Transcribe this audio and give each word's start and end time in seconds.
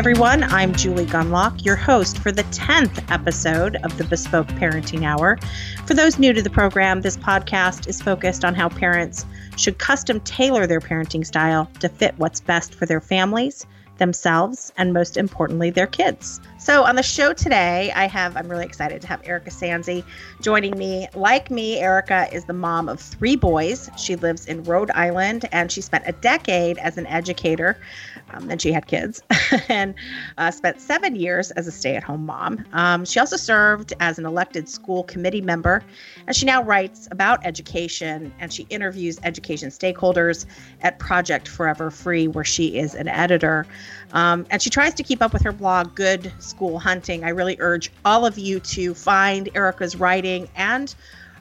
Everyone, 0.00 0.44
I'm 0.44 0.74
Julie 0.74 1.04
Gunlock, 1.04 1.62
your 1.62 1.76
host 1.76 2.16
for 2.20 2.32
the 2.32 2.44
10th 2.44 3.04
episode 3.10 3.76
of 3.84 3.98
the 3.98 4.04
Bespoke 4.04 4.46
Parenting 4.46 5.04
Hour. 5.04 5.36
For 5.84 5.92
those 5.92 6.18
new 6.18 6.32
to 6.32 6.40
the 6.40 6.48
program, 6.48 7.02
this 7.02 7.18
podcast 7.18 7.86
is 7.86 8.00
focused 8.00 8.42
on 8.42 8.54
how 8.54 8.70
parents 8.70 9.26
should 9.58 9.76
custom 9.76 10.18
tailor 10.20 10.66
their 10.66 10.80
parenting 10.80 11.26
style 11.26 11.70
to 11.80 11.90
fit 11.90 12.14
what's 12.16 12.40
best 12.40 12.72
for 12.72 12.86
their 12.86 13.02
families, 13.02 13.66
themselves, 13.98 14.72
and 14.78 14.94
most 14.94 15.18
importantly, 15.18 15.68
their 15.68 15.86
kids. 15.86 16.40
So, 16.58 16.84
on 16.84 16.96
the 16.96 17.02
show 17.02 17.32
today, 17.32 17.92
I 17.94 18.06
have, 18.06 18.36
I'm 18.36 18.48
really 18.48 18.64
excited 18.64 19.00
to 19.02 19.06
have 19.06 19.20
Erika 19.24 19.50
Sanzi 19.50 20.02
joining 20.40 20.76
me. 20.76 21.08
Like 21.14 21.50
me, 21.50 21.78
Erika 21.78 22.26
is 22.34 22.46
the 22.46 22.54
mom 22.54 22.88
of 22.88 23.00
three 23.00 23.36
boys. 23.36 23.90
She 23.96 24.16
lives 24.16 24.46
in 24.46 24.64
Rhode 24.64 24.90
Island 24.92 25.48
and 25.52 25.70
she 25.70 25.82
spent 25.82 26.04
a 26.06 26.12
decade 26.12 26.78
as 26.78 26.96
an 26.96 27.06
educator 27.06 27.78
um, 28.32 28.50
and 28.50 28.60
she 28.60 28.72
had 28.72 28.86
kids, 28.86 29.22
and 29.68 29.94
uh, 30.38 30.50
spent 30.50 30.80
seven 30.80 31.16
years 31.16 31.50
as 31.52 31.66
a 31.66 31.72
stay 31.72 31.96
at 31.96 32.02
home 32.02 32.26
mom. 32.26 32.64
Um, 32.72 33.04
she 33.04 33.20
also 33.20 33.36
served 33.36 33.92
as 34.00 34.18
an 34.18 34.26
elected 34.26 34.68
school 34.68 35.04
committee 35.04 35.40
member, 35.40 35.82
and 36.26 36.36
she 36.36 36.46
now 36.46 36.62
writes 36.62 37.08
about 37.10 37.44
education 37.44 38.32
and 38.38 38.52
she 38.52 38.66
interviews 38.70 39.18
education 39.22 39.70
stakeholders 39.70 40.46
at 40.82 40.98
Project 40.98 41.48
Forever 41.48 41.90
Free, 41.90 42.28
where 42.28 42.44
she 42.44 42.78
is 42.78 42.94
an 42.94 43.08
editor. 43.08 43.66
Um, 44.12 44.46
and 44.50 44.60
she 44.60 44.70
tries 44.70 44.94
to 44.94 45.02
keep 45.02 45.22
up 45.22 45.32
with 45.32 45.42
her 45.42 45.52
blog, 45.52 45.94
Good 45.94 46.32
School 46.38 46.78
Hunting. 46.78 47.24
I 47.24 47.30
really 47.30 47.56
urge 47.60 47.90
all 48.04 48.26
of 48.26 48.38
you 48.38 48.60
to 48.60 48.94
find 48.94 49.48
Erika's 49.54 49.96
writing 49.96 50.48
and 50.56 50.94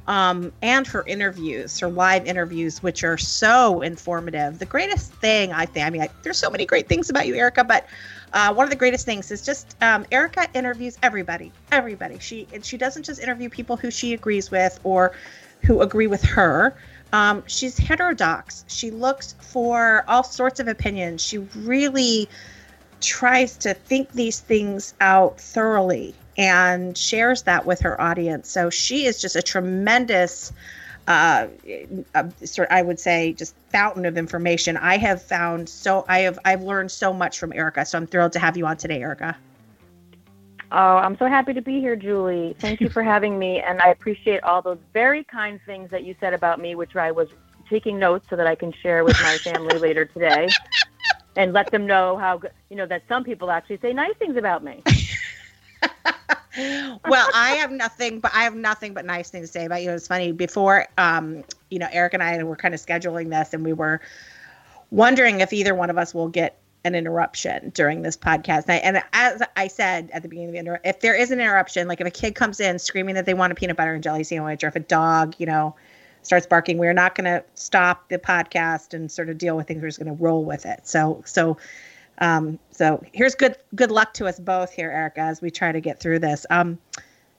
um, 0.09 0.51
and 0.63 0.87
her 0.87 1.03
interviews, 1.05 1.79
her 1.79 1.87
live 1.87 2.25
interviews, 2.25 2.81
which 2.81 3.03
are 3.03 3.17
so 3.17 3.81
informative. 3.81 4.57
The 4.57 4.65
greatest 4.65 5.13
thing 5.13 5.53
I 5.53 5.67
think, 5.67 5.85
I 5.85 5.89
mean, 5.91 6.01
I, 6.01 6.09
there's 6.23 6.39
so 6.39 6.49
many 6.49 6.65
great 6.65 6.89
things 6.89 7.11
about 7.11 7.27
you, 7.27 7.35
Erika, 7.35 7.63
but 7.63 7.85
uh, 8.33 8.51
one 8.51 8.63
of 8.63 8.71
the 8.71 8.75
greatest 8.75 9.05
things 9.05 9.29
is 9.29 9.45
just 9.45 9.77
um, 9.83 10.07
Erika 10.11 10.47
interviews 10.55 10.97
everybody, 11.03 11.51
everybody. 11.71 12.17
She 12.17 12.47
and 12.51 12.65
she 12.65 12.75
doesn't 12.75 13.03
just 13.03 13.21
interview 13.21 13.49
people 13.49 13.77
who 13.77 13.91
she 13.91 14.15
agrees 14.15 14.49
with 14.49 14.79
or 14.83 15.13
who 15.63 15.81
agree 15.81 16.07
with 16.07 16.23
her. 16.23 16.75
Um, 17.13 17.43
she's 17.45 17.77
heterodox. 17.77 18.65
She 18.67 18.89
looks 18.89 19.35
for 19.39 20.05
all 20.07 20.23
sorts 20.23 20.59
of 20.59 20.67
opinions. 20.67 21.23
She 21.23 21.37
really 21.37 22.27
tries 22.99 23.57
to 23.57 23.75
think 23.75 24.11
these 24.13 24.39
things 24.39 24.95
out 25.01 25.39
thoroughly 25.39 26.15
and 26.39 26.97
shares 26.97 27.43
that 27.43 27.65
with 27.65 27.81
her 27.81 27.99
audience. 28.01 28.49
So 28.49 28.69
she 28.69 29.05
is 29.05 29.21
just 29.21 29.35
a 29.35 29.41
tremendous, 29.41 30.53
uh, 31.05 31.47
sort 32.45 32.69
I 32.71 32.81
would 32.81 32.97
say, 32.97 33.33
just 33.33 33.53
fountain 33.73 34.05
of 34.05 34.17
information. 34.17 34.77
I 34.77 34.97
have 34.97 35.21
found 35.21 35.67
so 35.67 36.05
I 36.07 36.19
have 36.19 36.39
I've 36.45 36.63
learned 36.63 36.91
so 36.91 37.11
much 37.11 37.37
from 37.37 37.51
Erika. 37.51 37.85
So 37.85 37.97
I'm 37.97 38.07
thrilled 38.07 38.31
to 38.33 38.39
have 38.39 38.55
you 38.55 38.65
on 38.65 38.77
today, 38.77 39.01
Erika. 39.01 39.35
Oh, 40.71 40.97
I'm 40.97 41.17
so 41.17 41.25
happy 41.25 41.51
to 41.53 41.61
be 41.61 41.81
here, 41.81 41.97
Julie. 41.97 42.55
Thank 42.59 42.79
you 42.79 42.89
for 42.89 43.03
having 43.03 43.37
me, 43.37 43.59
and 43.59 43.81
I 43.81 43.89
appreciate 43.89 44.41
all 44.43 44.61
those 44.61 44.77
very 44.93 45.25
kind 45.25 45.59
things 45.65 45.91
that 45.91 46.03
you 46.03 46.15
said 46.21 46.33
about 46.33 46.61
me, 46.61 46.75
which 46.75 46.95
I 46.95 47.11
was 47.11 47.27
taking 47.69 47.99
notes 47.99 48.27
so 48.29 48.37
that 48.37 48.47
I 48.47 48.55
can 48.55 48.71
share 48.81 49.03
with 49.03 49.19
my 49.21 49.37
family 49.39 49.77
later 49.77 50.05
today, 50.05 50.47
and 51.35 51.51
let 51.51 51.69
them 51.71 51.85
know 51.85 52.17
how 52.17 52.39
you 52.69 52.77
know 52.77 52.85
that 52.85 53.01
some 53.09 53.25
people 53.25 53.51
actually 53.51 53.79
say 53.79 53.91
nice 53.91 54.15
things 54.19 54.37
about 54.37 54.63
me. 54.63 54.83
Well, 57.07 57.29
I 57.33 57.57
have 57.59 57.71
nothing, 57.71 58.19
but 58.19 58.31
I 58.33 58.43
have 58.43 58.55
nothing 58.55 58.93
but 58.93 59.05
nice 59.05 59.29
things 59.29 59.49
to 59.49 59.51
say 59.51 59.65
about 59.65 59.83
you. 59.83 59.91
It's 59.91 60.07
funny 60.07 60.31
before, 60.31 60.87
um, 60.97 61.43
you 61.69 61.79
know, 61.79 61.87
Eric 61.91 62.13
and 62.13 62.23
I 62.23 62.41
were 62.43 62.55
kind 62.55 62.73
of 62.73 62.79
scheduling 62.79 63.29
this, 63.29 63.53
and 63.53 63.63
we 63.63 63.73
were 63.73 64.01
wondering 64.91 65.41
if 65.41 65.53
either 65.53 65.75
one 65.75 65.89
of 65.89 65.97
us 65.97 66.13
will 66.13 66.29
get 66.29 66.57
an 66.85 66.95
interruption 66.95 67.71
during 67.71 68.01
this 68.01 68.15
podcast. 68.15 68.65
And, 68.67 68.71
I, 68.71 68.75
and 68.77 69.03
as 69.13 69.41
I 69.55 69.67
said 69.67 70.09
at 70.13 70.23
the 70.23 70.29
beginning 70.29 70.49
of 70.49 70.53
the 70.53 70.59
inter- 70.59 70.81
if 70.83 71.01
there 71.01 71.15
is 71.15 71.31
an 71.31 71.39
interruption, 71.39 71.87
like 71.87 72.01
if 72.01 72.07
a 72.07 72.11
kid 72.11 72.35
comes 72.35 72.59
in 72.59 72.79
screaming 72.79 73.15
that 73.15 73.25
they 73.25 73.33
want 73.33 73.51
a 73.51 73.55
peanut 73.55 73.77
butter 73.77 73.93
and 73.93 74.03
jelly 74.03 74.23
sandwich, 74.23 74.63
or 74.63 74.67
if 74.67 74.75
a 74.75 74.79
dog, 74.79 75.35
you 75.37 75.45
know, 75.45 75.75
starts 76.21 76.45
barking, 76.45 76.77
we're 76.77 76.93
not 76.93 77.15
going 77.15 77.25
to 77.25 77.43
stop 77.55 78.09
the 78.09 78.17
podcast 78.17 78.93
and 78.93 79.11
sort 79.11 79.29
of 79.29 79.37
deal 79.37 79.57
with 79.57 79.67
things. 79.67 79.81
We're 79.81 79.89
just 79.89 79.99
going 79.99 80.15
to 80.15 80.23
roll 80.23 80.43
with 80.43 80.65
it. 80.65 80.87
So, 80.87 81.21
so 81.25 81.57
um, 82.19 82.59
so 82.71 83.03
here's 83.13 83.35
good 83.35 83.57
good 83.75 83.91
luck 83.91 84.13
to 84.15 84.27
us 84.27 84.39
both 84.39 84.71
here, 84.71 84.91
Erika, 84.91 85.21
as 85.21 85.41
we 85.41 85.49
try 85.49 85.71
to 85.71 85.79
get 85.79 85.99
through 85.99 86.19
this. 86.19 86.45
Um, 86.49 86.77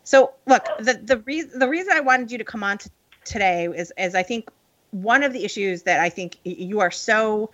so 0.04 0.32
look, 0.46 0.66
the 0.78 1.00
the 1.02 1.18
reason 1.18 1.58
the 1.58 1.68
reason 1.68 1.92
I 1.92 2.00
wanted 2.00 2.32
you 2.32 2.38
to 2.38 2.44
come 2.44 2.64
on 2.64 2.78
to 2.78 2.90
today 3.24 3.66
is 3.66 3.92
is 3.98 4.14
I 4.14 4.22
think 4.22 4.50
one 4.90 5.22
of 5.22 5.32
the 5.32 5.44
issues 5.44 5.82
that 5.82 6.00
I 6.00 6.08
think 6.08 6.38
you 6.44 6.80
are 6.80 6.90
so 6.90 7.50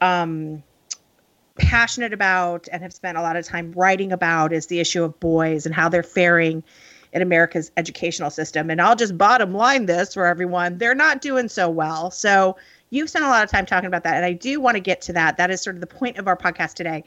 um, 0.00 0.62
passionate 1.58 2.12
about 2.12 2.68
and 2.70 2.82
have 2.82 2.92
spent 2.92 3.18
a 3.18 3.22
lot 3.22 3.36
of 3.36 3.44
time 3.44 3.72
writing 3.72 4.12
about 4.12 4.52
is 4.52 4.66
the 4.66 4.78
issue 4.78 5.02
of 5.02 5.18
boys 5.18 5.66
and 5.66 5.74
how 5.74 5.88
they're 5.88 6.02
faring 6.02 6.62
in 7.12 7.22
America's 7.22 7.72
educational 7.76 8.30
system. 8.30 8.70
And 8.70 8.80
I'll 8.80 8.94
just 8.94 9.16
bottom 9.16 9.54
line 9.54 9.86
this 9.86 10.14
for 10.14 10.26
everyone: 10.26 10.78
they're 10.78 10.94
not 10.94 11.22
doing 11.22 11.48
so 11.48 11.70
well. 11.70 12.10
So 12.10 12.56
You've 12.90 13.10
spent 13.10 13.24
a 13.24 13.28
lot 13.28 13.44
of 13.44 13.50
time 13.50 13.66
talking 13.66 13.86
about 13.86 14.04
that, 14.04 14.16
and 14.16 14.24
I 14.24 14.32
do 14.32 14.60
want 14.60 14.76
to 14.76 14.80
get 14.80 15.00
to 15.02 15.12
that. 15.14 15.36
That 15.36 15.50
is 15.50 15.60
sort 15.60 15.76
of 15.76 15.80
the 15.80 15.86
point 15.86 16.16
of 16.16 16.26
our 16.26 16.36
podcast 16.36 16.74
today. 16.74 17.04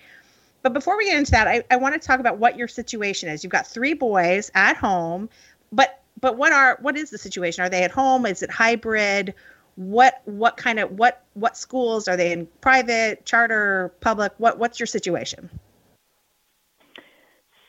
But 0.61 0.73
before 0.73 0.95
we 0.95 1.05
get 1.05 1.17
into 1.17 1.31
that, 1.31 1.47
I, 1.47 1.63
I 1.71 1.75
want 1.77 1.99
to 1.99 2.07
talk 2.07 2.19
about 2.19 2.37
what 2.37 2.55
your 2.55 2.67
situation 2.67 3.29
is. 3.29 3.43
You've 3.43 3.51
got 3.51 3.65
three 3.65 3.93
boys 3.93 4.51
at 4.53 4.77
home, 4.77 5.29
but 5.71 6.03
but 6.19 6.37
what 6.37 6.53
are 6.53 6.77
what 6.81 6.97
is 6.97 7.09
the 7.09 7.17
situation? 7.17 7.63
Are 7.63 7.69
they 7.69 7.83
at 7.83 7.91
home? 7.91 8.25
Is 8.25 8.43
it 8.43 8.51
hybrid? 8.51 9.33
What 9.75 10.21
what 10.25 10.57
kind 10.57 10.79
of 10.79 10.91
what 10.91 11.23
what 11.33 11.57
schools 11.57 12.07
are 12.07 12.15
they 12.15 12.31
in? 12.31 12.47
Private, 12.61 13.25
charter, 13.25 13.91
public? 14.01 14.33
What 14.37 14.59
what's 14.59 14.79
your 14.79 14.87
situation? 14.87 15.49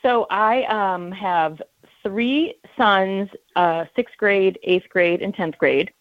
So 0.02 0.26
I 0.30 0.64
um, 0.64 1.12
have 1.12 1.62
three 2.02 2.56
sons, 2.76 3.30
uh, 3.56 3.86
sixth 3.96 4.16
grade, 4.18 4.58
eighth 4.64 4.88
grade, 4.90 5.22
and 5.22 5.32
tenth 5.32 5.56
grade 5.56 5.92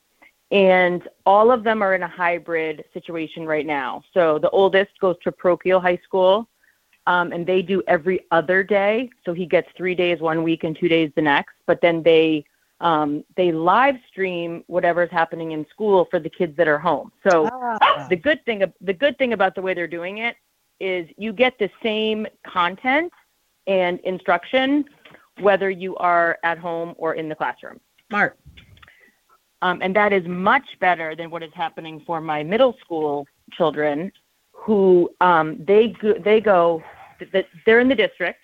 and 0.51 1.07
all 1.25 1.49
of 1.49 1.63
them 1.63 1.81
are 1.81 1.95
in 1.95 2.03
a 2.03 2.07
hybrid 2.07 2.83
situation 2.93 3.45
right 3.45 3.65
now. 3.65 4.03
So 4.13 4.37
the 4.37 4.49
oldest 4.49 4.91
goes 4.99 5.15
to 5.23 5.31
parochial 5.31 5.79
high 5.79 5.99
school, 6.03 6.47
um, 7.07 7.31
and 7.31 7.47
they 7.47 7.61
do 7.61 7.81
every 7.87 8.25
other 8.31 8.61
day. 8.63 9.09
So 9.25 9.33
he 9.33 9.45
gets 9.45 9.69
three 9.77 9.95
days 9.95 10.19
one 10.19 10.43
week 10.43 10.63
and 10.63 10.77
two 10.77 10.89
days 10.89 11.11
the 11.15 11.21
next. 11.21 11.53
But 11.65 11.81
then 11.81 12.03
they 12.03 12.45
um, 12.81 13.23
they 13.37 13.51
live 13.51 13.95
stream 14.09 14.63
whatever's 14.67 15.11
happening 15.11 15.51
in 15.51 15.67
school 15.69 16.07
for 16.09 16.19
the 16.19 16.29
kids 16.29 16.57
that 16.57 16.67
are 16.67 16.79
home. 16.79 17.11
So 17.29 17.47
ah. 17.51 18.07
the 18.09 18.15
good 18.15 18.43
thing 18.45 18.63
the 18.81 18.93
good 18.93 19.17
thing 19.17 19.33
about 19.33 19.55
the 19.55 19.61
way 19.61 19.73
they're 19.73 19.87
doing 19.87 20.17
it 20.17 20.35
is 20.79 21.07
you 21.17 21.31
get 21.31 21.57
the 21.59 21.69
same 21.81 22.27
content 22.45 23.13
and 23.67 23.99
instruction 23.99 24.83
whether 25.39 25.69
you 25.69 25.95
are 25.97 26.39
at 26.43 26.57
home 26.57 26.93
or 26.97 27.13
in 27.13 27.29
the 27.29 27.35
classroom. 27.35 27.79
Smart. 28.09 28.37
Um, 29.61 29.79
and 29.81 29.95
that 29.95 30.11
is 30.11 30.25
much 30.27 30.65
better 30.79 31.15
than 31.15 31.29
what 31.29 31.43
is 31.43 31.51
happening 31.53 32.01
for 32.05 32.19
my 32.19 32.43
middle 32.43 32.75
school 32.83 33.27
children 33.51 34.11
who 34.51 35.09
um, 35.21 35.63
they 35.65 35.89
go, 35.89 36.13
they 36.13 36.39
go 36.39 36.83
they're 37.65 37.79
in 37.79 37.87
the 37.87 37.95
district 37.95 38.39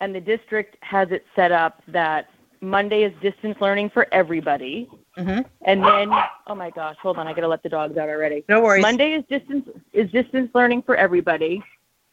and 0.00 0.14
the 0.14 0.20
district 0.20 0.76
has 0.82 1.08
it 1.10 1.24
set 1.34 1.52
up 1.52 1.82
that 1.88 2.28
Monday 2.60 3.04
is 3.04 3.12
distance 3.20 3.56
learning 3.60 3.90
for 3.90 4.06
everybody. 4.12 4.88
Mm-hmm. 5.16 5.42
And 5.62 5.84
then, 5.84 6.10
oh 6.46 6.54
my 6.54 6.70
gosh, 6.70 6.96
hold 7.00 7.18
on, 7.18 7.26
I 7.26 7.32
gotta 7.32 7.48
let 7.48 7.62
the 7.62 7.68
dogs 7.68 7.96
out 7.96 8.08
already. 8.08 8.44
No 8.48 8.60
worries. 8.60 8.82
Monday 8.82 9.12
is 9.12 9.24
distance 9.28 9.68
is 9.92 10.10
distance 10.10 10.50
learning 10.54 10.82
for 10.82 10.96
everybody, 10.96 11.62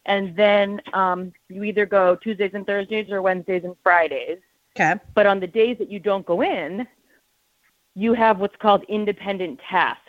and 0.06 0.36
then 0.36 0.82
um, 0.94 1.32
you 1.50 1.64
either 1.64 1.86
go 1.86 2.16
Tuesdays 2.16 2.52
and 2.54 2.66
Thursdays 2.66 3.10
or 3.10 3.22
Wednesdays 3.22 3.64
and 3.64 3.76
Fridays. 3.84 4.40
Okay. 4.78 5.00
But 5.14 5.26
on 5.26 5.40
the 5.40 5.48
days 5.48 5.78
that 5.78 5.90
you 5.90 6.00
don't 6.00 6.26
go 6.26 6.42
in, 6.42 6.86
you 7.96 8.14
have 8.14 8.40
what's 8.40 8.56
called 8.58 8.84
independent 8.90 9.60
tasks. 9.70 10.02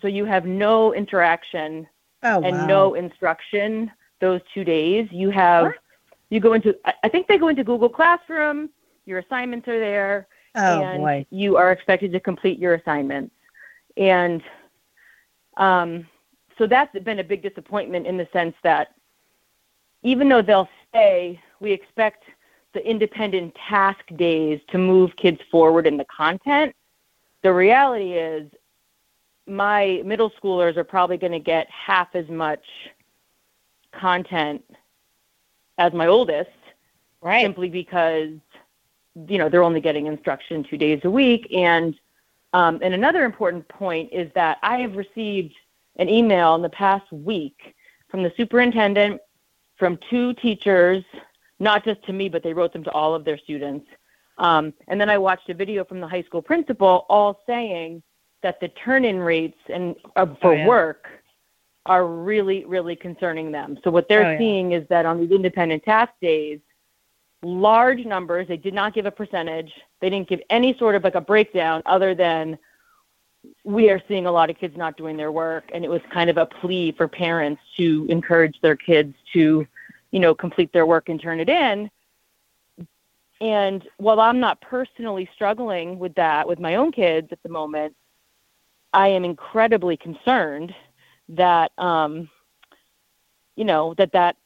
So 0.00 0.08
you 0.08 0.24
have 0.24 0.46
no 0.46 0.94
interaction 0.94 1.86
oh, 2.22 2.42
and 2.42 2.56
wow. 2.56 2.66
no 2.66 2.94
instruction 2.94 3.90
those 4.20 4.40
two 4.52 4.64
days. 4.64 5.08
You 5.12 5.30
have 5.30 5.66
what? 5.66 5.74
you 6.30 6.40
go 6.40 6.54
into 6.54 6.76
I 7.02 7.08
think 7.08 7.28
they 7.28 7.38
go 7.38 7.48
into 7.48 7.64
Google 7.64 7.88
Classroom. 7.88 8.70
Your 9.06 9.18
assignments 9.18 9.68
are 9.68 9.78
there, 9.78 10.26
oh, 10.54 10.82
and 10.82 11.02
boy. 11.02 11.26
you 11.30 11.56
are 11.56 11.70
expected 11.70 12.10
to 12.12 12.20
complete 12.20 12.58
your 12.58 12.74
assignments. 12.74 13.34
And 13.98 14.42
um, 15.58 16.06
so 16.56 16.66
that's 16.66 16.98
been 17.00 17.18
a 17.18 17.24
big 17.24 17.42
disappointment 17.42 18.06
in 18.06 18.16
the 18.16 18.26
sense 18.32 18.54
that 18.62 18.94
even 20.02 20.28
though 20.28 20.40
they'll 20.40 20.68
stay, 20.88 21.40
we 21.60 21.70
expect 21.70 22.24
the 22.72 22.86
independent 22.88 23.54
task 23.68 24.00
days 24.16 24.60
to 24.68 24.78
move 24.78 25.14
kids 25.16 25.38
forward 25.50 25.86
in 25.86 25.96
the 25.98 26.06
content 26.06 26.74
the 27.44 27.54
reality 27.54 28.14
is 28.14 28.50
my 29.46 30.02
middle 30.04 30.30
schoolers 30.30 30.76
are 30.76 30.82
probably 30.84 31.16
going 31.16 31.32
to 31.32 31.38
get 31.38 31.68
half 31.70 32.08
as 32.14 32.28
much 32.28 32.64
content 33.92 34.64
as 35.78 35.92
my 35.92 36.08
oldest 36.08 36.50
right 37.20 37.44
simply 37.44 37.68
because 37.68 38.30
you 39.28 39.38
know 39.38 39.48
they're 39.48 39.62
only 39.62 39.80
getting 39.80 40.06
instruction 40.06 40.64
two 40.64 40.76
days 40.76 41.00
a 41.04 41.10
week 41.10 41.46
and 41.54 41.94
um, 42.54 42.80
and 42.82 42.92
another 42.92 43.24
important 43.24 43.68
point 43.68 44.08
is 44.12 44.28
that 44.34 44.58
i 44.64 44.78
have 44.78 44.96
received 44.96 45.54
an 45.96 46.08
email 46.08 46.56
in 46.56 46.62
the 46.62 46.68
past 46.70 47.10
week 47.12 47.76
from 48.08 48.24
the 48.24 48.32
superintendent 48.36 49.20
from 49.76 49.98
two 50.08 50.34
teachers, 50.34 51.04
not 51.58 51.84
just 51.84 52.02
to 52.04 52.12
me, 52.12 52.28
but 52.28 52.42
they 52.42 52.52
wrote 52.52 52.72
them 52.72 52.84
to 52.84 52.90
all 52.92 53.14
of 53.14 53.24
their 53.24 53.38
students. 53.38 53.86
Um, 54.38 54.74
and 54.88 55.00
then 55.00 55.08
I 55.08 55.18
watched 55.18 55.48
a 55.48 55.54
video 55.54 55.84
from 55.84 56.00
the 56.00 56.08
high 56.08 56.22
school 56.22 56.42
principal, 56.42 57.06
all 57.08 57.40
saying 57.46 58.02
that 58.42 58.60
the 58.60 58.68
turn-in 58.68 59.18
rates 59.18 59.58
and 59.72 59.94
uh, 60.16 60.26
for 60.40 60.52
oh, 60.52 60.56
yeah. 60.56 60.66
work 60.66 61.06
are 61.86 62.06
really, 62.06 62.64
really 62.64 62.96
concerning 62.96 63.52
them. 63.52 63.78
So 63.84 63.90
what 63.90 64.08
they're 64.08 64.26
oh, 64.26 64.32
yeah. 64.32 64.38
seeing 64.38 64.72
is 64.72 64.86
that 64.88 65.06
on 65.06 65.20
these 65.20 65.30
independent 65.30 65.84
task 65.84 66.12
days, 66.20 66.60
large 67.44 68.04
numbers. 68.04 68.48
They 68.48 68.56
did 68.56 68.74
not 68.74 68.94
give 68.94 69.06
a 69.06 69.10
percentage. 69.10 69.72
They 70.00 70.10
didn't 70.10 70.28
give 70.28 70.40
any 70.50 70.76
sort 70.78 70.94
of 70.94 71.04
like 71.04 71.14
a 71.14 71.20
breakdown 71.20 71.82
other 71.86 72.14
than 72.14 72.58
we 73.62 73.90
are 73.90 74.00
seeing 74.08 74.26
a 74.26 74.32
lot 74.32 74.50
of 74.50 74.58
kids 74.58 74.76
not 74.76 74.96
doing 74.96 75.16
their 75.16 75.30
work 75.30 75.64
and 75.74 75.84
it 75.84 75.90
was 75.90 76.00
kind 76.10 76.30
of 76.30 76.38
a 76.38 76.46
plea 76.46 76.92
for 76.92 77.06
parents 77.06 77.60
to 77.76 78.06
encourage 78.08 78.58
their 78.62 78.74
kids 78.74 79.14
to 79.34 79.66
you 80.12 80.20
know 80.20 80.34
complete 80.34 80.72
their 80.72 80.86
work 80.86 81.10
and 81.10 81.20
turn 81.20 81.40
it 81.40 81.50
in 81.50 81.90
and 83.44 83.86
while 83.98 84.20
i'm 84.20 84.40
not 84.40 84.60
personally 84.60 85.28
struggling 85.34 85.98
with 85.98 86.14
that 86.14 86.48
with 86.48 86.58
my 86.58 86.76
own 86.76 86.90
kids 86.90 87.28
at 87.30 87.42
the 87.42 87.48
moment 87.48 87.94
i 88.92 89.06
am 89.06 89.24
incredibly 89.24 89.96
concerned 89.96 90.74
that 91.28 91.70
um 91.78 92.28
you 93.56 93.64
know 93.64 93.94
that 93.98 94.12
that 94.12 94.36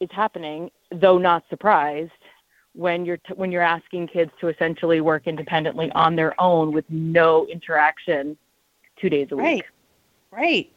is 0.00 0.10
happening 0.12 0.70
though 0.92 1.18
not 1.18 1.42
surprised 1.48 2.12
when 2.74 3.06
you're 3.06 3.16
t- 3.16 3.34
when 3.34 3.50
you're 3.50 3.62
asking 3.62 4.06
kids 4.06 4.30
to 4.40 4.48
essentially 4.48 5.00
work 5.00 5.26
independently 5.26 5.90
on 5.92 6.14
their 6.14 6.38
own 6.40 6.72
with 6.72 6.84
no 6.90 7.46
interaction 7.46 8.36
two 9.00 9.08
days 9.08 9.28
a 9.32 9.36
week. 9.36 9.44
Right. 9.44 9.64
Right. 10.30 10.72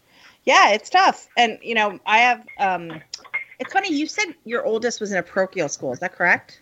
Yeah, 0.46 0.70
it's 0.72 0.90
tough. 0.90 1.28
And 1.38 1.60
you 1.62 1.76
know, 1.76 2.00
I 2.06 2.20
have 2.20 2.46
um 2.58 3.02
it's 3.60 3.74
funny 3.74 3.94
you 3.94 4.08
said 4.08 4.34
your 4.46 4.66
oldest 4.66 5.02
was 5.02 5.12
in 5.12 5.18
a 5.18 5.24
parochial 5.24 5.68
school, 5.68 5.92
is 5.92 6.00
that 6.00 6.14
correct? 6.14 6.62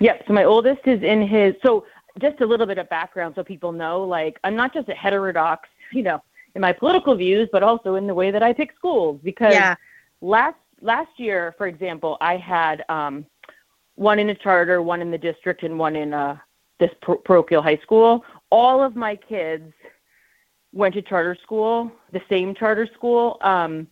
Yep. 0.00 0.24
So 0.26 0.32
my 0.32 0.44
oldest 0.44 0.80
is 0.86 1.02
in 1.02 1.26
his 1.26 1.54
so 1.64 1.86
just 2.20 2.40
a 2.40 2.46
little 2.46 2.66
bit 2.66 2.78
of 2.78 2.88
background 2.88 3.34
so 3.36 3.44
people 3.44 3.72
know 3.72 4.02
like 4.02 4.38
I'm 4.44 4.56
not 4.56 4.74
just 4.74 4.88
a 4.88 4.94
heterodox, 4.94 5.68
you 5.92 6.02
know, 6.02 6.22
in 6.54 6.62
my 6.62 6.72
political 6.72 7.14
views, 7.14 7.48
but 7.52 7.62
also 7.62 7.94
in 7.94 8.06
the 8.06 8.14
way 8.14 8.30
that 8.30 8.42
I 8.42 8.52
pick 8.52 8.72
schools 8.76 9.20
because 9.22 9.54
yeah. 9.54 9.74
last 10.20 10.56
last 10.80 11.10
year, 11.16 11.54
for 11.58 11.66
example, 11.66 12.16
I 12.20 12.36
had 12.36 12.84
um 12.88 13.26
one 13.98 14.18
in 14.18 14.30
a 14.30 14.34
charter, 14.34 14.80
one 14.80 15.02
in 15.02 15.10
the 15.10 15.18
district, 15.18 15.64
and 15.64 15.78
one 15.78 15.96
in 15.96 16.14
uh, 16.14 16.36
this 16.78 16.90
parochial 17.24 17.60
high 17.60 17.78
school. 17.78 18.24
All 18.50 18.82
of 18.82 18.94
my 18.94 19.16
kids 19.16 19.72
went 20.72 20.94
to 20.94 21.02
charter 21.02 21.36
school, 21.42 21.90
the 22.12 22.22
same 22.28 22.54
charter 22.54 22.88
school. 22.94 23.38
Um, 23.40 23.88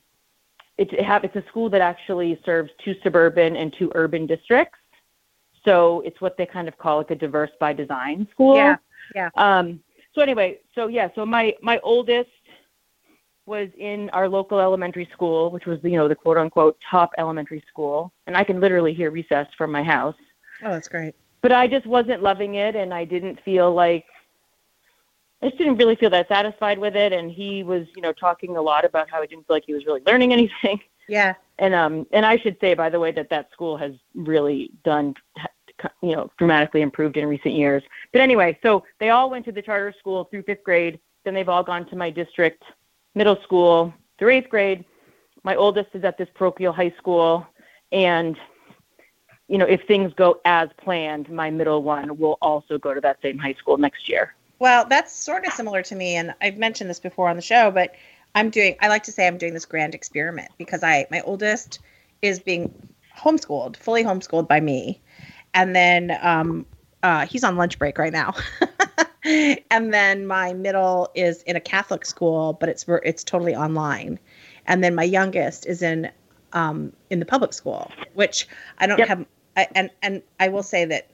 it, 0.79 0.93
it 0.93 1.05
have, 1.05 1.25
it's 1.25 1.35
a 1.37 1.45
school 1.49 1.69
that 1.71 1.81
actually 1.81 2.41
serves 2.45 2.71
two 2.85 2.95
suburban 3.03 3.57
and 3.57 3.75
two 3.77 3.91
urban 3.95 4.27
districts. 4.27 4.79
So 5.67 6.03
it's 6.05 6.21
what 6.21 6.37
they 6.37 6.47
kind 6.47 6.69
of 6.69 6.79
call 6.79 6.99
like 6.99 7.11
a 7.11 7.15
diverse 7.15 7.51
by 7.61 7.73
design 7.73 8.27
school. 8.31 8.57
Yeah. 8.57 8.77
Yeah. 9.15 9.31
Um, 9.37 9.81
so 10.15 10.23
anyway, 10.23 10.61
so 10.75 10.87
yeah, 10.89 11.09
so 11.15 11.27
my 11.27 11.55
my 11.61 11.79
oldest 11.83 12.31
was 13.45 13.69
in 13.79 14.11
our 14.11 14.29
local 14.29 14.59
elementary 14.59 15.09
school, 15.13 15.51
which 15.51 15.67
was 15.67 15.79
you 15.83 15.93
know 15.93 16.09
the 16.09 16.15
quote 16.15 16.39
unquote 16.39 16.79
top 16.91 17.11
elementary 17.19 17.63
school, 17.69 18.13
and 18.27 18.37
I 18.37 18.45
can 18.45 18.61
literally 18.61 18.95
hear 18.95 19.11
recess 19.11 19.47
from 19.59 19.71
my 19.71 19.83
house. 19.83 20.17
Oh, 20.63 20.71
that's 20.71 20.89
great. 20.89 21.15
But 21.43 21.53
I 21.53 21.67
just 21.67 21.87
wasn't 21.87 22.23
loving 22.23 22.55
it, 22.57 22.75
and 22.75 22.93
I 22.93 23.05
didn't 23.05 23.41
feel 23.45 23.73
like 23.73 24.07
I 25.43 25.47
just 25.47 25.59
didn't 25.59 25.77
really 25.77 25.97
feel 25.97 26.11
that 26.11 26.29
satisfied 26.29 26.79
with 26.79 26.97
it. 26.97 27.13
And 27.13 27.31
he 27.31 27.63
was, 27.63 27.87
you 27.95 28.03
know, 28.03 28.13
talking 28.13 28.57
a 28.57 28.63
lot 28.63 28.85
about 28.85 29.11
how 29.11 29.21
he 29.21 29.29
didn't 29.29 29.47
feel 29.47 29.57
like 29.57 29.65
he 29.67 29.75
was 29.75 29.85
really 29.87 30.03
learning 30.07 30.33
anything. 30.33 30.81
Yeah. 31.09 31.35
And 31.59 31.75
um, 31.75 32.07
and 32.13 32.27
I 32.27 32.37
should 32.37 32.57
say, 32.61 32.75
by 32.75 32.91
the 32.91 33.01
way, 33.01 33.13
that 33.13 33.31
that 33.31 33.51
school 33.53 33.77
has 33.77 33.93
really 34.15 34.71
done, 34.85 35.15
you 36.03 36.15
know, 36.15 36.31
dramatically 36.39 36.83
improved 36.83 37.17
in 37.17 37.27
recent 37.27 37.55
years. 37.55 37.83
But 38.13 38.21
anyway, 38.21 38.59
so 38.63 38.85
they 38.99 39.11
all 39.11 39.31
went 39.31 39.45
to 39.47 39.53
the 39.53 39.63
charter 39.63 39.95
school 39.99 40.25
through 40.25 40.43
fifth 40.43 40.65
grade. 40.65 40.99
Then 41.25 41.35
they've 41.35 41.49
all 41.49 41.63
gone 41.63 41.87
to 41.87 41.97
my 41.97 42.11
district 42.11 42.63
middle 43.15 43.37
school 43.43 43.93
through 44.19 44.31
eighth 44.31 44.49
grade. 44.49 44.85
My 45.43 45.55
oldest 45.55 45.91
is 45.95 46.05
at 46.05 46.19
this 46.19 46.29
parochial 46.35 46.73
high 46.73 46.95
school, 46.99 47.47
and 47.93 48.37
you 49.49 49.59
know, 49.59 49.67
if 49.67 49.83
things 49.87 50.13
go 50.15 50.41
as 50.45 50.69
planned, 50.77 51.31
my 51.31 51.51
middle 51.51 51.83
one 51.83 52.19
will 52.19 52.37
also 52.43 52.79
go 52.79 52.95
to 52.95 53.01
that 53.01 53.21
same 53.23 53.39
high 53.39 53.55
school 53.55 53.77
next 53.77 54.09
year. 54.09 54.35
Well, 54.59 54.87
that's 54.89 55.13
sort 55.13 55.47
of 55.47 55.53
similar 55.53 55.83
to 55.83 55.95
me, 55.95 56.17
and 56.17 56.35
I've 56.41 56.57
mentioned 56.57 56.91
this 56.91 56.99
before 56.99 57.29
on 57.29 57.37
the 57.37 57.43
show, 57.43 57.71
but 57.71 57.95
I'm 58.35 58.51
doing. 58.51 58.77
I 58.81 58.89
like 58.89 59.03
to 59.05 59.13
say 59.13 59.27
I'm 59.27 59.39
doing 59.39 59.55
this 59.55 59.67
grand 59.67 59.95
experiment 59.95 60.51
because 60.59 60.83
I 60.83 61.07
my 61.11 61.21
oldest 61.23 61.81
is 62.23 62.39
being 62.39 62.73
homeschooled, 63.17 63.77
fully 63.77 64.05
homeschooled 64.05 64.49
by 64.49 64.61
me, 64.61 65.01
and 65.57 65.75
then 65.75 66.17
um, 66.23 66.67
uh, 67.03 67.27
he's 67.27 67.43
on 67.43 67.57
lunch 67.57 67.79
break 67.79 67.99
right 67.99 68.13
now. 68.13 68.35
and 69.25 69.93
then 69.93 70.27
my 70.27 70.53
middle 70.53 71.11
is 71.15 71.43
in 71.43 71.57
a 71.57 71.61
Catholic 71.61 72.05
school, 72.07 72.53
but 72.53 72.69
it's 72.69 72.85
it's 73.03 73.25
totally 73.25 73.57
online. 73.57 74.21
And 74.67 74.85
then 74.85 74.95
my 74.95 75.03
youngest 75.03 75.67
is 75.67 75.83
in 75.83 76.11
um, 76.53 76.93
in 77.11 77.19
the 77.19 77.27
public 77.27 77.53
school, 77.53 77.91
which 78.15 78.47
I 78.79 78.87
don't 78.87 78.99
yep. 78.99 79.09
have. 79.09 79.27
I, 79.57 79.67
and 79.75 79.91
and 80.03 80.23
I 80.39 80.49
will 80.49 80.63
say 80.63 80.85
that 80.85 81.11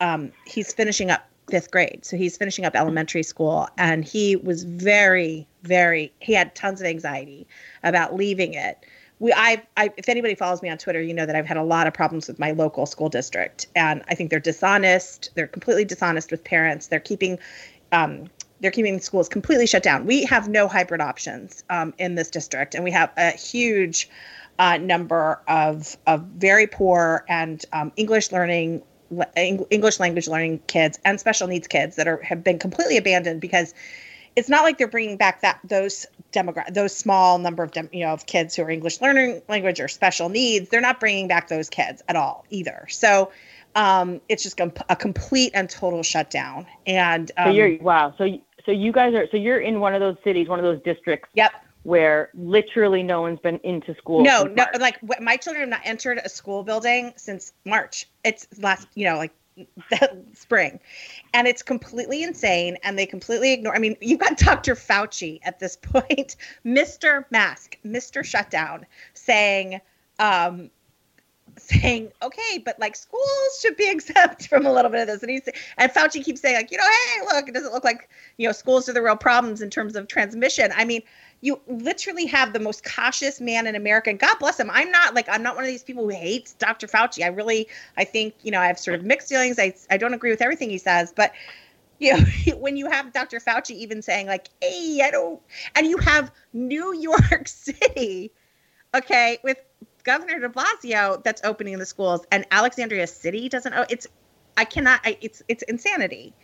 um, 0.00 0.32
he's 0.44 0.72
finishing 0.72 1.10
up 1.10 1.28
fifth 1.48 1.70
grade, 1.70 2.04
so 2.04 2.16
he's 2.16 2.36
finishing 2.36 2.64
up 2.64 2.74
elementary 2.74 3.22
school, 3.22 3.68
and 3.78 4.04
he 4.04 4.34
was 4.34 4.64
very 4.64 5.46
very 5.62 6.12
he 6.18 6.32
had 6.32 6.54
tons 6.56 6.80
of 6.80 6.86
anxiety 6.86 7.46
about 7.84 8.14
leaving 8.14 8.54
it 8.54 8.84
we 9.20 9.32
I, 9.32 9.62
I 9.76 9.90
if 9.96 10.08
anybody 10.08 10.34
follows 10.34 10.62
me 10.62 10.68
on 10.68 10.78
Twitter, 10.78 11.00
you 11.00 11.14
know 11.14 11.26
that 11.26 11.36
I've 11.36 11.46
had 11.46 11.56
a 11.56 11.62
lot 11.62 11.86
of 11.86 11.94
problems 11.94 12.28
with 12.28 12.38
my 12.38 12.52
local 12.52 12.86
school 12.86 13.08
district, 13.08 13.66
and 13.74 14.02
I 14.08 14.14
think 14.14 14.30
they're 14.30 14.40
dishonest. 14.40 15.30
They're 15.34 15.46
completely 15.46 15.84
dishonest 15.84 16.30
with 16.30 16.44
parents. 16.44 16.88
They're 16.88 17.00
keeping. 17.00 17.38
Um, 17.92 18.28
they're 18.60 18.72
keeping 18.72 18.98
schools 18.98 19.28
completely 19.28 19.68
shut 19.68 19.84
down. 19.84 20.04
We 20.04 20.24
have 20.24 20.48
no 20.48 20.66
hybrid 20.66 21.00
options 21.00 21.62
um, 21.70 21.94
in 21.98 22.16
this 22.16 22.28
district, 22.28 22.74
and 22.74 22.82
we 22.82 22.90
have 22.90 23.12
a 23.16 23.30
huge 23.30 24.08
uh, 24.58 24.76
number 24.78 25.40
of 25.48 25.96
of 26.06 26.22
very 26.22 26.66
poor 26.66 27.24
and 27.28 27.64
um, 27.72 27.92
English 27.96 28.32
learning 28.32 28.82
English 29.36 30.00
language 30.00 30.28
learning 30.28 30.60
kids 30.66 30.98
and 31.04 31.18
special 31.18 31.48
needs 31.48 31.66
kids 31.66 31.96
that 31.96 32.06
are 32.06 32.20
have 32.22 32.44
been 32.44 32.58
completely 32.58 32.96
abandoned 32.96 33.40
because 33.40 33.72
it's 34.38 34.48
not 34.48 34.62
like 34.62 34.78
they're 34.78 34.86
bringing 34.86 35.16
back 35.16 35.40
that 35.40 35.58
those 35.64 36.06
demographic 36.32 36.72
those 36.72 36.94
small 36.94 37.38
number 37.38 37.64
of 37.64 37.72
dem- 37.72 37.90
you 37.92 38.04
know 38.04 38.12
of 38.12 38.24
kids 38.26 38.54
who 38.54 38.62
are 38.62 38.70
English 38.70 39.00
learning 39.00 39.42
language 39.48 39.80
or 39.80 39.88
special 39.88 40.28
needs. 40.28 40.68
They're 40.68 40.80
not 40.80 41.00
bringing 41.00 41.26
back 41.26 41.48
those 41.48 41.68
kids 41.68 42.02
at 42.08 42.14
all 42.14 42.46
either. 42.50 42.86
So 42.88 43.32
um, 43.74 44.20
it's 44.28 44.44
just 44.44 44.60
a 44.60 44.96
complete 44.96 45.50
and 45.54 45.68
total 45.68 46.04
shutdown. 46.04 46.66
And 46.86 47.32
um, 47.36 47.48
so 47.48 47.50
you're 47.50 47.82
wow. 47.82 48.14
So 48.16 48.28
so 48.64 48.70
you 48.70 48.92
guys 48.92 49.12
are 49.14 49.26
so 49.28 49.36
you're 49.36 49.58
in 49.58 49.80
one 49.80 49.92
of 49.92 50.00
those 50.00 50.16
cities, 50.22 50.48
one 50.48 50.60
of 50.60 50.64
those 50.64 50.80
districts. 50.82 51.28
Yep. 51.34 51.52
Where 51.82 52.30
literally 52.34 53.02
no 53.02 53.22
one's 53.22 53.40
been 53.40 53.58
into 53.64 53.94
school. 53.96 54.22
No, 54.22 54.42
no, 54.44 54.66
like 54.78 54.98
my 55.20 55.36
children 55.36 55.62
have 55.62 55.70
not 55.70 55.80
entered 55.84 56.20
a 56.22 56.28
school 56.28 56.62
building 56.62 57.14
since 57.16 57.54
March. 57.64 58.06
It's 58.24 58.46
last, 58.58 58.88
you 58.94 59.06
know, 59.08 59.16
like 59.16 59.32
that 59.90 60.16
spring. 60.34 60.80
And 61.34 61.46
it's 61.46 61.62
completely 61.62 62.22
insane. 62.22 62.76
And 62.82 62.98
they 62.98 63.06
completely 63.06 63.52
ignore. 63.52 63.74
I 63.74 63.78
mean, 63.78 63.96
you've 64.00 64.20
got 64.20 64.36
Dr. 64.36 64.74
Fauci 64.74 65.40
at 65.42 65.58
this 65.58 65.76
point, 65.82 66.36
Mr. 66.64 67.24
Mask, 67.30 67.76
Mr. 67.84 68.24
Shutdown, 68.24 68.86
saying, 69.14 69.80
um, 70.18 70.70
saying, 71.58 72.10
okay, 72.22 72.58
but 72.64 72.78
like 72.78 72.96
schools 72.96 73.58
should 73.60 73.76
be 73.76 73.90
exempt 73.90 74.48
from 74.48 74.66
a 74.66 74.72
little 74.72 74.90
bit 74.90 75.02
of 75.02 75.06
this. 75.06 75.22
And 75.22 75.30
he's 75.30 75.48
and 75.76 75.92
Fauci 75.92 76.24
keeps 76.24 76.40
saying, 76.40 76.56
like, 76.56 76.70
you 76.70 76.78
know, 76.78 76.84
hey, 76.84 77.20
look, 77.26 77.48
it 77.48 77.54
doesn't 77.54 77.72
look 77.72 77.84
like, 77.84 78.08
you 78.36 78.46
know, 78.46 78.52
schools 78.52 78.88
are 78.88 78.92
the 78.92 79.02
real 79.02 79.16
problems 79.16 79.62
in 79.62 79.70
terms 79.70 79.96
of 79.96 80.08
transmission. 80.08 80.70
I 80.74 80.84
mean, 80.84 81.02
you 81.40 81.60
literally 81.68 82.26
have 82.26 82.52
the 82.52 82.58
most 82.58 82.84
cautious 82.84 83.40
man 83.40 83.66
in 83.66 83.76
America. 83.76 84.12
God 84.12 84.36
bless 84.40 84.58
him. 84.58 84.70
I'm 84.72 84.90
not 84.90 85.14
like 85.14 85.28
I'm 85.28 85.42
not 85.42 85.54
one 85.54 85.64
of 85.64 85.70
these 85.70 85.84
people 85.84 86.04
who 86.04 86.10
hates 86.10 86.54
Dr. 86.54 86.86
Fauci. 86.86 87.22
I 87.22 87.28
really 87.28 87.68
I 87.96 88.04
think, 88.04 88.34
you 88.42 88.50
know, 88.50 88.60
I 88.60 88.66
have 88.66 88.78
sort 88.78 88.98
of 88.98 89.04
mixed 89.04 89.28
feelings. 89.28 89.58
I 89.58 89.74
I 89.90 89.96
don't 89.96 90.14
agree 90.14 90.30
with 90.30 90.42
everything 90.42 90.70
he 90.70 90.78
says, 90.78 91.12
but 91.14 91.32
you 92.00 92.16
know, 92.16 92.24
when 92.58 92.76
you 92.76 92.88
have 92.88 93.12
Dr. 93.12 93.40
Fauci 93.40 93.72
even 93.72 94.02
saying 94.02 94.28
like, 94.28 94.50
"Hey, 94.60 95.00
I 95.02 95.10
don't," 95.10 95.40
and 95.74 95.84
you 95.84 95.98
have 95.98 96.30
New 96.52 96.94
York 97.00 97.48
City, 97.48 98.30
okay, 98.94 99.38
with 99.42 99.58
Governor 100.08 100.40
De 100.40 100.48
Blasio 100.48 101.22
that's 101.22 101.42
opening 101.44 101.78
the 101.78 101.86
schools, 101.86 102.26
and 102.32 102.46
Alexandria 102.50 103.06
City 103.06 103.48
doesn't. 103.48 103.74
Oh, 103.74 103.84
it's 103.90 104.06
I 104.56 104.64
cannot. 104.64 105.00
I, 105.04 105.18
it's 105.20 105.42
it's 105.48 105.62
insanity 105.64 106.34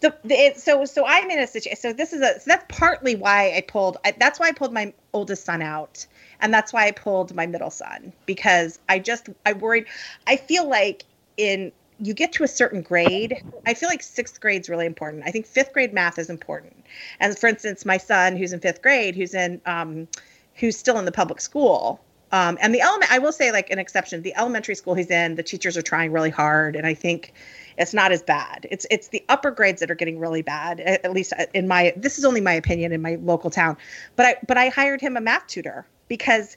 the, 0.00 0.14
the 0.24 0.34
it, 0.34 0.60
so 0.60 0.84
so 0.84 1.06
I'm 1.06 1.30
in 1.30 1.38
a 1.38 1.46
situation. 1.46 1.78
So 1.80 1.92
this 1.92 2.12
is 2.12 2.20
a 2.20 2.40
so 2.40 2.44
that's 2.46 2.64
partly 2.68 3.16
why 3.16 3.54
I 3.56 3.62
pulled. 3.62 3.96
I, 4.04 4.12
that's 4.18 4.38
why 4.38 4.48
I 4.48 4.52
pulled 4.52 4.72
my 4.72 4.92
oldest 5.12 5.44
son 5.44 5.62
out, 5.62 6.06
and 6.40 6.52
that's 6.52 6.72
why 6.72 6.86
I 6.86 6.90
pulled 6.90 7.34
my 7.34 7.46
middle 7.46 7.70
son 7.70 8.12
because 8.26 8.78
I 8.88 8.98
just 8.98 9.28
I 9.44 9.54
worried. 9.54 9.86
I 10.26 10.36
feel 10.36 10.68
like 10.68 11.04
in 11.36 11.72
you 11.98 12.12
get 12.12 12.32
to 12.32 12.44
a 12.44 12.48
certain 12.48 12.82
grade. 12.82 13.42
I 13.66 13.74
feel 13.74 13.88
like 13.88 14.02
sixth 14.02 14.40
grade 14.40 14.62
is 14.62 14.68
really 14.68 14.86
important. 14.86 15.22
I 15.24 15.30
think 15.30 15.46
fifth 15.46 15.72
grade 15.72 15.94
math 15.94 16.18
is 16.18 16.28
important. 16.28 16.84
And 17.20 17.38
for 17.38 17.46
instance, 17.46 17.86
my 17.86 17.96
son 17.96 18.36
who's 18.36 18.52
in 18.52 18.60
fifth 18.60 18.82
grade, 18.82 19.16
who's 19.16 19.34
in 19.34 19.60
um, 19.64 20.08
who's 20.56 20.76
still 20.76 20.98
in 20.98 21.06
the 21.06 21.12
public 21.12 21.40
school, 21.40 22.00
Um, 22.32 22.58
and 22.60 22.74
the 22.74 22.80
element, 22.80 23.12
I 23.12 23.18
will 23.18 23.32
say, 23.32 23.52
like 23.52 23.70
an 23.70 23.78
exception, 23.78 24.22
the 24.22 24.34
elementary 24.36 24.74
school 24.74 24.94
he's 24.94 25.10
in, 25.10 25.36
the 25.36 25.42
teachers 25.42 25.76
are 25.76 25.82
trying 25.82 26.12
really 26.12 26.30
hard, 26.30 26.74
and 26.74 26.86
I 26.86 26.94
think 26.94 27.32
it's 27.78 27.94
not 27.94 28.10
as 28.10 28.22
bad. 28.22 28.66
It's 28.70 28.86
it's 28.90 29.08
the 29.08 29.24
upper 29.28 29.50
grades 29.50 29.80
that 29.80 29.90
are 29.90 29.94
getting 29.94 30.18
really 30.18 30.42
bad. 30.42 30.80
At, 30.80 31.04
at 31.04 31.12
least 31.12 31.32
in 31.54 31.68
my 31.68 31.92
this 31.96 32.18
is 32.18 32.24
only 32.24 32.40
my 32.40 32.54
opinion 32.54 32.92
in 32.92 33.00
my 33.00 33.16
local 33.22 33.50
town. 33.50 33.76
But 34.16 34.26
I 34.26 34.36
but 34.46 34.56
I 34.56 34.68
hired 34.68 35.00
him 35.00 35.16
a 35.16 35.20
math 35.20 35.46
tutor 35.46 35.86
because 36.08 36.56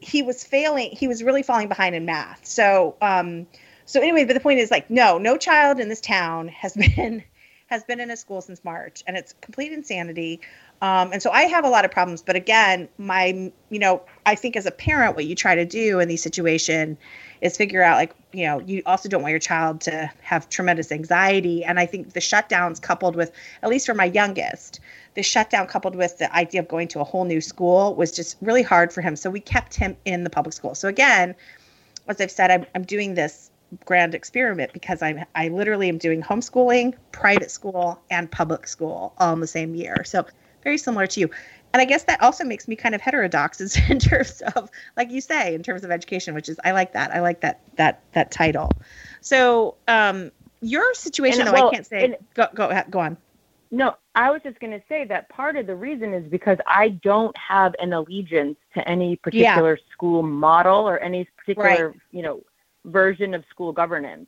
he 0.00 0.22
was 0.22 0.44
failing. 0.44 0.90
He 0.90 1.08
was 1.08 1.22
really 1.22 1.42
falling 1.42 1.68
behind 1.68 1.94
in 1.94 2.04
math. 2.04 2.46
So 2.46 2.96
um, 3.02 3.46
so 3.84 4.00
anyway, 4.00 4.24
but 4.24 4.34
the 4.34 4.40
point 4.40 4.60
is 4.60 4.70
like 4.70 4.88
no, 4.88 5.18
no 5.18 5.36
child 5.36 5.78
in 5.78 5.88
this 5.88 6.00
town 6.00 6.48
has 6.48 6.74
been 6.96 7.22
has 7.66 7.84
been 7.84 8.00
in 8.00 8.10
a 8.10 8.16
school 8.16 8.40
since 8.40 8.64
March, 8.64 9.02
and 9.06 9.16
it's 9.16 9.34
complete 9.40 9.72
insanity. 9.72 10.40
Um, 10.82 11.12
and 11.12 11.22
so 11.22 11.30
I 11.30 11.42
have 11.42 11.64
a 11.64 11.68
lot 11.68 11.84
of 11.84 11.92
problems. 11.92 12.22
But 12.22 12.34
again, 12.34 12.88
my, 12.98 13.52
you 13.70 13.78
know, 13.78 14.02
I 14.26 14.34
think 14.34 14.56
as 14.56 14.66
a 14.66 14.72
parent, 14.72 15.14
what 15.14 15.26
you 15.26 15.36
try 15.36 15.54
to 15.54 15.64
do 15.64 16.00
in 16.00 16.08
these 16.08 16.22
situations 16.22 16.98
is 17.40 17.56
figure 17.56 17.84
out 17.84 17.96
like, 17.96 18.12
you 18.32 18.44
know, 18.46 18.58
you 18.60 18.82
also 18.84 19.08
don't 19.08 19.22
want 19.22 19.30
your 19.30 19.38
child 19.38 19.80
to 19.82 20.10
have 20.22 20.48
tremendous 20.48 20.90
anxiety. 20.90 21.64
And 21.64 21.78
I 21.78 21.86
think 21.86 22.14
the 22.14 22.20
shutdowns 22.20 22.82
coupled 22.82 23.14
with, 23.14 23.30
at 23.62 23.70
least 23.70 23.86
for 23.86 23.94
my 23.94 24.06
youngest, 24.06 24.80
the 25.14 25.22
shutdown 25.22 25.68
coupled 25.68 25.94
with 25.94 26.18
the 26.18 26.34
idea 26.34 26.60
of 26.60 26.66
going 26.66 26.88
to 26.88 27.00
a 27.00 27.04
whole 27.04 27.24
new 27.24 27.40
school 27.40 27.94
was 27.94 28.10
just 28.10 28.36
really 28.40 28.62
hard 28.62 28.92
for 28.92 29.02
him. 29.02 29.14
So 29.14 29.30
we 29.30 29.40
kept 29.40 29.76
him 29.76 29.96
in 30.04 30.24
the 30.24 30.30
public 30.30 30.52
school. 30.52 30.74
So 30.74 30.88
again, 30.88 31.36
as 32.08 32.20
I've 32.20 32.30
said, 32.32 32.50
I'm, 32.50 32.66
I'm 32.74 32.82
doing 32.82 33.14
this 33.14 33.52
grand 33.84 34.14
experiment 34.14 34.72
because 34.72 35.00
I'm 35.00 35.24
I 35.34 35.48
literally 35.48 35.88
am 35.88 35.98
doing 35.98 36.22
homeschooling, 36.22 36.94
private 37.12 37.50
school, 37.50 38.00
and 38.10 38.30
public 38.30 38.66
school 38.66 39.14
all 39.18 39.32
in 39.32 39.40
the 39.40 39.46
same 39.46 39.74
year. 39.74 40.02
So 40.04 40.26
very 40.62 40.78
similar 40.78 41.06
to 41.06 41.20
you. 41.20 41.30
And 41.72 41.80
I 41.80 41.84
guess 41.84 42.04
that 42.04 42.22
also 42.22 42.44
makes 42.44 42.68
me 42.68 42.76
kind 42.76 42.94
of 42.94 43.00
heterodox 43.00 43.60
in 43.90 43.98
terms 43.98 44.42
of, 44.54 44.70
like 44.96 45.10
you 45.10 45.20
say, 45.20 45.54
in 45.54 45.62
terms 45.62 45.84
of 45.84 45.90
education, 45.90 46.34
which 46.34 46.48
is 46.48 46.58
I 46.64 46.72
like 46.72 46.92
that. 46.92 47.12
I 47.12 47.20
like 47.20 47.40
that 47.40 47.60
that 47.76 48.02
that 48.12 48.30
title. 48.30 48.70
So 49.20 49.76
um, 49.88 50.30
your 50.60 50.94
situation, 50.94 51.40
and, 51.40 51.48
though, 51.48 51.52
well, 51.54 51.68
I 51.68 51.74
can't 51.74 51.86
say. 51.86 52.04
And, 52.04 52.16
go 52.34 52.46
go 52.54 52.82
go 52.90 53.00
on. 53.00 53.16
No, 53.74 53.96
I 54.14 54.30
was 54.30 54.42
just 54.42 54.60
going 54.60 54.72
to 54.72 54.82
say 54.86 55.06
that 55.06 55.30
part 55.30 55.56
of 55.56 55.66
the 55.66 55.74
reason 55.74 56.12
is 56.12 56.24
because 56.30 56.58
I 56.66 56.90
don't 56.90 57.34
have 57.38 57.74
an 57.78 57.94
allegiance 57.94 58.58
to 58.74 58.86
any 58.86 59.16
particular 59.16 59.78
yeah. 59.78 59.92
school 59.92 60.22
model 60.22 60.86
or 60.86 60.98
any 60.98 61.26
particular, 61.38 61.88
right. 61.88 61.96
you 62.10 62.20
know, 62.20 62.42
version 62.84 63.32
of 63.32 63.44
school 63.48 63.72
governance. 63.72 64.26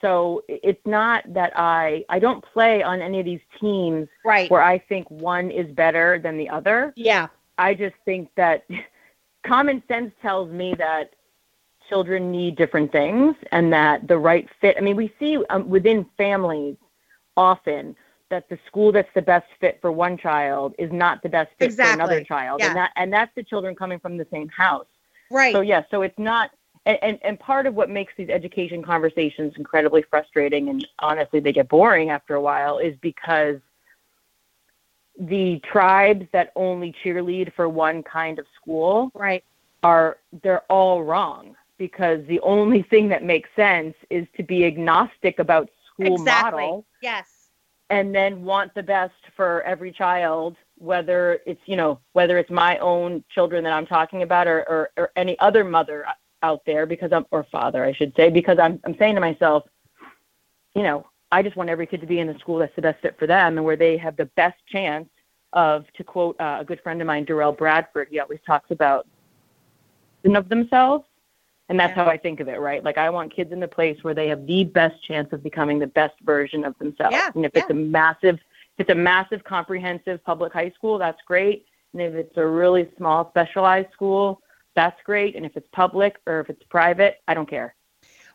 So 0.00 0.44
it's 0.48 0.84
not 0.86 1.24
that 1.34 1.52
I 1.56 2.04
I 2.08 2.18
don't 2.18 2.44
play 2.44 2.82
on 2.82 3.00
any 3.00 3.18
of 3.18 3.24
these 3.24 3.40
teams 3.60 4.08
right. 4.24 4.50
where 4.50 4.62
I 4.62 4.78
think 4.78 5.10
one 5.10 5.50
is 5.50 5.66
better 5.72 6.20
than 6.22 6.38
the 6.38 6.48
other. 6.48 6.92
Yeah. 6.96 7.28
I 7.56 7.74
just 7.74 7.96
think 8.04 8.30
that 8.36 8.64
common 9.46 9.82
sense 9.88 10.12
tells 10.22 10.50
me 10.50 10.74
that 10.78 11.14
children 11.88 12.30
need 12.30 12.56
different 12.56 12.92
things 12.92 13.34
and 13.50 13.72
that 13.72 14.06
the 14.06 14.18
right 14.18 14.48
fit. 14.60 14.76
I 14.78 14.80
mean, 14.80 14.96
we 14.96 15.12
see 15.18 15.38
um, 15.50 15.68
within 15.68 16.06
families 16.16 16.76
often 17.36 17.96
that 18.30 18.48
the 18.48 18.58
school 18.66 18.92
that's 18.92 19.08
the 19.14 19.22
best 19.22 19.46
fit 19.58 19.78
for 19.80 19.90
one 19.90 20.18
child 20.18 20.74
is 20.78 20.92
not 20.92 21.22
the 21.22 21.28
best 21.28 21.50
fit 21.58 21.66
exactly. 21.66 21.96
for 21.96 22.02
another 22.02 22.24
child, 22.24 22.60
yeah. 22.60 22.68
and 22.68 22.76
that 22.76 22.90
and 22.96 23.12
that's 23.12 23.34
the 23.34 23.42
children 23.42 23.74
coming 23.74 23.98
from 23.98 24.16
the 24.16 24.26
same 24.30 24.48
house. 24.48 24.86
Right. 25.30 25.54
So 25.54 25.62
yeah, 25.62 25.82
so 25.90 26.02
it's 26.02 26.18
not 26.18 26.50
and, 26.88 26.98
and, 27.02 27.18
and 27.22 27.38
part 27.38 27.66
of 27.66 27.74
what 27.74 27.90
makes 27.90 28.14
these 28.16 28.30
education 28.30 28.82
conversations 28.82 29.52
incredibly 29.56 30.02
frustrating 30.02 30.70
and 30.70 30.86
honestly 30.98 31.38
they 31.38 31.52
get 31.52 31.68
boring 31.68 32.10
after 32.10 32.34
a 32.34 32.40
while 32.40 32.78
is 32.78 32.96
because 33.02 33.58
the 35.20 35.60
tribes 35.70 36.26
that 36.32 36.50
only 36.56 36.94
cheerlead 37.04 37.52
for 37.54 37.68
one 37.68 38.02
kind 38.02 38.38
of 38.38 38.46
school 38.60 39.12
right 39.14 39.44
are 39.82 40.16
they're 40.42 40.64
all 40.70 41.04
wrong 41.04 41.54
because 41.76 42.24
the 42.26 42.40
only 42.40 42.82
thing 42.82 43.08
that 43.08 43.22
makes 43.22 43.50
sense 43.54 43.94
is 44.10 44.26
to 44.36 44.42
be 44.42 44.64
agnostic 44.64 45.38
about 45.38 45.68
school 45.92 46.14
exactly. 46.14 46.62
model 46.62 46.86
yes 47.02 47.26
and 47.90 48.14
then 48.14 48.44
want 48.44 48.74
the 48.74 48.82
best 48.82 49.14
for 49.36 49.62
every 49.62 49.92
child 49.92 50.56
whether 50.78 51.40
it's 51.44 51.60
you 51.66 51.76
know 51.76 52.00
whether 52.12 52.38
it's 52.38 52.50
my 52.50 52.78
own 52.78 53.22
children 53.28 53.62
that 53.62 53.74
i'm 53.74 53.86
talking 53.86 54.22
about 54.22 54.46
or, 54.46 54.60
or, 54.68 54.90
or 54.96 55.10
any 55.16 55.38
other 55.40 55.64
mother 55.64 56.06
out 56.42 56.62
there 56.66 56.86
because 56.86 57.12
I'm 57.12 57.26
or 57.30 57.44
father 57.50 57.84
I 57.84 57.92
should 57.92 58.12
say 58.16 58.30
because 58.30 58.58
I'm 58.58 58.80
I'm 58.84 58.96
saying 58.98 59.14
to 59.16 59.20
myself, 59.20 59.64
you 60.74 60.82
know, 60.82 61.06
I 61.30 61.42
just 61.42 61.56
want 61.56 61.70
every 61.70 61.86
kid 61.86 62.00
to 62.00 62.06
be 62.06 62.20
in 62.20 62.26
the 62.26 62.38
school 62.38 62.58
that's 62.58 62.74
the 62.76 62.82
best 62.82 63.00
fit 63.02 63.18
for 63.18 63.26
them 63.26 63.58
and 63.58 63.64
where 63.64 63.76
they 63.76 63.96
have 63.96 64.16
the 64.16 64.26
best 64.26 64.58
chance 64.66 65.08
of 65.52 65.84
to 65.94 66.04
quote 66.04 66.36
uh, 66.40 66.58
a 66.60 66.64
good 66.64 66.80
friend 66.80 67.00
of 67.00 67.06
mine, 67.06 67.26
Derrell 67.26 67.56
Bradford. 67.56 68.08
He 68.10 68.20
always 68.20 68.40
talks 68.46 68.70
about 68.70 69.06
of 70.24 70.48
themselves, 70.50 71.06
and 71.70 71.80
that's 71.80 71.94
how 71.94 72.04
I 72.04 72.18
think 72.18 72.40
of 72.40 72.48
it. 72.48 72.60
Right? 72.60 72.84
Like 72.84 72.98
I 72.98 73.08
want 73.08 73.34
kids 73.34 73.50
in 73.52 73.60
the 73.60 73.68
place 73.68 74.02
where 74.02 74.14
they 74.14 74.28
have 74.28 74.46
the 74.46 74.64
best 74.64 75.02
chance 75.04 75.32
of 75.32 75.42
becoming 75.42 75.78
the 75.78 75.86
best 75.86 76.14
version 76.22 76.64
of 76.64 76.76
themselves. 76.78 77.14
Yeah. 77.14 77.30
And 77.34 77.46
if 77.46 77.52
yeah. 77.54 77.62
it's 77.62 77.70
a 77.70 77.74
massive, 77.74 78.34
if 78.34 78.80
it's 78.80 78.90
a 78.90 78.94
massive 78.94 79.42
comprehensive 79.44 80.22
public 80.24 80.52
high 80.52 80.70
school, 80.70 80.98
that's 80.98 81.20
great. 81.26 81.64
And 81.92 82.02
if 82.02 82.14
it's 82.14 82.36
a 82.36 82.46
really 82.46 82.90
small 82.98 83.30
specialized 83.30 83.90
school, 83.92 84.42
that's 84.74 85.00
great. 85.02 85.36
And 85.36 85.44
if 85.44 85.56
it's 85.56 85.68
public 85.72 86.16
or 86.26 86.40
if 86.40 86.50
it's 86.50 86.62
private, 86.64 87.16
I 87.26 87.34
don't 87.34 87.48
care. 87.48 87.74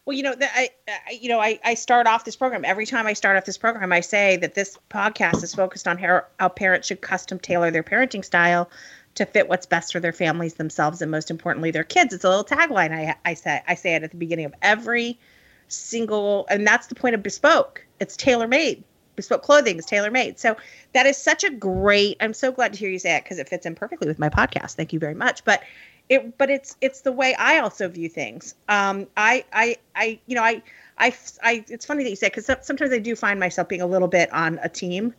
Well, 0.06 0.18
you 0.18 0.24
know, 0.24 0.36
the, 0.36 0.54
I, 0.54 0.70
I, 0.88 1.12
you 1.13 1.30
know, 1.30 1.40
I, 1.40 1.60
I 1.63 1.75
start 1.75 2.08
off 2.08 2.25
this 2.25 2.36
program 2.36 2.66
every 2.66 2.86
time 2.86 3.08
I 3.08 3.13
start 3.13 3.38
off 3.38 3.46
this 3.46 3.58
program. 3.58 3.94
I 3.94 4.02
say 4.02 4.36
that 4.38 4.54
this 4.54 4.78
podcast 4.90 5.44
is 5.44 5.56
focused 5.56 5.88
on 5.88 5.98
how, 5.98 6.24
how 6.40 6.50
parents 6.50 6.88
should 6.88 7.00
custom 7.00 7.40
tailor 7.40 7.72
their 7.72 7.84
parenting 7.84 8.25
style 8.25 8.70
to 9.16 9.25
fit 9.25 9.48
what's 9.48 9.66
best 9.66 9.94
for 9.94 10.00
their 10.00 10.12
families, 10.12 10.56
themselves, 10.56 11.02
and 11.02 11.10
most 11.10 11.32
importantly, 11.32 11.72
their 11.72 11.84
kids. 11.84 12.13
It's 12.13 12.25
a 12.25 12.30
little 12.30 12.44
tagline 12.44 12.92
I, 12.92 13.16
I 13.24 13.34
say. 13.36 13.62
I 13.66 13.75
say 13.75 13.96
it 13.96 14.04
at 14.04 14.12
the 14.12 14.18
beginning 14.18 14.46
of 14.46 14.54
every 14.62 15.20
single, 15.68 16.48
and 16.50 16.66
that's 16.68 16.88
the 16.88 16.96
point 16.96 17.16
of 17.16 17.24
bespoke. 17.24 17.86
It's 18.00 18.18
tailor 18.18 18.48
made. 18.48 18.84
Bespoke 19.16 19.44
clothing 19.44 19.78
is 19.78 19.86
tailor 19.86 20.10
made. 20.10 20.40
So 20.40 20.58
that 20.94 21.06
is 21.06 21.18
such 21.18 21.44
a 21.44 21.52
great. 21.52 22.18
I'm 22.20 22.34
so 22.34 22.52
glad 22.52 22.74
to 22.74 22.80
hear 22.80 22.90
you 22.90 22.98
say 22.98 23.16
it 23.16 23.24
because 23.24 23.38
it 23.38 23.48
fits 23.48 23.66
in 23.66 23.75
perfectly 23.75 24.08
with 24.08 24.18
my 24.18 24.30
podcast. 24.30 24.74
Thank 24.74 24.92
you 24.92 25.00
very 25.00 25.13
much. 25.13 25.46
But 25.46 25.62
it 26.10 26.38
but 26.38 26.50
it's 26.50 26.76
it's 26.82 27.02
the 27.02 27.12
way 27.12 27.34
i 27.36 27.60
also 27.60 27.88
view 27.88 28.10
things. 28.10 28.56
Um 28.70 29.08
i 29.18 29.46
i 29.54 29.78
i 29.96 30.20
you 30.26 30.36
know 30.36 30.44
i 30.44 30.62
i, 30.98 31.14
I 31.42 31.66
it's 31.68 31.86
funny 31.86 32.04
that 32.04 32.10
you 32.10 32.16
say 32.16 32.28
because 32.28 32.50
sometimes 32.66 32.92
i 32.92 33.00
do 33.00 33.16
find 33.16 33.40
myself 33.40 33.68
being 33.68 33.82
a 33.82 33.88
little 33.88 34.08
bit 34.08 34.32
on 34.34 34.60
a 34.62 34.70
team 34.70 35.14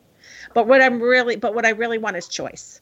but 0.53 0.67
what 0.67 0.81
i'm 0.81 1.01
really 1.01 1.35
but 1.35 1.53
what 1.55 1.65
i 1.65 1.69
really 1.69 1.97
want 1.97 2.17
is 2.17 2.27
choice. 2.27 2.81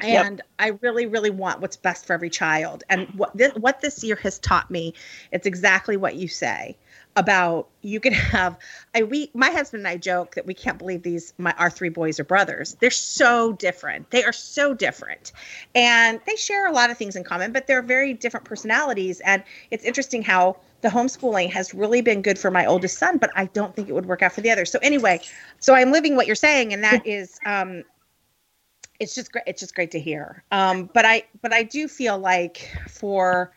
And 0.00 0.38
yep. 0.38 0.46
i 0.58 0.68
really 0.82 1.06
really 1.06 1.30
want 1.30 1.60
what's 1.60 1.76
best 1.76 2.06
for 2.06 2.12
every 2.12 2.30
child. 2.30 2.84
And 2.88 3.08
what 3.14 3.36
this 3.36 3.52
what 3.54 3.80
this 3.80 4.02
year 4.02 4.16
has 4.16 4.38
taught 4.38 4.70
me 4.70 4.94
it's 5.30 5.46
exactly 5.46 5.96
what 5.96 6.16
you 6.16 6.28
say 6.28 6.76
about 7.16 7.68
you 7.82 8.00
can 8.00 8.12
have 8.12 8.58
I 8.94 9.02
we 9.04 9.30
my 9.34 9.50
husband 9.50 9.82
and 9.82 9.88
I 9.88 9.96
joke 9.96 10.34
that 10.34 10.46
we 10.46 10.54
can't 10.54 10.78
believe 10.78 11.02
these 11.02 11.32
my 11.38 11.52
our 11.58 11.70
three 11.70 11.88
boys 11.88 12.18
are 12.18 12.24
brothers. 12.24 12.76
They're 12.80 12.90
so 12.90 13.52
different. 13.52 14.10
They 14.10 14.24
are 14.24 14.32
so 14.32 14.74
different. 14.74 15.32
And 15.74 16.20
they 16.26 16.36
share 16.36 16.66
a 16.66 16.72
lot 16.72 16.90
of 16.90 16.98
things 16.98 17.14
in 17.14 17.24
common, 17.24 17.52
but 17.52 17.66
they're 17.66 17.82
very 17.82 18.14
different 18.14 18.44
personalities 18.44 19.20
and 19.20 19.42
it's 19.70 19.84
interesting 19.84 20.22
how 20.22 20.56
the 20.80 20.88
homeschooling 20.88 21.50
has 21.50 21.72
really 21.72 22.02
been 22.02 22.20
good 22.20 22.38
for 22.38 22.50
my 22.50 22.66
oldest 22.66 22.98
son, 22.98 23.16
but 23.18 23.30
I 23.34 23.46
don't 23.46 23.74
think 23.74 23.88
it 23.88 23.92
would 23.92 24.06
work 24.06 24.22
out 24.22 24.32
for 24.32 24.42
the 24.42 24.50
others. 24.50 24.70
So 24.70 24.78
anyway, 24.82 25.20
so 25.60 25.74
I'm 25.74 25.92
living 25.92 26.16
what 26.16 26.26
you're 26.26 26.36
saying 26.36 26.72
and 26.72 26.82
that 26.84 27.06
is 27.06 27.38
um 27.46 27.84
it's 28.98 29.14
just 29.14 29.32
great 29.32 29.44
it's 29.46 29.60
just 29.60 29.74
great 29.74 29.92
to 29.92 30.00
hear. 30.00 30.42
Um 30.50 30.90
but 30.92 31.04
I 31.04 31.24
but 31.42 31.52
I 31.52 31.62
do 31.62 31.86
feel 31.86 32.18
like 32.18 32.76
for 32.88 33.52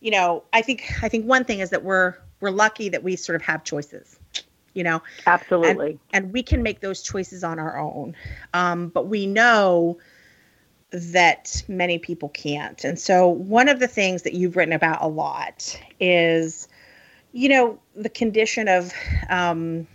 you 0.00 0.12
know, 0.12 0.44
I 0.52 0.62
think 0.62 0.84
I 1.02 1.08
think 1.08 1.26
one 1.26 1.44
thing 1.44 1.58
is 1.58 1.70
that 1.70 1.82
we're 1.82 2.16
we're 2.40 2.50
lucky 2.50 2.88
that 2.88 3.02
we 3.02 3.16
sort 3.16 3.36
of 3.36 3.42
have 3.42 3.64
choices 3.64 4.18
you 4.74 4.84
know? 4.84 5.02
Absolutely. 5.26 5.98
And, 6.12 6.26
and 6.26 6.32
we 6.32 6.40
can 6.40 6.62
make 6.62 6.80
those 6.80 7.02
choices 7.02 7.42
on 7.42 7.58
our 7.58 7.76
own. 7.76 8.14
Um, 8.54 8.88
but 8.88 9.08
we 9.08 9.26
know 9.26 9.98
that 10.90 11.62
many 11.68 11.98
people 11.98 12.28
can't. 12.28 12.84
And 12.84 12.98
so 12.98 13.26
one 13.26 13.68
of 13.68 13.80
the 13.80 13.88
things 13.88 14.22
that 14.22 14.34
you've 14.34 14.56
written 14.56 14.72
about 14.72 15.02
a 15.02 15.08
lot 15.08 15.78
is 15.98 16.68
you 17.32 17.48
know 17.48 17.78
the 17.94 18.08
condition 18.08 18.68
of 18.68 18.92
um, 19.28 19.86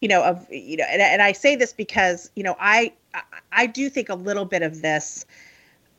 you 0.00 0.08
know 0.08 0.22
of 0.22 0.46
you 0.50 0.76
know 0.76 0.84
and, 0.88 1.02
and 1.02 1.22
i 1.22 1.32
say 1.32 1.56
this 1.56 1.72
because 1.72 2.30
you 2.36 2.42
know 2.42 2.54
i 2.60 2.92
i 3.52 3.66
do 3.66 3.88
think 3.88 4.08
a 4.08 4.14
little 4.14 4.44
bit 4.44 4.62
of 4.62 4.82
this 4.82 5.24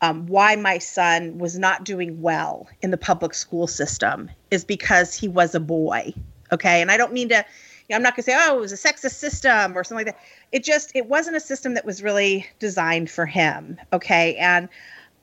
um, 0.00 0.26
why 0.26 0.56
my 0.56 0.78
son 0.78 1.38
was 1.38 1.58
not 1.58 1.84
doing 1.84 2.20
well 2.20 2.68
in 2.82 2.90
the 2.90 2.96
public 2.96 3.34
school 3.34 3.66
system 3.66 4.30
is 4.50 4.64
because 4.64 5.14
he 5.14 5.28
was 5.28 5.54
a 5.54 5.60
boy. 5.60 6.12
Okay. 6.52 6.80
And 6.80 6.90
I 6.90 6.96
don't 6.96 7.12
mean 7.12 7.28
to, 7.30 7.34
you 7.34 7.42
know, 7.90 7.96
I'm 7.96 8.02
not 8.02 8.14
going 8.14 8.24
to 8.24 8.30
say, 8.30 8.36
oh, 8.36 8.58
it 8.58 8.60
was 8.60 8.72
a 8.72 8.76
sexist 8.76 9.14
system 9.14 9.76
or 9.76 9.84
something 9.84 10.06
like 10.06 10.14
that. 10.14 10.24
It 10.52 10.64
just, 10.64 10.92
it 10.94 11.06
wasn't 11.06 11.36
a 11.36 11.40
system 11.40 11.74
that 11.74 11.84
was 11.84 12.02
really 12.02 12.46
designed 12.58 13.10
for 13.10 13.26
him. 13.26 13.78
Okay. 13.92 14.36
And 14.36 14.68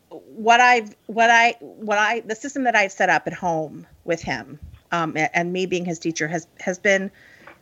what 0.09 0.59
I've, 0.59 0.95
what 1.07 1.29
I, 1.29 1.55
what 1.59 1.97
I, 1.97 2.19
the 2.21 2.35
system 2.35 2.63
that 2.65 2.75
I've 2.75 2.91
set 2.91 3.09
up 3.09 3.27
at 3.27 3.33
home 3.33 3.87
with 4.03 4.21
him 4.21 4.59
um, 4.91 5.15
and 5.33 5.51
me 5.51 5.65
being 5.65 5.85
his 5.85 5.99
teacher 5.99 6.27
has, 6.27 6.47
has 6.59 6.77
been 6.77 7.09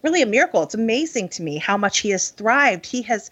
really 0.02 0.22
a 0.22 0.26
miracle. 0.26 0.64
It's 0.64 0.76
amazing 0.76 1.30
to 1.30 1.44
me 1.44 1.58
how 1.58 1.78
much 1.78 2.00
he 2.00 2.10
has 2.10 2.30
thrived. 2.30 2.86
He 2.86 3.02
has, 3.04 3.32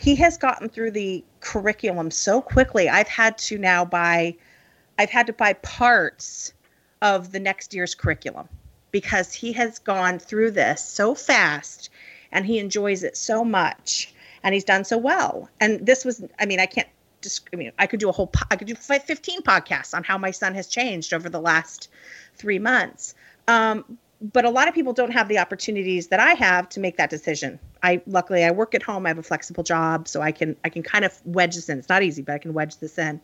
he 0.00 0.14
has 0.16 0.38
gotten 0.38 0.68
through 0.68 0.92
the 0.92 1.24
curriculum 1.40 2.10
so 2.10 2.40
quickly. 2.40 2.88
I've 2.88 3.08
had 3.08 3.38
to 3.38 3.58
now 3.58 3.84
buy 3.84 4.36
I've 4.98 5.10
had 5.10 5.26
to 5.28 5.32
buy 5.32 5.52
parts 5.54 6.52
of 7.02 7.30
the 7.30 7.38
next 7.38 7.72
year's 7.72 7.94
curriculum 7.94 8.48
because 8.90 9.32
he 9.32 9.52
has 9.52 9.78
gone 9.78 10.18
through 10.18 10.50
this 10.50 10.84
so 10.84 11.14
fast 11.14 11.90
and 12.32 12.44
he 12.44 12.58
enjoys 12.58 13.04
it 13.04 13.16
so 13.16 13.44
much 13.44 14.12
and 14.42 14.54
he's 14.54 14.64
done 14.64 14.84
so 14.84 14.98
well. 14.98 15.48
And 15.60 15.84
this 15.86 16.04
was, 16.04 16.24
I 16.38 16.46
mean, 16.46 16.58
I 16.58 16.66
can't 16.66 16.88
just, 17.22 17.48
I 17.52 17.56
mean, 17.56 17.72
I 17.78 17.86
could 17.86 18.00
do 18.00 18.08
a 18.08 18.12
whole, 18.12 18.30
I 18.50 18.56
could 18.56 18.66
do 18.66 18.74
15 18.74 19.42
podcasts 19.42 19.94
on 19.94 20.02
how 20.04 20.18
my 20.18 20.30
son 20.30 20.54
has 20.54 20.66
changed 20.66 21.12
over 21.12 21.28
the 21.28 21.40
last 21.40 21.88
three 22.34 22.58
months. 22.58 23.14
Um, 23.46 23.98
but 24.20 24.44
a 24.44 24.50
lot 24.50 24.68
of 24.68 24.74
people 24.74 24.92
don't 24.92 25.12
have 25.12 25.28
the 25.28 25.38
opportunities 25.38 26.08
that 26.08 26.20
I 26.20 26.34
have 26.34 26.68
to 26.70 26.80
make 26.80 26.96
that 26.96 27.10
decision. 27.10 27.58
I 27.82 28.02
luckily 28.06 28.44
I 28.44 28.50
work 28.50 28.74
at 28.74 28.82
home. 28.82 29.06
I 29.06 29.10
have 29.10 29.18
a 29.18 29.22
flexible 29.22 29.62
job, 29.62 30.08
so 30.08 30.20
I 30.20 30.32
can 30.32 30.56
I 30.64 30.68
can 30.68 30.82
kind 30.82 31.04
of 31.04 31.20
wedge 31.24 31.54
this 31.54 31.68
in. 31.68 31.78
It's 31.78 31.88
not 31.88 32.02
easy, 32.02 32.22
but 32.22 32.34
I 32.34 32.38
can 32.38 32.52
wedge 32.52 32.76
this 32.78 32.98
in. 32.98 33.20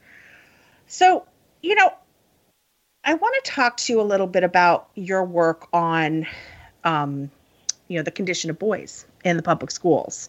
So, 0.87 1.27
you 1.63 1.75
know, 1.75 1.93
I 3.05 3.15
want 3.15 3.45
to 3.45 3.51
talk 3.51 3.77
to 3.79 3.93
you 3.93 4.01
a 4.01 4.03
little 4.03 4.27
bit 4.27 4.45
about 4.45 4.89
your 4.95 5.25
work 5.25 5.67
on, 5.73 6.27
um, 6.85 7.31
you 7.89 7.99
know, 7.99 8.03
the 8.03 8.11
condition 8.11 8.51
of 8.51 8.59
boys 8.59 9.05
in 9.25 9.37
the 9.37 9.43
public 9.43 9.71
schools, 9.71 10.29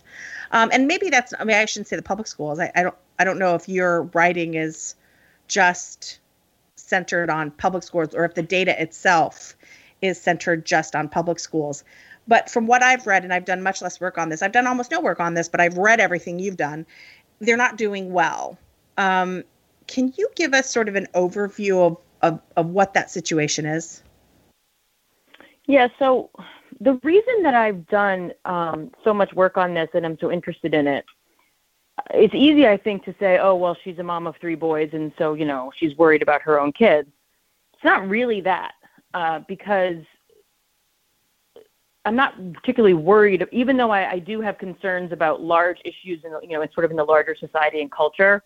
um, 0.52 0.70
and 0.74 0.88
maybe 0.88 1.10
that's. 1.10 1.34
I 1.40 1.44
mean, 1.44 1.58
I 1.58 1.66
shouldn't 1.66 1.88
say 1.88 1.96
the 1.96 2.02
public 2.02 2.28
schools. 2.28 2.60
I, 2.60 2.72
I 2.76 2.84
don't. 2.84 2.96
I 3.20 3.24
don't 3.24 3.38
know 3.38 3.54
if 3.54 3.70
your 3.70 4.04
writing 4.14 4.56
is 4.56 4.96
just 5.48 6.20
centered 6.76 7.30
on 7.30 7.52
public 7.52 7.84
schools 7.84 8.14
or 8.14 8.26
if 8.26 8.34
the 8.34 8.44
data 8.44 8.80
itself 8.82 9.56
is 10.02 10.22
centered 10.22 10.66
just 10.66 10.96
on 10.96 11.10
public 11.10 11.40
schools. 11.40 11.84
But 12.28 12.50
from 12.50 12.68
what 12.68 12.82
I've 12.84 13.06
read, 13.06 13.24
and 13.24 13.34
I've 13.34 13.46
done 13.46 13.62
much 13.62 13.82
less 13.82 14.00
work 14.00 14.18
on 14.18 14.30
this, 14.30 14.42
I've 14.42 14.52
done 14.52 14.68
almost 14.68 14.92
no 14.92 15.00
work 15.00 15.20
on 15.20 15.36
this, 15.36 15.48
but 15.48 15.62
I've 15.62 15.78
read 15.78 16.00
everything 16.00 16.40
you've 16.40 16.58
done. 16.58 16.86
They're 17.40 17.58
not 17.58 17.78
doing 17.78 18.12
well. 18.12 18.58
Um, 18.98 19.44
can 19.88 20.14
you 20.18 20.30
give 20.36 20.54
us 20.54 20.70
sort 20.72 20.90
of 20.90 20.96
an 20.96 21.08
overview 21.14 21.86
of, 21.86 21.98
of, 22.22 22.42
of 22.56 22.68
what 22.68 22.94
that 22.96 23.12
situation 23.12 23.66
is? 23.66 24.02
Yeah, 25.68 25.88
so 26.00 26.30
the 26.80 27.00
reason 27.04 27.44
that 27.44 27.54
I've 27.54 27.88
done 27.88 28.34
um, 28.46 28.92
so 29.04 29.14
much 29.14 29.34
work 29.34 29.58
on 29.58 29.74
this 29.74 29.90
and 29.94 30.06
I'm 30.06 30.18
so 30.20 30.32
interested 30.32 30.74
in 30.74 30.88
it, 30.88 31.06
it's 32.14 32.34
easy, 32.36 32.68
I 32.68 32.78
think, 32.78 33.06
to 33.06 33.16
say, 33.20 33.38
oh, 33.38 33.56
well, 33.56 33.78
she's 33.84 34.00
a 34.00 34.04
mom 34.04 34.28
of 34.28 34.36
three 34.38 34.56
boys, 34.56 34.90
and 34.94 35.14
so, 35.18 35.34
you 35.34 35.46
know, 35.46 35.72
she's 35.78 35.96
worried 35.98 36.22
about 36.22 36.42
her 36.42 36.60
own 36.60 36.72
kids. 36.72 37.08
It's 37.74 37.84
not 37.84 38.08
really 38.08 38.42
that, 38.42 38.74
uh, 39.16 39.40
because 39.48 40.04
I'm 42.04 42.16
not 42.16 42.36
particularly 42.54 42.94
worried, 42.94 43.48
even 43.52 43.78
though 43.78 43.90
I, 43.90 44.12
I 44.12 44.20
do 44.20 44.42
have 44.42 44.58
concerns 44.58 45.12
about 45.12 45.42
large 45.42 45.80
issues, 45.86 46.24
in, 46.24 46.32
you 46.44 46.56
know, 46.56 46.62
in 46.62 46.72
sort 46.74 46.84
of 46.84 46.92
in 46.92 46.98
the 46.98 47.04
larger 47.04 47.36
society 47.36 47.82
and 47.82 47.90
culture 47.92 48.44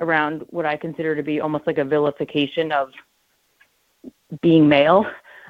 around 0.00 0.44
what 0.50 0.66
I 0.66 0.76
consider 0.76 1.14
to 1.14 1.22
be 1.22 1.40
almost 1.40 1.66
like 1.66 1.78
a 1.78 1.84
vilification 1.84 2.72
of 2.72 2.90
being 4.42 4.68
male. 4.68 5.06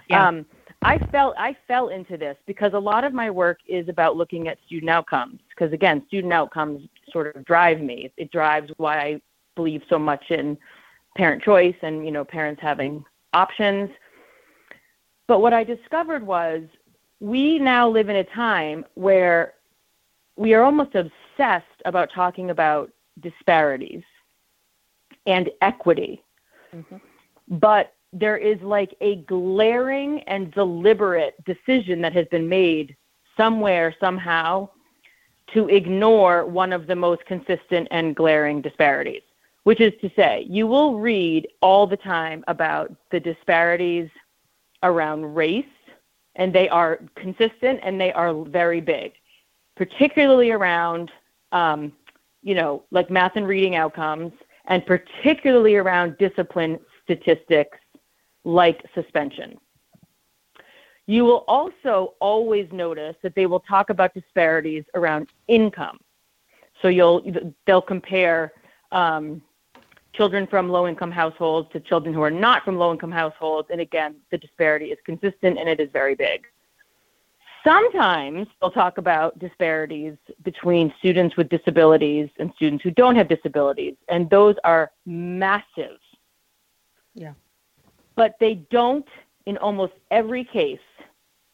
Yeah. 0.08 0.28
Um, 0.28 0.46
I 0.82 0.98
fell 1.10 1.34
I 1.37 1.56
fell 1.66 1.88
into 1.88 2.16
this 2.16 2.37
because 2.46 2.72
a 2.75 2.78
lot 2.78 3.02
of 3.04 3.12
my 3.12 3.30
work 3.30 3.58
is 3.66 3.88
about 3.88 4.16
looking 4.16 4.48
at 4.48 4.58
student 4.66 4.90
outcomes. 4.90 5.40
Because 5.48 5.72
again, 5.72 6.04
student 6.06 6.32
outcomes 6.32 6.87
sort 7.10 7.34
of 7.34 7.44
drive 7.44 7.80
me. 7.80 8.12
It 8.16 8.30
drives 8.30 8.70
why 8.76 9.00
I 9.00 9.20
believe 9.56 9.82
so 9.88 9.98
much 9.98 10.30
in 10.30 10.56
parent 11.16 11.42
choice 11.42 11.75
and 11.82 12.04
you 12.04 12.12
know 12.12 12.25
parents 12.25 12.62
having 12.62 13.04
options. 13.32 13.90
But 15.28 15.40
what 15.40 15.52
I 15.52 15.62
discovered 15.62 16.26
was 16.26 16.62
we 17.20 17.59
now 17.59 17.88
live 17.88 18.09
in 18.09 18.16
a 18.16 18.24
time 18.24 18.85
where 18.94 19.55
we 20.37 20.55
are 20.55 20.62
almost 20.62 20.94
obsessed 20.94 21.83
about 21.85 22.11
talking 22.12 22.50
about 22.50 22.90
disparities 23.20 24.02
and 25.26 25.50
equity. 25.61 26.22
Mm-hmm. 26.74 26.96
But 27.48 27.92
there 28.12 28.38
is 28.38 28.61
like 28.62 28.96
a 29.00 29.16
glaring 29.16 30.20
and 30.20 30.50
deliberate 30.52 31.35
decision 31.44 32.00
that 32.00 32.14
has 32.14 32.26
been 32.29 32.48
made 32.48 32.96
somewhere, 33.37 33.94
somehow, 34.00 34.70
to 35.52 35.68
ignore 35.68 36.46
one 36.46 36.72
of 36.72 36.87
the 36.87 36.96
most 36.96 37.24
consistent 37.26 37.88
and 37.90 38.16
glaring 38.16 38.62
disparities, 38.62 39.22
which 39.64 39.81
is 39.81 39.92
to 40.00 40.11
say, 40.16 40.46
you 40.48 40.66
will 40.66 40.98
read 40.98 41.48
all 41.61 41.87
the 41.87 41.96
time 41.96 42.44
about 42.48 42.94
the 43.11 43.20
disparities 43.20 44.09
around 44.82 45.34
race 45.34 45.64
and 46.36 46.52
they 46.52 46.68
are 46.68 47.00
consistent 47.16 47.80
and 47.82 48.00
they 48.00 48.12
are 48.12 48.32
very 48.44 48.80
big, 48.80 49.12
particularly 49.76 50.50
around, 50.50 51.10
um, 51.52 51.92
you 52.42 52.54
know, 52.54 52.84
like 52.90 53.10
math 53.10 53.36
and 53.36 53.46
reading 53.46 53.74
outcomes, 53.74 54.32
and 54.66 54.84
particularly 54.86 55.76
around 55.76 56.16
discipline 56.18 56.78
statistics 57.02 57.78
like 58.44 58.84
suspension. 58.94 59.58
You 61.06 61.24
will 61.24 61.44
also 61.48 62.14
always 62.20 62.68
notice 62.70 63.16
that 63.22 63.34
they 63.34 63.46
will 63.46 63.60
talk 63.60 63.90
about 63.90 64.12
disparities 64.14 64.84
around 64.94 65.28
income. 65.48 65.98
So 66.82 66.88
you'll 66.88 67.22
they'll 67.66 67.82
compare 67.82 68.52
um, 68.92 69.42
children 70.18 70.48
from 70.48 70.68
low 70.68 70.88
income 70.88 71.12
households 71.12 71.70
to 71.72 71.78
children 71.78 72.12
who 72.12 72.22
are 72.22 72.31
not 72.31 72.64
from 72.64 72.76
low 72.76 72.90
income 72.92 73.12
households. 73.12 73.68
And 73.70 73.81
again, 73.81 74.16
the 74.33 74.37
disparity 74.37 74.87
is 74.87 74.98
consistent 75.04 75.59
and 75.59 75.68
it 75.68 75.78
is 75.78 75.88
very 75.92 76.16
big. 76.16 76.44
Sometimes 77.64 78.48
they'll 78.61 78.70
talk 78.70 78.98
about 78.98 79.38
disparities 79.38 80.16
between 80.42 80.92
students 80.98 81.37
with 81.37 81.48
disabilities 81.48 82.28
and 82.38 82.52
students 82.57 82.83
who 82.83 82.90
don't 82.90 83.14
have 83.14 83.28
disabilities, 83.28 83.94
and 84.09 84.28
those 84.31 84.57
are 84.64 84.90
massive. 85.07 85.98
Yeah. 87.14 87.35
But 88.16 88.37
they 88.40 88.54
don't, 88.70 89.07
in 89.46 89.57
almost 89.59 89.92
every 90.11 90.44
case, 90.44 90.78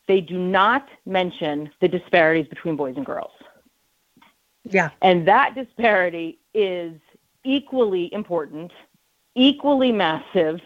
they 0.07 0.21
do 0.21 0.39
not 0.39 0.89
mention 1.05 1.71
the 1.81 1.89
disparities 1.89 2.47
between 2.49 2.77
boys 2.77 2.97
and 2.97 3.05
girls. 3.05 3.33
Yeah. 4.65 4.91
And 5.03 5.27
that 5.27 5.55
disparity 5.55 6.39
is 6.53 6.93
equally 7.45 8.13
important, 8.13 8.73
equally 9.35 9.93
massive, 9.93 10.61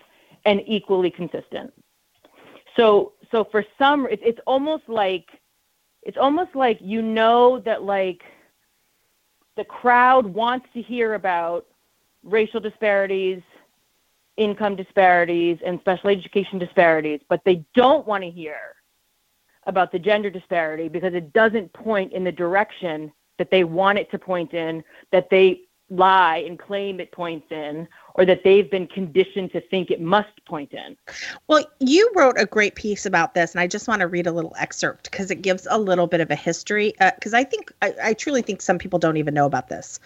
and 0.45 0.63
equally 0.67 1.11
consistent. 1.11 1.73
So, 2.77 3.13
so 3.31 3.45
for 3.45 3.65
some, 3.79 4.07
it's, 4.11 4.23
it's 4.25 4.41
almost 4.47 4.89
like 4.89 5.27
it's 6.03 6.17
almost 6.17 6.55
like 6.55 6.79
you 6.81 7.03
know 7.03 7.61
that 7.61 7.83
like 7.83 8.23
the 9.57 9.65
crowd 9.65 10.27
wants 10.27 10.67
to 10.73 10.81
hear 10.81 11.15
about 11.15 11.67
racial 12.23 12.61
disparities, 12.61 13.43
income 14.37 14.77
disparities, 14.77 15.59
and 15.67 15.81
special 15.81 16.11
education 16.11 16.59
disparities, 16.59 17.21
but 17.29 17.43
they 17.45 17.65
don't 17.75 18.07
want 18.07 18.23
to 18.23 18.31
hear 18.31 18.57
about 19.67 19.93
the 19.93 19.99
gender 19.99 20.31
disparity 20.31 20.89
because 20.89 21.13
it 21.13 21.33
doesn't 21.33 21.73
point 21.73 22.13
in 22.13 22.25
the 22.25 22.33
direction 22.33 23.13
that 23.37 23.51
they 23.51 23.65
want 23.65 23.99
it 23.99 24.11
to 24.11 24.19
point 24.19 24.55
in, 24.55 24.83
that 25.13 25.29
they 25.31 25.61
lie 25.91 26.39
and 26.39 26.59
claim 26.59 27.01
it 27.01 27.13
points 27.13 27.51
in 27.51 27.89
or 28.15 28.25
that 28.25 28.43
they've 28.45 28.71
been 28.71 28.87
conditioned 28.87 29.53
to 29.53 29.61
think 29.61 29.91
it 29.91 30.01
must 30.01 30.45
point 30.45 30.73
in. 30.73 30.97
Well, 31.47 31.65
you 31.81 32.11
wrote 32.15 32.39
a 32.39 32.47
great 32.47 32.75
piece 32.75 33.07
about 33.07 33.35
this, 33.35 33.53
and 33.53 33.61
I 33.61 33.67
just 33.67 33.89
want 33.89 34.01
to 34.01 34.07
read 34.07 34.27
a 34.27 34.33
little 34.33 34.55
excerpt 34.59 35.11
because 35.11 35.31
it 35.31 35.43
gives 35.43 35.67
a 35.71 35.79
little 35.79 36.07
bit 36.07 36.21
of 36.21 36.31
a 36.31 36.35
history. 36.35 36.95
Because 36.99 37.35
uh, 37.35 37.39
I 37.39 37.45
think, 37.45 37.73
I, 37.81 37.95
I, 38.03 38.13
truly 38.15 38.43
think 38.43 38.61
some 38.61 38.79
people 38.79 38.99
don't 38.99 39.17
even 39.17 39.35
know 39.35 39.47
about 39.47 39.69
this. 39.69 40.01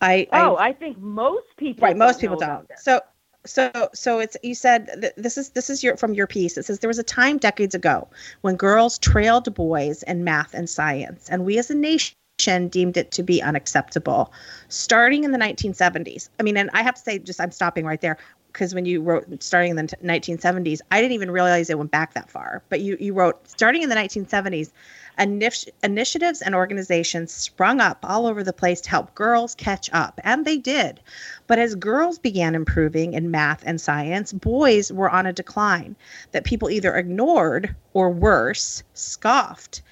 I 0.00 0.28
oh, 0.32 0.56
I, 0.56 0.68
I 0.68 0.72
think 0.72 0.98
most 0.98 1.46
people 1.56 1.86
right, 1.86 1.96
most 1.96 2.20
people 2.20 2.36
don't. 2.36 2.68
So 2.76 3.00
so 3.44 3.70
so 3.94 4.18
it's 4.18 4.36
you 4.42 4.54
said 4.54 5.12
this 5.16 5.38
is 5.38 5.50
this 5.50 5.70
is 5.70 5.82
your 5.82 5.96
from 5.96 6.12
your 6.14 6.26
piece 6.26 6.58
it 6.58 6.64
says 6.64 6.80
there 6.80 6.88
was 6.88 6.98
a 6.98 7.04
time 7.04 7.38
decades 7.38 7.74
ago 7.74 8.08
when 8.42 8.56
girls 8.56 8.98
trailed 8.98 9.52
boys 9.54 10.02
in 10.04 10.24
math 10.24 10.54
and 10.54 10.68
science 10.68 11.28
and 11.30 11.44
we 11.44 11.58
as 11.58 11.70
a 11.70 11.74
nation 11.74 12.17
deemed 12.38 12.96
it 12.96 13.10
to 13.10 13.22
be 13.24 13.42
unacceptable 13.42 14.32
starting 14.68 15.24
in 15.24 15.32
the 15.32 15.38
1970s. 15.38 16.28
I 16.38 16.44
mean, 16.44 16.56
and 16.56 16.70
I 16.72 16.82
have 16.82 16.94
to 16.94 17.00
say, 17.00 17.18
just 17.18 17.40
I'm 17.40 17.50
stopping 17.50 17.84
right 17.84 18.00
there 18.00 18.16
because 18.52 18.74
when 18.74 18.84
you 18.86 19.02
wrote 19.02 19.42
starting 19.42 19.70
in 19.70 19.76
the 19.76 19.82
1970s, 19.82 20.80
I 20.90 21.00
didn't 21.00 21.12
even 21.12 21.30
realize 21.30 21.68
it 21.68 21.78
went 21.78 21.90
back 21.90 22.14
that 22.14 22.30
far. 22.30 22.62
But 22.68 22.80
you, 22.80 22.96
you 23.00 23.12
wrote 23.12 23.48
starting 23.48 23.82
in 23.82 23.88
the 23.88 23.96
1970s, 23.96 24.70
initi- 25.18 25.68
initiatives 25.82 26.40
and 26.40 26.54
organizations 26.54 27.32
sprung 27.32 27.80
up 27.80 27.98
all 28.04 28.26
over 28.26 28.42
the 28.42 28.52
place 28.52 28.80
to 28.82 28.90
help 28.90 29.14
girls 29.14 29.54
catch 29.56 29.90
up, 29.92 30.20
and 30.24 30.44
they 30.44 30.58
did. 30.58 31.00
But 31.48 31.58
as 31.58 31.74
girls 31.74 32.18
began 32.18 32.54
improving 32.54 33.14
in 33.14 33.30
math 33.30 33.62
and 33.66 33.80
science, 33.80 34.32
boys 34.32 34.92
were 34.92 35.10
on 35.10 35.26
a 35.26 35.32
decline 35.32 35.96
that 36.30 36.44
people 36.44 36.70
either 36.70 36.94
ignored 36.94 37.74
or 37.94 38.10
worse, 38.10 38.82
scoffed 38.94 39.82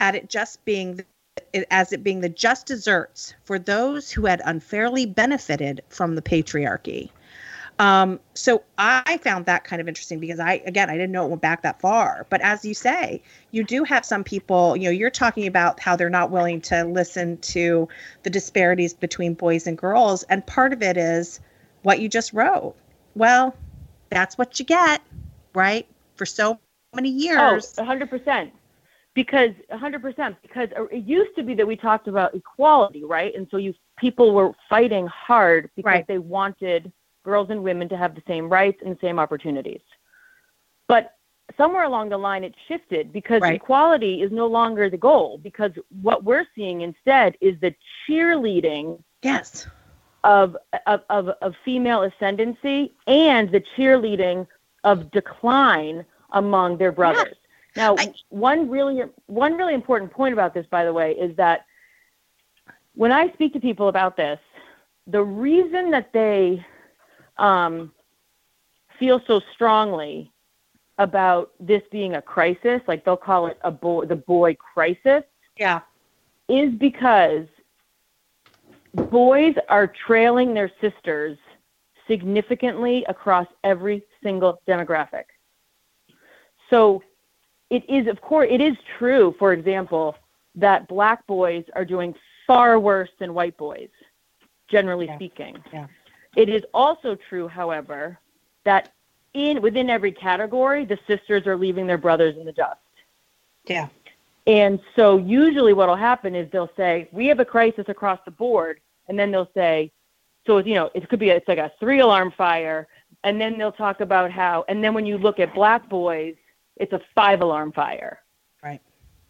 at 0.00 0.14
it 0.14 0.28
just 0.28 0.64
being 0.64 1.04
as 1.70 1.92
it 1.92 2.02
being 2.02 2.20
the 2.20 2.28
just 2.28 2.66
desserts 2.66 3.34
for 3.44 3.58
those 3.58 4.10
who 4.10 4.26
had 4.26 4.40
unfairly 4.44 5.06
benefited 5.06 5.82
from 5.88 6.14
the 6.14 6.22
patriarchy. 6.22 7.10
Um, 7.80 8.20
so 8.34 8.62
I 8.78 9.18
found 9.18 9.46
that 9.46 9.64
kind 9.64 9.82
of 9.82 9.88
interesting 9.88 10.20
because 10.20 10.38
I, 10.38 10.62
again, 10.64 10.90
I 10.90 10.92
didn't 10.92 11.10
know 11.10 11.24
it 11.24 11.30
went 11.30 11.42
back 11.42 11.62
that 11.62 11.80
far. 11.80 12.24
But 12.30 12.40
as 12.40 12.64
you 12.64 12.72
say, 12.72 13.20
you 13.50 13.64
do 13.64 13.82
have 13.82 14.04
some 14.04 14.22
people, 14.22 14.76
you 14.76 14.84
know, 14.84 14.90
you're 14.90 15.10
talking 15.10 15.46
about 15.48 15.80
how 15.80 15.96
they're 15.96 16.08
not 16.08 16.30
willing 16.30 16.60
to 16.62 16.84
listen 16.84 17.36
to 17.38 17.88
the 18.22 18.30
disparities 18.30 18.94
between 18.94 19.34
boys 19.34 19.66
and 19.66 19.76
girls. 19.76 20.22
And 20.24 20.46
part 20.46 20.72
of 20.72 20.82
it 20.82 20.96
is 20.96 21.40
what 21.82 22.00
you 22.00 22.08
just 22.08 22.32
wrote 22.32 22.76
well, 23.16 23.54
that's 24.10 24.36
what 24.36 24.58
you 24.58 24.64
get, 24.64 25.00
right? 25.54 25.86
For 26.16 26.26
so 26.26 26.58
many 26.94 27.10
years. 27.10 27.74
Oh, 27.78 27.82
100%. 27.84 28.50
Because 29.14 29.50
100% 29.72 30.36
because 30.42 30.68
it 30.90 31.04
used 31.04 31.36
to 31.36 31.44
be 31.44 31.54
that 31.54 31.66
we 31.66 31.76
talked 31.76 32.08
about 32.08 32.34
equality, 32.34 33.04
right? 33.04 33.32
And 33.34 33.46
so 33.50 33.58
you 33.58 33.72
people 33.96 34.32
were 34.34 34.52
fighting 34.68 35.06
hard 35.06 35.70
because 35.76 35.88
Right. 35.88 36.06
they 36.08 36.18
wanted 36.18 36.90
girls 37.22 37.50
and 37.50 37.62
women 37.62 37.88
to 37.90 37.96
have 37.96 38.14
the 38.16 38.22
same 38.26 38.48
rights 38.48 38.80
and 38.84 38.96
the 38.96 39.00
same 39.00 39.20
opportunities. 39.20 39.80
But 40.88 41.14
somewhere 41.56 41.84
along 41.84 42.08
the 42.08 42.18
line 42.18 42.42
it 42.42 42.54
shifted 42.66 43.12
because 43.12 43.40
Right. 43.40 43.54
equality 43.54 44.22
is 44.22 44.32
no 44.32 44.46
longer 44.48 44.90
the 44.90 44.96
goal 44.96 45.38
because 45.38 45.70
what 46.02 46.24
we're 46.24 46.46
seeing 46.54 46.80
instead 46.80 47.36
is 47.40 47.58
the 47.60 47.74
cheerleading 48.08 49.02
yes. 49.22 49.68
of, 50.24 50.56
of, 50.86 51.02
of, 51.10 51.28
of 51.40 51.54
female 51.64 52.02
ascendancy 52.02 52.94
and 53.06 53.50
the 53.50 53.60
cheerleading 53.76 54.46
of 54.82 55.10
decline 55.12 56.04
among 56.32 56.78
their 56.78 56.92
brothers. 56.92 57.36
Now, 57.76 57.96
I- 57.96 58.14
one 58.28 58.68
really 58.68 59.02
one 59.26 59.54
really 59.56 59.74
important 59.74 60.12
point 60.12 60.32
about 60.32 60.54
this, 60.54 60.66
by 60.66 60.84
the 60.84 60.92
way, 60.92 61.12
is 61.12 61.36
that 61.36 61.66
when 62.94 63.12
I 63.12 63.32
speak 63.32 63.52
to 63.54 63.60
people 63.60 63.88
about 63.88 64.16
this, 64.16 64.38
the 65.06 65.22
reason 65.22 65.90
that 65.90 66.12
they 66.12 66.64
um, 67.36 67.92
feel 68.98 69.20
so 69.26 69.40
strongly 69.52 70.30
about 70.98 71.50
this 71.58 71.82
being 71.90 72.14
a 72.14 72.22
crisis, 72.22 72.80
like 72.86 73.04
they'll 73.04 73.16
call 73.16 73.46
it 73.48 73.58
a 73.62 73.70
boy, 73.70 74.04
the 74.04 74.14
boy 74.14 74.54
crisis, 74.54 75.24
Yeah. 75.58 75.80
is 76.48 76.72
because 76.74 77.46
boys 78.94 79.54
are 79.68 79.88
trailing 80.06 80.54
their 80.54 80.70
sisters 80.80 81.36
significantly 82.06 83.04
across 83.08 83.46
every 83.64 84.04
single 84.22 84.60
demographic. 84.68 85.24
So 86.70 87.02
it 87.74 87.84
is, 87.88 88.06
of 88.06 88.20
course, 88.20 88.48
it 88.50 88.60
is 88.60 88.76
true, 88.98 89.34
for 89.38 89.52
example, 89.52 90.16
that 90.54 90.86
black 90.86 91.26
boys 91.26 91.64
are 91.74 91.84
doing 91.84 92.14
far 92.46 92.78
worse 92.78 93.10
than 93.18 93.34
white 93.34 93.56
boys, 93.56 93.88
generally 94.68 95.06
Yeah. 95.06 95.16
speaking. 95.16 95.54
Yeah. 95.72 95.86
It 96.36 96.48
is 96.48 96.62
also 96.72 97.16
true, 97.28 97.48
however, 97.48 98.18
that 98.64 98.92
in 99.34 99.60
within 99.60 99.90
every 99.90 100.12
category, 100.12 100.84
the 100.84 100.98
sisters 101.06 101.46
are 101.46 101.56
leaving 101.56 101.86
their 101.86 101.98
brothers 101.98 102.36
in 102.36 102.44
the 102.44 102.52
dust. 102.52 102.78
Yeah. 103.66 103.88
And 104.46 104.78
so 104.94 105.18
usually 105.18 105.72
what 105.72 105.88
will 105.88 105.96
happen 105.96 106.34
is 106.34 106.50
they'll 106.50 106.76
say, 106.76 107.08
we 107.12 107.26
have 107.26 107.40
a 107.40 107.44
crisis 107.44 107.86
across 107.88 108.20
the 108.24 108.30
board. 108.30 108.80
And 109.08 109.18
then 109.18 109.30
they'll 109.30 109.50
say, 109.54 109.90
so, 110.46 110.58
you 110.58 110.74
know, 110.74 110.90
it 110.94 111.08
could 111.08 111.18
be, 111.18 111.30
it's 111.30 111.48
like 111.48 111.58
a 111.58 111.72
three 111.80 112.00
alarm 112.00 112.30
fire. 112.30 112.86
And 113.24 113.40
then 113.40 113.58
they'll 113.58 113.72
talk 113.72 114.00
about 114.00 114.30
how, 114.30 114.64
and 114.68 114.84
then 114.84 114.92
when 114.94 115.06
you 115.06 115.16
look 115.18 115.40
at 115.40 115.54
black 115.54 115.88
boys, 115.88 116.36
it's 116.76 116.92
a 116.92 117.00
five 117.14 117.40
alarm 117.40 117.72
fire. 117.72 118.20
Right. 118.62 118.80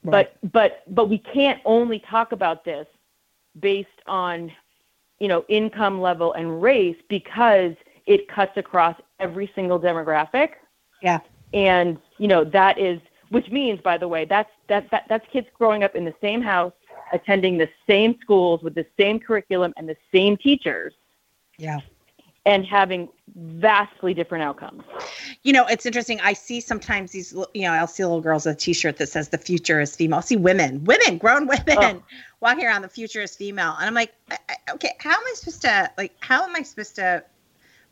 But, 0.05 0.37
but, 0.53 0.83
but 0.95 1.09
we 1.09 1.19
can't 1.19 1.61
only 1.65 1.99
talk 1.99 2.33
about 2.33 2.65
this 2.65 2.87
based 3.61 3.89
on, 4.07 4.53
you 5.19 5.29
know, 5.29 5.45
income 5.49 6.01
level 6.01 6.35
and 6.35 6.61
race 6.61 6.97
because 7.09 7.75
it 8.07 8.29
cuts 8.29 8.57
across 8.57 8.97
every 9.21 9.51
single 9.55 9.81
demographic 9.81 10.51
Yeah. 11.03 11.21
and 11.55 11.99
you 12.19 12.29
know 12.29 12.45
that 12.45 12.79
is 12.79 13.01
which 13.31 13.49
means 13.51 13.81
by 13.81 13.97
the 13.97 14.07
way 14.07 14.25
that's 14.27 14.51
that, 14.69 14.91
that 14.91 15.05
that's 15.09 15.27
kids 15.33 15.47
growing 15.57 15.83
up 15.85 15.95
in 15.95 16.05
the 16.05 16.15
same 16.21 16.43
house 16.43 16.73
attending 17.13 17.57
the 17.57 17.69
same 17.87 18.17
schools 18.21 18.63
with 18.63 18.75
the 18.75 18.85
same 18.99 19.19
curriculum 19.19 19.73
and 19.77 19.89
the 19.89 19.97
same 20.13 20.37
teachers 20.37 20.93
Yeah. 21.59 21.81
And 22.47 22.65
having 22.67 23.09
vastly 23.37 24.13
different 24.15 24.45
outcomes 24.45 24.85
You 25.43 25.53
know, 25.53 25.67
it's 25.67 25.87
interesting. 25.87 26.21
I 26.21 26.35
see 26.35 26.61
sometimes 26.61 27.11
these, 27.13 27.33
you 27.55 27.63
know, 27.63 27.73
I'll 27.73 27.87
see 27.87 28.05
little 28.05 28.21
girls 28.21 28.45
with 28.47 28.57
a 28.57 28.59
T-shirt 28.59 28.97
that 28.99 29.09
says 29.09 29.29
"The 29.31 29.39
future 29.39 29.81
is 29.81 29.97
female." 29.97 30.17
I'll 30.17 30.23
see 30.23 30.37
women, 30.37 30.85
women, 30.85 31.19
grown 31.19 31.47
women, 31.47 31.63
Oh. 31.79 32.03
walking 32.41 32.65
around. 32.67 32.83
The 32.83 32.89
future 32.89 33.23
is 33.23 33.35
female, 33.37 33.75
and 33.79 33.87
I'm 33.87 33.95
like, 33.95 34.13
I, 34.31 34.39
I- 34.49 34.73
okay, 34.75 34.93
how 34.99 35.13
am 35.13 35.23
I 35.27 35.33
supposed 35.35 35.63
to 35.63 35.91
like? 35.99 36.13
How 36.21 36.45
am 36.45 36.55
I 36.55 36.63
supposed 36.63 36.97
to 36.97 37.25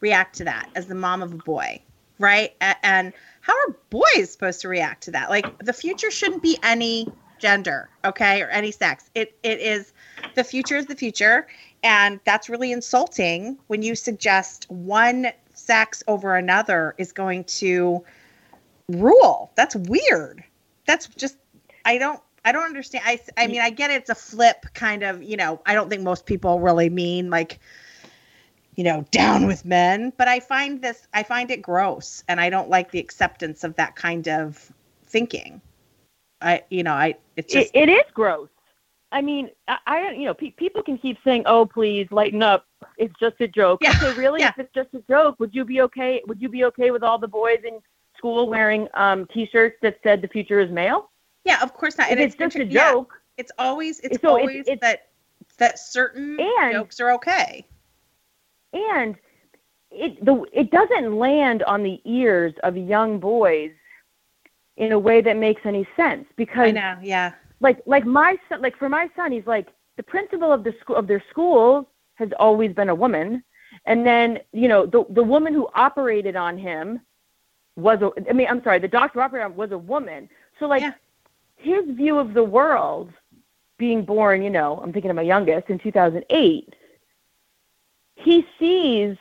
react 0.00 0.36
to 0.36 0.44
that 0.44 0.68
as 0.74 0.86
the 0.86 0.94
mom 0.94 1.22
of 1.22 1.32
a 1.32 1.36
boy, 1.38 1.80
right? 2.18 2.54
A- 2.60 2.86
and 2.86 3.12
how 3.40 3.54
are 3.54 3.76
boys 3.90 4.30
supposed 4.32 4.60
to 4.62 4.68
react 4.68 5.02
to 5.04 5.10
that? 5.12 5.30
Like, 5.30 5.46
the 5.64 5.72
future 5.72 6.10
shouldn't 6.10 6.42
be 6.42 6.58
any 6.62 7.08
gender, 7.38 7.88
okay, 8.04 8.40
or 8.42 8.48
any 8.48 8.70
sex. 8.70 9.10
It 9.14 9.36
it 9.42 9.60
is 9.60 9.92
the 10.34 10.44
future 10.44 10.76
is 10.76 10.86
the 10.86 10.96
future, 10.96 11.46
and 11.82 12.20
that's 12.24 12.48
really 12.48 12.72
insulting 12.72 13.58
when 13.66 13.82
you 13.82 13.94
suggest 13.94 14.66
one 14.70 15.28
sex 15.54 16.02
over 16.06 16.36
another 16.36 16.94
is 16.98 17.12
going 17.12 17.44
to 17.44 18.04
rule. 18.88 19.50
That's 19.56 19.74
weird. 19.76 20.44
That's 20.86 21.08
just 21.08 21.36
I 21.84 21.98
don't 21.98 22.20
I 22.44 22.52
don't 22.52 22.64
understand. 22.64 23.04
I 23.06 23.20
I 23.36 23.46
mean 23.46 23.60
I 23.60 23.70
get 23.70 23.90
it, 23.90 23.94
it's 23.94 24.10
a 24.10 24.14
flip 24.14 24.66
kind 24.74 25.02
of, 25.02 25.22
you 25.22 25.36
know, 25.36 25.60
I 25.66 25.74
don't 25.74 25.88
think 25.88 26.02
most 26.02 26.26
people 26.26 26.60
really 26.60 26.90
mean 26.90 27.30
like 27.30 27.58
you 28.74 28.84
know, 28.84 29.04
down 29.10 29.46
with 29.46 29.66
men, 29.66 30.14
but 30.16 30.28
I 30.28 30.40
find 30.40 30.80
this 30.80 31.06
I 31.12 31.22
find 31.22 31.50
it 31.50 31.62
gross 31.62 32.24
and 32.28 32.40
I 32.40 32.48
don't 32.48 32.70
like 32.70 32.90
the 32.90 33.00
acceptance 33.00 33.64
of 33.64 33.76
that 33.76 33.96
kind 33.96 34.28
of 34.28 34.72
thinking. 35.04 35.60
I 36.40 36.62
you 36.70 36.82
know, 36.82 36.94
I 36.94 37.16
it's 37.36 37.52
just 37.52 37.70
it, 37.74 37.88
it 37.88 37.92
is 37.92 38.04
gross 38.14 38.48
i 39.12 39.20
mean 39.22 39.48
i, 39.68 39.76
I 39.86 40.10
you 40.12 40.24
know 40.24 40.34
pe- 40.34 40.50
people 40.50 40.82
can 40.82 40.98
keep 40.98 41.18
saying 41.24 41.44
oh 41.46 41.64
please 41.66 42.08
lighten 42.10 42.42
up 42.42 42.66
it's 42.98 43.14
just 43.20 43.36
a 43.40 43.48
joke 43.48 43.80
Yeah, 43.82 43.90
okay 43.96 44.12
really 44.14 44.40
yeah. 44.40 44.48
if 44.50 44.58
it's 44.58 44.74
just 44.74 44.92
a 44.94 45.02
joke 45.08 45.38
would 45.38 45.54
you 45.54 45.64
be 45.64 45.80
okay 45.82 46.22
would 46.26 46.40
you 46.42 46.48
be 46.48 46.64
okay 46.64 46.90
with 46.90 47.02
all 47.02 47.18
the 47.18 47.28
boys 47.28 47.60
in 47.64 47.78
school 48.18 48.48
wearing 48.48 48.88
um 48.94 49.26
t-shirts 49.32 49.76
that 49.82 49.98
said 50.02 50.22
the 50.22 50.28
future 50.28 50.60
is 50.60 50.70
male 50.70 51.10
yeah, 51.44 51.60
of 51.60 51.74
course 51.74 51.98
not. 51.98 52.06
if 52.06 52.12
And 52.12 52.20
it's 52.20 52.36
just 52.36 52.54
a 52.56 52.60
inter- 52.62 52.72
yeah, 52.72 52.90
joke 52.92 53.20
it's 53.36 53.50
always 53.58 54.00
it's 54.00 54.20
So 54.20 54.28
always 54.30 54.66
it's- 54.68 54.78
that 54.80 55.08
that 55.58 55.78
certain 55.78 56.38
And- 56.40 56.72
jokes 56.72 57.00
are 57.00 57.10
okay. 57.12 57.66
and 58.72 59.16
it 59.90 60.24
the 60.24 60.44
it 60.52 60.70
doesn't 60.70 61.16
land 61.18 61.62
on 61.64 61.82
the 61.82 62.00
ears 62.04 62.54
of 62.62 62.76
young 62.76 63.18
boys 63.18 63.72
in 64.76 64.92
a 64.92 64.98
way 64.98 65.20
that 65.20 65.36
makes 65.36 65.60
any 65.66 65.86
sense 65.96 66.26
because 66.36 66.68
I 66.68 66.70
know, 66.70 66.96
yeah. 67.02 67.32
Like 67.62 67.80
like 67.86 68.04
my 68.04 68.36
son 68.48 68.60
like 68.60 68.76
for 68.78 68.88
my 68.88 69.08
son 69.16 69.32
he's 69.32 69.46
like 69.46 69.68
the 69.96 70.02
principal 70.02 70.52
of 70.52 70.64
the 70.64 70.74
school 70.80 70.96
of 70.96 71.06
their 71.06 71.22
school 71.30 71.88
has 72.16 72.28
always 72.38 72.72
been 72.74 72.90
a 72.90 72.94
woman 72.94 73.42
and 73.86 74.06
then 74.06 74.38
you 74.52 74.68
know 74.68 74.84
the 74.84 75.04
the 75.10 75.22
woman 75.22 75.54
who 75.54 75.68
operated 75.74 76.36
on 76.36 76.58
him 76.58 77.00
was 77.76 77.98
a 78.02 78.10
I 78.28 78.32
mean 78.34 78.48
I'm 78.50 78.62
sorry 78.62 78.78
the 78.80 78.88
doctor 78.88 79.18
who 79.18 79.24
operated 79.24 79.46
on 79.46 79.52
him 79.52 79.56
was 79.56 79.72
a 79.72 79.78
woman 79.78 80.28
so 80.58 80.66
like 80.66 80.82
Yeah. 80.82 80.92
his 81.56 81.84
view 81.96 82.18
of 82.18 82.34
the 82.34 82.44
world 82.44 83.10
being 83.78 84.04
born 84.04 84.42
you 84.42 84.50
know 84.50 84.78
I'm 84.82 84.92
thinking 84.92 85.10
of 85.10 85.16
my 85.16 85.22
youngest 85.22 85.70
in 85.70 85.78
2008 85.78 86.74
he 88.16 88.46
sees 88.58 89.16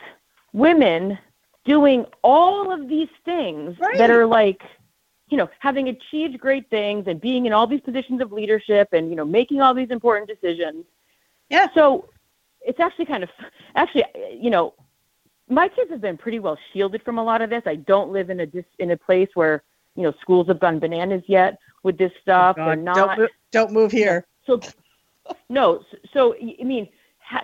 women 0.54 1.18
doing 1.66 2.06
all 2.24 2.72
of 2.72 2.88
these 2.90 3.10
things 3.24 3.78
Right. 3.80 3.98
that 3.98 4.10
are 4.10 4.26
like 4.26 4.62
you 5.32 5.38
know 5.38 5.50
having 5.60 5.88
achieved 5.90 6.40
great 6.40 6.70
things 6.70 7.06
and 7.08 7.20
being 7.20 7.46
in 7.48 7.54
all 7.54 7.66
these 7.66 7.82
positions 7.82 8.22
of 8.22 8.32
leadership 8.32 8.90
and 8.92 9.10
you 9.10 9.16
know 9.16 9.26
making 9.26 9.62
all 9.62 9.74
these 9.74 9.90
important 9.90 10.28
decisions 10.30 10.86
Yeah. 11.50 11.68
so 11.74 12.10
it's 12.62 12.80
actually 12.80 13.06
kind 13.06 13.24
of 13.24 13.30
actually 13.76 14.04
you 14.40 14.50
know 14.50 14.74
my 15.50 15.68
kids 15.68 15.90
have 15.90 16.02
been 16.02 16.18
pretty 16.18 16.40
well 16.40 16.58
shielded 16.72 17.02
from 17.04 17.18
a 17.18 17.24
lot 17.24 17.42
of 17.42 17.50
this 17.50 17.64
i 17.66 17.76
don't 17.76 18.12
live 18.12 18.30
in 18.30 18.42
a 18.42 18.46
dis, 18.46 18.66
in 18.80 18.92
a 18.92 18.98
place 18.98 19.30
where 19.34 19.64
you 19.96 20.04
know 20.04 20.14
schools 20.22 20.48
have 20.48 20.60
gone 20.60 20.78
bananas 20.80 21.24
yet 21.28 21.58
with 21.84 21.98
this 21.98 22.12
oh, 22.18 22.22
stuff 22.22 22.56
Oh, 22.60 22.74
not 22.76 22.96
don't 22.96 23.20
move, 23.20 23.30
don't 23.52 23.72
move 23.72 23.92
here. 23.92 24.26
so, 24.46 24.60
no. 25.50 25.84
So, 26.14 26.36
I 26.60 26.64
mean, 26.64 26.88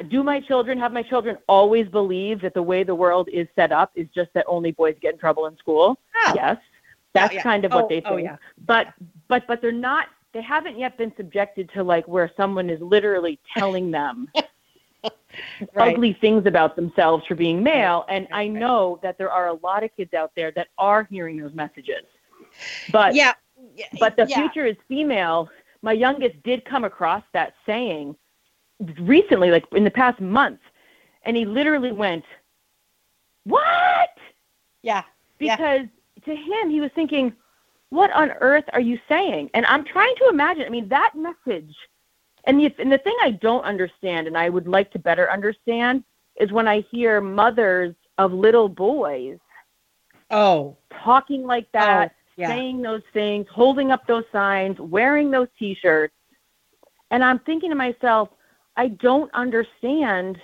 do 0.09 0.23
my 0.23 0.39
children 0.41 0.77
have 0.79 0.91
my 0.91 1.03
children 1.03 1.37
always 1.47 1.87
believe 1.87 2.41
that 2.41 2.53
the 2.53 2.61
way 2.61 2.83
the 2.83 2.95
world 2.95 3.29
is 3.31 3.47
set 3.55 3.71
up 3.71 3.91
is 3.95 4.07
just 4.13 4.29
that 4.33 4.45
only 4.47 4.71
boys 4.71 4.95
get 5.01 5.13
in 5.13 5.19
trouble 5.19 5.45
in 5.47 5.57
school? 5.57 5.97
Oh. 6.23 6.33
Yes, 6.35 6.57
that's 7.21 7.33
yeah. 7.35 7.43
kind 7.43 7.65
of 7.65 7.71
what 7.73 7.85
Oh, 7.85 7.87
they 7.89 7.97
oh, 8.01 8.01
think. 8.01 8.13
oh, 8.13 8.17
yeah. 8.17 8.37
But, 8.65 8.87
but, 9.27 9.45
but 9.47 9.61
they're 9.61 9.71
not. 9.71 10.07
They 10.33 10.41
haven't 10.41 10.77
yet 10.77 10.97
been 10.97 11.13
subjected 11.17 11.69
to 11.73 11.83
like 11.83 12.07
where 12.07 12.31
someone 12.37 12.69
is 12.69 12.79
literally 12.81 13.39
telling 13.57 13.91
them 13.91 14.27
Right. 15.73 15.93
ugly 15.93 16.13
things 16.19 16.45
about 16.47 16.75
themselves 16.75 17.25
for 17.27 17.35
being 17.35 17.61
male. 17.63 18.05
And 18.09 18.27
I 18.31 18.47
know 18.47 18.99
that 19.03 19.17
there 19.17 19.31
are 19.31 19.47
a 19.47 19.53
lot 19.53 19.83
of 19.83 19.95
kids 19.95 20.13
out 20.13 20.31
there 20.35 20.51
that 20.51 20.67
are 20.77 21.03
hearing 21.09 21.37
those 21.37 21.53
messages. 21.53 22.03
But 22.91 23.13
Yeah. 23.15 23.33
but 23.99 24.15
the 24.17 24.25
yeah. 24.27 24.37
future 24.39 24.65
is 24.65 24.75
female. 24.87 25.49
My 25.81 25.93
youngest 25.93 26.41
did 26.43 26.65
come 26.65 26.83
across 26.83 27.23
that 27.33 27.53
saying 27.65 28.15
recently, 28.99 29.49
like 29.51 29.65
in 29.73 29.83
the 29.83 29.91
past 29.91 30.19
month, 30.19 30.59
and 31.23 31.35
he 31.37 31.45
literally 31.45 31.91
went, 31.91 32.25
"What?" 33.43 34.09
Yeah. 34.81 35.03
Because 35.37 35.85
to 36.27 36.35
him, 36.35 36.69
he 36.69 36.81
was 36.81 36.91
thinking, 36.93 37.33
"What 37.89 38.11
on 38.11 38.31
earth 38.39 38.65
are 38.73 38.81
you 38.81 38.99
saying?" 39.09 39.49
And 39.53 39.65
I'm 39.65 39.83
trying 39.83 40.15
to 40.17 40.29
imagine. 40.29 40.65
I 40.65 40.69
mean, 40.69 40.87
that 40.89 41.13
message, 41.15 41.75
and 42.43 42.59
the 42.59 42.73
and 42.79 42.91
the 42.91 42.97
thing 42.99 43.15
I 43.21 43.31
don't 43.31 43.63
understand, 43.63 44.27
and 44.27 44.37
I 44.37 44.49
would 44.49 44.67
like 44.67 44.91
to 44.91 44.99
better 44.99 45.29
understand, 45.31 46.03
is 46.39 46.51
when 46.51 46.67
I 46.67 46.81
hear 46.91 47.21
mothers 47.21 47.95
of 48.17 48.33
little 48.33 48.69
boys 48.69 49.39
oh 50.31 50.75
talking 51.03 51.45
like 51.45 51.71
that, 51.71 52.11
oh, 52.11 52.15
yeah. 52.35 52.47
saying 52.47 52.81
those 52.81 53.03
things, 53.13 53.47
holding 53.49 53.91
up 53.91 54.05
those 54.07 54.25
signs, 54.31 54.79
wearing 54.79 55.31
those 55.31 55.47
t-shirts. 55.57 56.13
And 57.11 57.23
I'm 57.23 57.39
thinking 57.39 57.69
to 57.69 57.75
myself, 57.75 58.29
I 58.75 58.89
don't 58.89 59.33
understand 59.33 60.37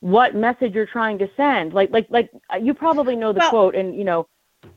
what 0.00 0.34
message 0.34 0.74
you're 0.74 0.86
trying 0.86 1.18
to 1.18 1.28
send. 1.36 1.72
Like, 1.72 1.90
like, 1.90 2.06
like 2.08 2.30
uh, 2.52 2.56
you 2.56 2.72
probably 2.74 3.16
know 3.16 3.32
the 3.32 3.40
well, 3.40 3.50
quote, 3.50 3.74
and 3.74 3.96
you 3.96 4.04
know, 4.04 4.28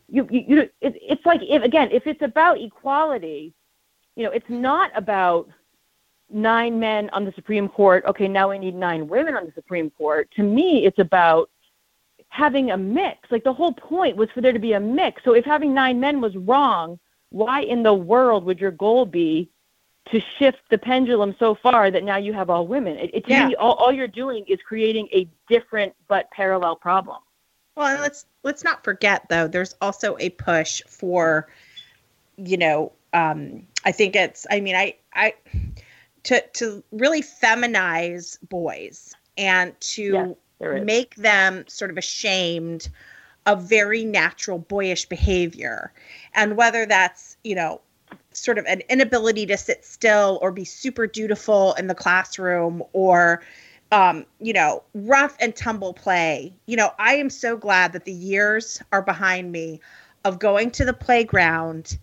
you, 0.08 0.28
you, 0.30 0.44
you 0.48 0.60
it, 0.62 0.72
it's 0.82 1.26
like 1.26 1.42
if 1.44 1.64
again, 1.64 1.90
if 1.92 2.08
it's 2.08 2.22
about 2.22 2.60
equality, 2.60 3.54
you 4.16 4.24
know, 4.24 4.32
it's 4.32 4.50
not 4.50 4.92
about 4.96 5.50
nine 6.30 6.80
men 6.80 7.10
on 7.12 7.26
the 7.26 7.32
Supreme 7.34 7.68
Court. 7.68 8.04
Okay, 8.06 8.28
now 8.28 8.50
we 8.50 8.60
need 8.60 8.76
nine 8.76 9.08
women 9.08 9.36
on 9.36 9.46
the 9.46 9.52
Supreme 9.54 9.90
Court. 9.92 10.30
To 10.36 10.44
me, 10.44 10.86
it's 10.86 11.00
about 11.00 11.50
having 12.30 12.72
a 12.72 12.78
mix. 12.78 13.30
Like 13.32 13.44
the 13.44 13.54
whole 13.54 13.74
point 13.74 14.16
was 14.16 14.30
for 14.32 14.42
there 14.42 14.54
to 14.54 14.60
be 14.60 14.74
a 14.74 14.80
mix. 14.80 15.24
So 15.24 15.34
if 15.34 15.46
having 15.46 15.74
nine 15.74 16.00
men 16.00 16.22
was 16.22 16.36
wrong, 16.38 17.00
why 17.30 17.62
in 17.62 17.84
the 17.84 17.94
world 17.94 18.46
would 18.46 18.60
your 18.60 18.72
goal 18.72 19.06
be 19.06 19.50
to 20.10 20.22
shift 20.40 20.60
the 20.70 20.78
pendulum 20.78 21.36
so 21.38 21.56
far 21.56 21.92
that 21.92 22.04
now 22.04 22.18
you 22.18 22.34
have 22.34 22.50
all 22.50 22.68
women? 22.68 22.98
It, 22.98 23.12
it 23.14 23.26
to 23.26 23.32
Yeah. 23.32 23.48
me, 23.48 23.56
all, 23.56 23.74
all 23.74 23.92
you're 23.92 24.08
doing 24.08 24.46
is 24.48 24.60
creating 24.66 25.08
a 25.14 25.28
different 25.50 25.94
but 26.08 26.30
parallel 26.32 26.76
problem. 26.76 27.18
Well, 27.76 27.88
and 27.88 28.02
let's 28.02 28.26
let's 28.44 28.64
not 28.64 28.84
forget 28.84 29.28
though. 29.30 29.48
There's 29.48 29.76
also 29.82 30.18
a 30.20 30.30
push 30.30 30.82
for, 30.88 31.48
you 32.38 32.58
know, 32.58 32.92
um, 33.14 33.66
I 33.86 33.92
think 33.92 34.16
it's. 34.16 34.46
I 34.50 34.60
mean, 34.60 34.76
I 34.76 34.96
I 35.14 35.36
to 36.24 36.42
to 36.54 36.84
really 36.92 37.22
feminize 37.22 38.38
boys 38.50 39.16
and 39.38 39.80
to 39.82 40.36
is. 40.60 40.86
make 40.86 41.16
them 41.16 41.66
sort 41.68 41.92
of 41.92 41.98
ashamed 41.98 42.90
of 43.46 43.64
very 43.64 44.06
natural 44.06 44.60
boyish 44.60 45.06
behavior, 45.06 45.94
and 46.36 46.58
whether 46.58 46.86
that's 46.86 47.38
you 47.44 47.56
know 47.56 47.82
sort 48.34 48.58
of 48.58 48.66
an 48.66 48.82
inability 48.90 49.46
to 49.46 49.58
sit 49.58 49.86
still 49.86 50.40
or 50.42 50.52
be 50.52 50.66
super 50.66 51.08
dutiful 51.08 51.74
in 51.74 51.88
the 51.88 51.96
classroom 51.96 52.84
or 52.94 53.42
um, 53.92 54.26
you 54.40 54.54
know, 54.54 54.84
rough 54.94 55.36
and 55.40 55.56
tumble 55.56 55.94
play. 55.94 56.54
You 56.66 56.78
know, 56.78 56.92
I 56.98 57.16
am 57.16 57.30
so 57.30 57.58
glad 57.58 57.94
that 57.94 58.06
the 58.06 58.12
years 58.14 58.82
are 58.92 59.02
behind 59.02 59.52
me 59.52 59.82
of 60.24 60.40
going 60.40 60.72
to 60.72 60.86
the 60.86 60.94
playground 60.94 61.98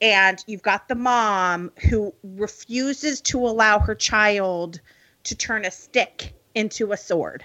and 0.00 0.42
you've 0.46 0.62
got 0.62 0.88
the 0.88 0.94
mom 0.94 1.70
who 1.88 2.14
refuses 2.22 3.20
to 3.22 3.38
allow 3.38 3.78
her 3.78 3.94
child 3.94 4.80
to 5.24 5.34
turn 5.34 5.64
a 5.64 5.70
stick 5.70 6.34
into 6.54 6.92
a 6.92 6.96
sword 6.96 7.44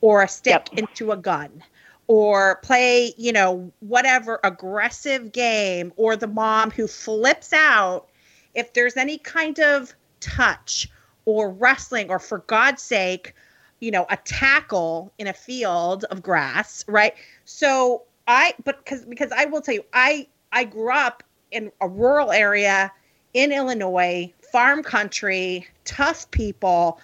or 0.00 0.22
a 0.22 0.28
stick 0.28 0.68
Yep. 0.72 0.78
into 0.78 1.12
a 1.12 1.16
gun 1.16 1.62
or 2.06 2.56
play, 2.62 3.12
you 3.16 3.32
know, 3.32 3.72
whatever 3.80 4.38
aggressive 4.44 5.32
game 5.32 5.92
or 5.96 6.16
the 6.16 6.26
mom 6.28 6.70
who 6.70 6.86
flips 6.86 7.52
out 7.52 8.06
if 8.54 8.72
there's 8.72 8.96
any 8.96 9.18
kind 9.18 9.58
of 9.58 9.94
touch 10.20 10.88
or 11.26 11.50
wrestling 11.50 12.08
or 12.08 12.18
for 12.18 12.38
god's 12.38 12.82
sake 12.82 13.34
you 13.80 13.90
know 13.90 14.06
a 14.10 14.16
tackle 14.24 15.12
in 15.18 15.26
a 15.26 15.32
field 15.32 16.04
of 16.04 16.22
grass 16.22 16.84
right? 16.88 17.14
So 17.44 18.02
i 18.26 18.54
but 18.64 18.78
because 18.84 19.04
because 19.04 19.30
i 19.32 19.44
will 19.44 19.60
tell 19.60 19.74
you 19.74 19.84
i 19.92 20.26
i 20.52 20.64
grew 20.64 20.92
up 20.92 21.22
in 21.50 21.70
a 21.80 21.88
rural 21.88 22.32
area 22.32 22.90
in 23.34 23.52
illinois 23.52 24.32
farm 24.50 24.82
country 24.82 25.66
tough 25.84 26.28
people 26.30 26.98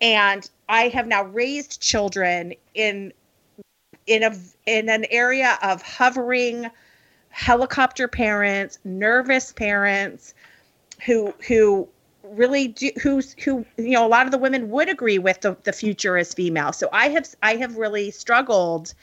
and 0.00 0.50
i 0.68 0.88
have 0.88 1.06
now 1.06 1.24
raised 1.24 1.80
children 1.80 2.52
in 2.74 3.12
in 4.06 4.22
a 4.22 4.36
in 4.66 4.88
an 4.88 5.06
area 5.10 5.58
of 5.62 5.80
hovering 5.82 6.66
helicopter 7.30 8.08
parents 8.08 8.78
nervous 8.84 9.52
parents 9.52 10.34
who 11.06 11.32
who 11.46 11.88
really 12.30 12.68
do 12.68 12.90
who's 13.02 13.34
who 13.44 13.64
you 13.76 13.92
know 13.92 14.06
a 14.06 14.08
lot 14.08 14.26
of 14.26 14.32
the 14.32 14.38
women 14.38 14.70
would 14.70 14.88
agree 14.88 15.18
with 15.18 15.40
the, 15.40 15.56
the 15.64 15.72
future 15.72 16.16
as 16.16 16.34
female. 16.34 16.72
So 16.72 16.88
i 16.92 17.08
have 17.08 17.28
i 17.42 17.56
have 17.56 17.76
really 17.76 18.10
struggled 18.10 18.94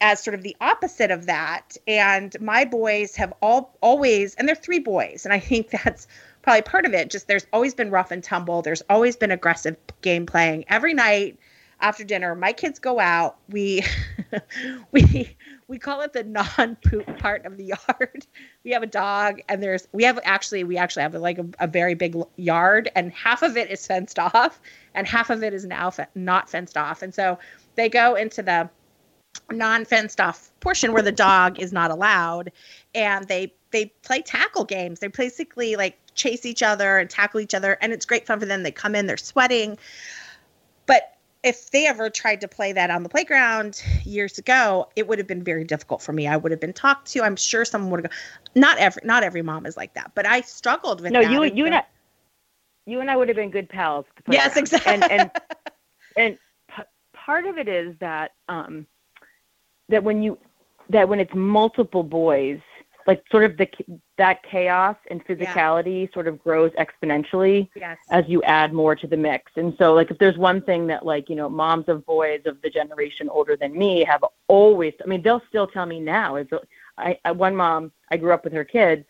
as 0.00 0.22
sort 0.22 0.34
of 0.34 0.42
the 0.42 0.54
opposite 0.60 1.10
of 1.10 1.26
that. 1.26 1.76
And 1.86 2.38
my 2.40 2.64
boys 2.64 3.16
have 3.16 3.32
all 3.40 3.76
always 3.80 4.34
and 4.34 4.48
they're 4.48 4.54
three 4.54 4.78
boys 4.78 5.24
and 5.24 5.32
i 5.32 5.38
think 5.38 5.70
that's 5.84 6.06
probably 6.42 6.62
part 6.62 6.86
of 6.86 6.94
it. 6.94 7.10
Just 7.10 7.26
there's 7.26 7.46
always 7.52 7.74
been 7.74 7.90
rough 7.90 8.12
and 8.12 8.22
tumble. 8.22 8.62
There's 8.62 8.82
always 8.88 9.16
been 9.16 9.32
aggressive 9.32 9.76
game 10.00 10.26
playing. 10.26 10.64
Every 10.68 10.94
night 10.94 11.38
after 11.80 12.04
dinner 12.04 12.34
my 12.34 12.52
kids 12.52 12.78
go 12.78 13.00
out. 13.00 13.36
We 13.48 13.84
we 14.92 15.36
we 15.68 15.78
call 15.78 16.00
it 16.02 16.12
the 16.12 16.22
non-poop 16.22 17.18
part 17.18 17.44
of 17.44 17.56
the 17.56 17.64
yard. 17.64 18.26
We 18.64 18.72
have 18.72 18.82
a 18.82 18.86
dog 18.86 19.40
and 19.48 19.62
there's 19.62 19.86
we 19.92 20.02
have 20.02 20.18
actually 20.24 20.64
we 20.64 20.76
actually 20.76 21.02
have 21.02 21.14
like 21.14 21.38
a, 21.38 21.46
a 21.60 21.68
very 21.68 21.94
big 21.94 22.16
yard 22.34 22.90
and 22.96 23.12
half 23.12 23.42
of 23.42 23.56
it 23.56 23.70
is 23.70 23.86
fenced 23.86 24.18
off 24.18 24.60
and 24.92 25.06
half 25.06 25.30
of 25.30 25.44
it 25.44 25.54
is 25.54 25.64
now 25.64 25.90
fe- 25.90 26.06
not 26.16 26.50
fenced 26.50 26.76
off. 26.76 27.00
And 27.00 27.14
so 27.14 27.38
they 27.76 27.88
go 27.88 28.16
into 28.16 28.42
the 28.42 28.68
non-fenced 29.52 30.20
off 30.20 30.50
portion 30.58 30.92
where 30.92 31.02
the 31.02 31.12
dog 31.12 31.60
is 31.60 31.72
not 31.72 31.92
allowed 31.92 32.50
and 32.92 33.28
they 33.28 33.54
they 33.70 33.86
play 34.02 34.20
tackle 34.20 34.64
games. 34.64 34.98
They 34.98 35.06
basically 35.06 35.76
like 35.76 35.96
chase 36.16 36.44
each 36.44 36.62
other 36.64 36.98
and 36.98 37.08
tackle 37.08 37.38
each 37.38 37.54
other 37.54 37.78
and 37.80 37.92
it's 37.92 38.04
great 38.04 38.26
fun 38.26 38.40
for 38.40 38.46
them. 38.46 38.64
They 38.64 38.72
come 38.72 38.96
in 38.96 39.06
they're 39.06 39.16
sweating. 39.16 39.78
But 40.86 41.15
if 41.42 41.70
they 41.70 41.86
ever 41.86 42.10
tried 42.10 42.40
to 42.40 42.48
play 42.48 42.72
that 42.72 42.90
on 42.90 43.02
the 43.02 43.08
playground 43.08 43.82
years 44.04 44.38
ago, 44.38 44.88
it 44.96 45.06
would 45.06 45.18
have 45.18 45.26
been 45.26 45.42
very 45.44 45.64
difficult 45.64 46.02
for 46.02 46.12
me. 46.12 46.26
I 46.26 46.36
would 46.36 46.50
have 46.52 46.60
been 46.60 46.72
talked 46.72 47.08
to. 47.12 47.22
I'm 47.22 47.36
sure 47.36 47.64
someone 47.64 47.90
would 47.90 48.04
have. 48.04 48.10
Go, 48.10 48.16
not 48.54 48.78
every 48.78 49.02
not 49.04 49.22
every 49.22 49.42
mom 49.42 49.66
is 49.66 49.76
like 49.76 49.94
that, 49.94 50.12
but 50.14 50.26
I 50.26 50.40
struggled 50.40 51.00
with 51.00 51.12
No, 51.12 51.20
you 51.20 51.42
and 51.42 51.56
you 51.56 51.66
and 51.66 51.74
I, 51.74 51.84
you 52.86 53.00
and 53.00 53.10
I 53.10 53.16
would 53.16 53.28
have 53.28 53.36
been 53.36 53.50
good 53.50 53.68
pals. 53.68 54.06
Yes, 54.28 54.56
exactly. 54.56 54.92
And 54.92 55.04
and 55.10 55.30
and 56.16 56.38
p- 56.68 56.82
part 57.14 57.46
of 57.46 57.58
it 57.58 57.68
is 57.68 57.94
that 58.00 58.32
um 58.48 58.86
that 59.88 60.02
when 60.02 60.22
you 60.22 60.38
that 60.90 61.08
when 61.08 61.20
it's 61.20 61.34
multiple 61.34 62.02
boys, 62.02 62.60
like 63.06 63.24
sort 63.30 63.44
of 63.44 63.56
the 63.56 63.68
that 64.18 64.42
chaos 64.42 64.96
and 65.10 65.24
physicality 65.24 66.12
sort 66.12 66.26
of 66.26 66.42
grows 66.42 66.72
exponentially 66.72 67.68
yes. 67.76 67.98
as 68.10 68.24
you 68.26 68.42
add 68.42 68.72
more 68.72 68.96
to 68.96 69.06
the 69.06 69.16
mix. 69.16 69.52
And 69.56 69.74
so 69.78 69.94
like 69.94 70.10
if 70.10 70.18
there's 70.18 70.36
one 70.36 70.60
thing 70.62 70.86
that 70.88 71.06
like, 71.06 71.28
you 71.28 71.36
know, 71.36 71.48
moms 71.48 71.88
of 71.88 72.04
boys 72.04 72.40
of 72.46 72.60
the 72.62 72.70
generation 72.70 73.28
older 73.28 73.56
than 73.56 73.76
me 73.76 74.04
have 74.04 74.24
always 74.48 74.92
I 75.02 75.06
mean, 75.06 75.22
they'll 75.22 75.42
still 75.48 75.66
tell 75.66 75.86
me 75.86 76.00
now 76.00 76.36
is 76.36 76.48
I, 76.98 77.18
I 77.24 77.32
one 77.32 77.54
mom, 77.54 77.92
I 78.10 78.16
grew 78.16 78.32
up 78.32 78.44
with 78.44 78.52
her 78.54 78.64
kids, 78.64 79.04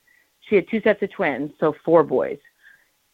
she 0.48 0.56
had 0.56 0.68
two 0.68 0.80
sets 0.82 1.02
of 1.02 1.10
twins, 1.10 1.52
so 1.58 1.74
four 1.84 2.02
boys. 2.02 2.38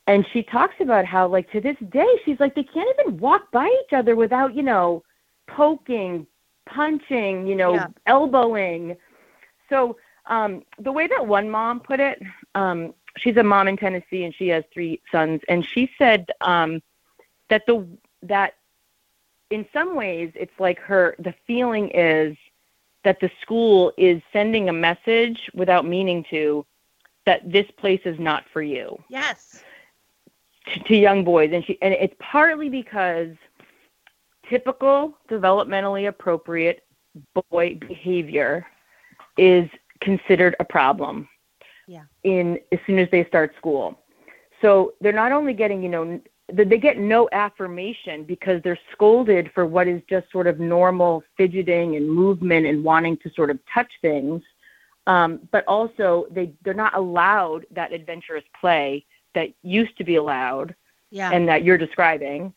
And 0.09 0.27
she 0.33 0.42
talks 0.42 0.75
about 0.81 1.05
how 1.05 1.29
like 1.29 1.51
to 1.53 1.61
this 1.61 1.77
day 1.90 2.18
she's 2.25 2.40
like 2.40 2.55
they 2.55 2.64
can't 2.64 2.88
even 3.01 3.18
walk 3.18 3.51
by 3.53 3.66
each 3.85 3.92
other 3.92 4.16
without, 4.16 4.55
you 4.55 4.62
know, 4.62 5.05
poking, 5.47 6.27
punching, 6.66 7.47
you 7.47 7.55
know, 7.55 7.75
Yeah. 7.75 7.87
elbowing. 8.07 8.97
So 9.68 9.97
um, 10.27 10.63
the 10.79 10.93
way 10.93 11.07
that 11.07 11.27
one 11.27 11.51
mom 11.51 11.81
put 11.81 12.01
it, 12.01 12.21
um, 12.55 12.95
she's 13.17 13.37
a 13.37 13.43
mom 13.43 13.69
in 13.69 13.77
Tennessee 13.77 14.25
and 14.25 14.35
she 14.35 14.49
has 14.49 14.65
three 14.73 15.01
sons, 15.11 15.41
and 15.49 15.67
she 15.67 15.91
said 15.99 16.27
um, 16.41 16.81
that 17.49 17.63
the 17.67 17.87
that 18.23 18.55
in 19.51 19.67
some 19.73 19.95
ways 19.95 20.33
it's 20.35 20.59
like 20.59 20.79
her 20.79 21.15
the 21.19 21.35
feeling 21.47 21.91
is 21.91 22.37
that 23.05 23.19
the 23.21 23.31
school 23.41 23.93
is 23.99 24.23
sending 24.33 24.69
a 24.69 24.73
message 24.73 25.51
without 25.55 25.85
meaning 25.85 26.25
to 26.31 26.65
that 27.27 27.51
this 27.51 27.67
place 27.77 28.01
is 28.05 28.19
not 28.19 28.45
for 28.53 28.63
you 28.63 28.97
Yes. 29.09 29.63
to, 30.69 30.81
to 30.85 30.97
young 30.97 31.25
boys 31.25 31.51
and 31.53 31.65
she 31.65 31.77
and 31.83 31.93
it's 31.95 32.15
partly 32.21 32.69
because 32.69 33.35
typical 34.49 35.19
developmentally 35.29 36.09
appropriate 36.09 36.85
boy 37.51 37.77
behavior 37.89 38.67
is 39.37 39.69
considered 40.03 40.55
a 40.61 40.65
problem 40.65 41.29
Yeah. 41.87 42.05
in 42.25 42.59
as 42.73 42.79
soon 42.87 42.99
as 42.99 43.09
they 43.11 43.25
start 43.25 43.55
school 43.57 43.99
so 44.61 44.93
they're 45.01 45.21
not 45.25 45.33
only 45.33 45.55
getting 45.55 45.83
you 45.83 45.88
know 45.88 46.21
they 46.53 46.77
get 46.77 46.99
no 46.99 47.29
affirmation 47.33 48.25
because 48.25 48.61
they're 48.62 48.79
scolded 48.93 49.51
for 49.55 49.65
what 49.65 49.88
is 49.88 50.03
just 50.11 50.31
sort 50.31 50.47
of 50.47 50.61
normal 50.61 51.23
fidgeting 51.37 51.97
and 51.97 52.05
movement 52.11 52.67
and 52.67 52.85
wanting 52.85 53.17
to 53.19 53.31
sort 53.35 53.51
of 53.51 53.59
touch 53.73 53.91
things 54.03 54.43
um, 55.07 55.41
but 55.51 55.65
also 55.67 56.27
they 56.31 56.53
they're 56.62 56.75
not 56.75 56.95
allowed 56.95 57.65
that 57.71 57.93
adventurous 57.93 58.45
play 58.61 59.05
that 59.35 59.49
used 59.62 59.97
to 59.99 60.05
be 60.05 60.17
allowed 60.17 60.75
Yeah. 61.11 61.31
and 61.35 61.49
that 61.49 61.65
you're 61.65 61.79
describing 61.79 62.53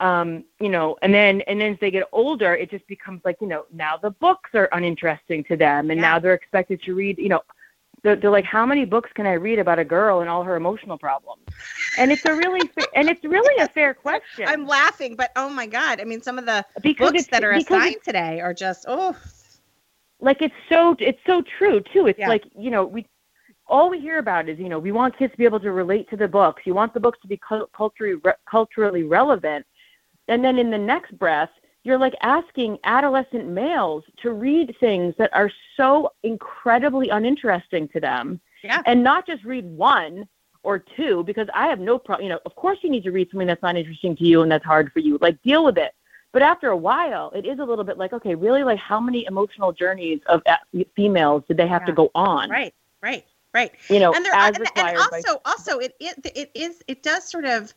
um, 0.00 0.44
you 0.60 0.68
know 0.68 0.96
and 1.02 1.12
then 1.14 1.40
and 1.42 1.60
then 1.60 1.72
as 1.72 1.78
they 1.80 1.90
get 1.90 2.04
older 2.12 2.54
it 2.54 2.70
just 2.70 2.86
becomes 2.86 3.20
like 3.24 3.36
you 3.40 3.46
know 3.46 3.64
now 3.72 3.96
the 3.96 4.10
books 4.10 4.50
are 4.54 4.68
uninteresting 4.72 5.44
to 5.44 5.56
them 5.56 5.90
and 5.90 6.00
Yeah. 6.00 6.02
now 6.02 6.18
they're 6.18 6.34
expected 6.34 6.82
to 6.82 6.94
read 6.94 7.18
you 7.18 7.28
know 7.28 7.40
They're, 8.02 8.16
they're 8.16 8.30
like, 8.30 8.44
how 8.44 8.66
many 8.66 8.84
books 8.84 9.10
can 9.14 9.26
I 9.26 9.34
read 9.34 9.58
about 9.58 9.78
a 9.78 9.84
girl 9.84 10.20
and 10.20 10.28
all 10.30 10.42
her 10.44 10.56
emotional 10.56 10.98
problems? 10.98 11.42
And 11.96 12.10
it's 12.12 12.24
a 12.26 12.34
really 12.34 12.66
fa- 12.74 12.92
and 12.94 13.08
it's 13.08 13.24
really 13.24 13.56
a 13.62 13.68
fair 13.68 13.94
question. 13.94 14.48
I'm 14.48 14.66
laughing, 14.66 15.16
but 15.16 15.30
oh 15.36 15.48
my 15.48 15.66
god! 15.66 16.00
I 16.00 16.04
mean, 16.04 16.22
some 16.22 16.38
of 16.38 16.46
the 16.46 16.64
because 16.82 17.12
books 17.12 17.26
that 17.28 17.44
are 17.44 17.52
assigned 17.52 18.02
today 18.04 18.40
are 18.40 18.54
just 18.54 18.84
oh 18.88 19.16
like 20.20 20.42
it's 20.42 20.54
so 20.68 20.96
it's 20.98 21.20
so 21.26 21.42
true 21.58 21.80
too. 21.92 22.06
It's 22.06 22.18
Yeah. 22.18 22.28
like 22.28 22.44
you 22.56 22.70
know 22.70 22.84
we 22.86 23.06
all 23.68 23.90
we 23.90 24.00
hear 24.00 24.18
about 24.18 24.48
is 24.48 24.58
you 24.58 24.68
know 24.68 24.78
we 24.78 24.92
want 24.92 25.16
kids 25.18 25.32
to 25.32 25.38
be 25.38 25.44
able 25.44 25.60
to 25.60 25.72
relate 25.72 26.08
to 26.10 26.16
the 26.16 26.28
books. 26.28 26.62
You 26.64 26.74
want 26.74 26.94
the 26.94 27.00
books 27.00 27.18
to 27.22 27.28
be 27.28 27.38
cul- 27.38 27.68
culturally 27.76 28.14
re- 28.24 28.34
culturally 28.50 29.02
relevant, 29.04 29.66
and 30.32 30.44
then 30.44 30.58
in 30.58 30.70
the 30.70 30.78
next 30.78 31.16
breath 31.18 31.50
you're 31.84 31.98
like 31.98 32.14
asking 32.22 32.78
adolescent 32.84 33.48
males 33.48 34.04
to 34.22 34.32
read 34.32 34.74
things 34.78 35.14
that 35.18 35.32
are 35.32 35.50
so 35.76 36.12
incredibly 36.22 37.08
uninteresting 37.08 37.88
to 37.88 38.00
them 38.00 38.40
yeah 38.64 38.82
and 38.86 39.02
not 39.02 39.26
just 39.26 39.44
read 39.44 39.64
one 39.64 40.26
or 40.62 40.78
two 40.78 41.24
because 41.24 41.48
I 41.54 41.66
have 41.66 41.80
no 41.80 41.98
problem. 41.98 42.24
You 42.24 42.30
know, 42.34 42.40
of 42.46 42.54
course 42.54 42.78
you 42.82 42.90
need 42.90 43.04
to 43.04 43.10
read 43.12 43.28
something 43.30 43.46
that's 43.46 43.62
not 43.62 43.76
interesting 43.76 44.16
to 44.16 44.24
you 44.24 44.42
and 44.42 44.50
that's 44.50 44.64
hard 44.64 44.92
for 44.92 45.00
you. 45.00 45.18
Like 45.20 45.40
deal 45.42 45.64
with 45.64 45.78
it. 45.78 45.92
But 46.32 46.42
after 46.42 46.68
a 46.68 46.76
while, 46.76 47.30
it 47.34 47.44
is 47.44 47.58
a 47.58 47.64
little 47.64 47.84
bit 47.84 47.98
like, 47.98 48.14
okay, 48.14 48.34
really, 48.34 48.64
like 48.64 48.78
how 48.78 48.98
many 49.00 49.26
emotional 49.26 49.70
journeys 49.70 50.20
of 50.26 50.42
females 50.96 51.42
did 51.46 51.58
they 51.58 51.66
have 51.66 51.84
to 51.84 51.92
go 51.92 52.10
on? 52.14 52.48
right 52.48 52.74
right 53.02 53.26
right. 53.52 53.72
You 53.90 54.00
know, 54.00 54.14
and 54.14 54.24
there 54.24 54.32
as 54.34 54.56
and, 54.56 54.66
and 54.74 54.74
by 54.74 54.94
also 54.94 55.42
also 55.44 55.78
it, 55.78 55.94
it 56.00 56.14
it 56.34 56.50
is 56.54 56.82
it 56.88 57.02
does 57.02 57.28
sort 57.28 57.44
of 57.44 57.74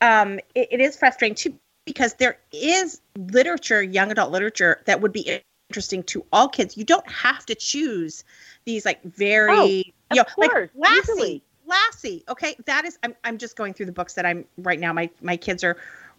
um 0.00 0.38
it, 0.54 0.68
it 0.70 0.80
is 0.80 0.96
frustrating 0.96 1.34
too 1.34 1.58
because 1.84 2.14
there 2.14 2.38
is 2.52 3.00
literature 3.16 3.82
young 3.82 4.10
adult 4.10 4.30
literature 4.32 4.82
that 4.86 5.00
would 5.00 5.12
be 5.12 5.40
interesting 5.70 6.02
to 6.04 6.24
all 6.32 6.48
kids 6.48 6.76
you 6.76 6.84
don't 6.84 7.08
have 7.10 7.44
to 7.46 7.54
choose 7.54 8.24
these 8.64 8.84
like 8.84 9.02
very 9.02 9.50
Oh, 9.50 9.66
you 9.66 10.16
know 10.16 10.24
course, 10.24 10.70
like 10.74 10.90
lassie 10.90 11.12
easily. 11.12 11.42
lassie 11.66 12.24
okay 12.28 12.56
that 12.66 12.84
is 12.84 12.98
I'm, 13.02 13.14
I'm 13.24 13.38
just 13.38 13.56
going 13.56 13.74
through 13.74 13.86
the 13.86 13.92
books 13.92 14.14
that 14.14 14.26
i'm 14.26 14.44
right 14.58 14.78
now 14.78 14.92
my 14.92 15.10
my 15.22 15.36
kids 15.36 15.64
are 15.64 15.76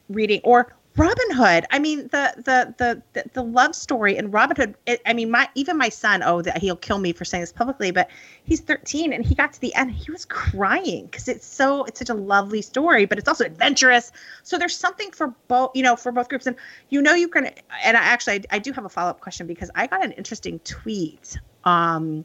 reading 0.10 0.42
or 0.44 0.74
Robin 0.98 1.32
Hood. 1.32 1.66
I 1.72 1.80
mean, 1.80 2.08
the 2.08 2.34
the 2.38 3.02
the 3.14 3.30
the, 3.34 3.44
love 3.44 3.76
story 3.76 4.16
in 4.16 4.32
Robin 4.32 4.56
Hood. 4.56 4.76
It, 4.86 5.02
I 5.06 5.14
mean, 5.14 5.30
my 5.30 5.50
even 5.54 5.78
my 5.78 5.90
son. 5.90 6.24
Oh, 6.24 6.42
that 6.42 6.60
he'll 6.60 6.78
kill 6.78 7.00
me 7.00 7.12
for 7.12 7.26
saying 7.26 7.42
this 7.42 7.52
publicly, 7.52 7.92
but 7.92 8.10
he's 8.46 8.62
13 8.62 9.12
and 9.12 9.26
he 9.26 9.36
got 9.36 9.52
to 9.54 9.62
the 9.62 9.76
end. 9.76 9.92
He 9.92 10.10
was 10.10 10.24
crying 10.26 11.06
because 11.08 11.28
it's 11.28 11.46
so 11.46 11.84
it's 11.84 12.00
such 12.00 12.10
a 12.10 12.14
lovely 12.14 12.62
story, 12.62 13.06
but 13.06 13.18
it's 13.18 13.28
also 13.28 13.44
adventurous. 13.44 14.14
So 14.44 14.58
there's 14.58 14.76
something 14.76 15.12
for 15.12 15.34
both, 15.50 15.72
you 15.76 15.84
know, 15.84 15.98
for 15.98 16.14
both 16.14 16.30
groups. 16.30 16.48
And 16.48 16.56
you 16.90 17.02
know, 17.02 17.14
you 17.14 17.28
can. 17.28 17.48
And 17.84 17.98
I 17.98 18.02
actually, 18.02 18.40
I, 18.52 18.56
I 18.56 18.60
do 18.60 18.72
have 18.72 18.86
a 18.86 18.90
follow 18.90 19.10
up 19.10 19.20
question 19.20 19.48
because 19.48 19.70
I 19.76 19.88
got 19.88 20.04
an 20.04 20.14
interesting 20.14 20.60
tweet. 20.60 21.38
Um, 21.66 22.24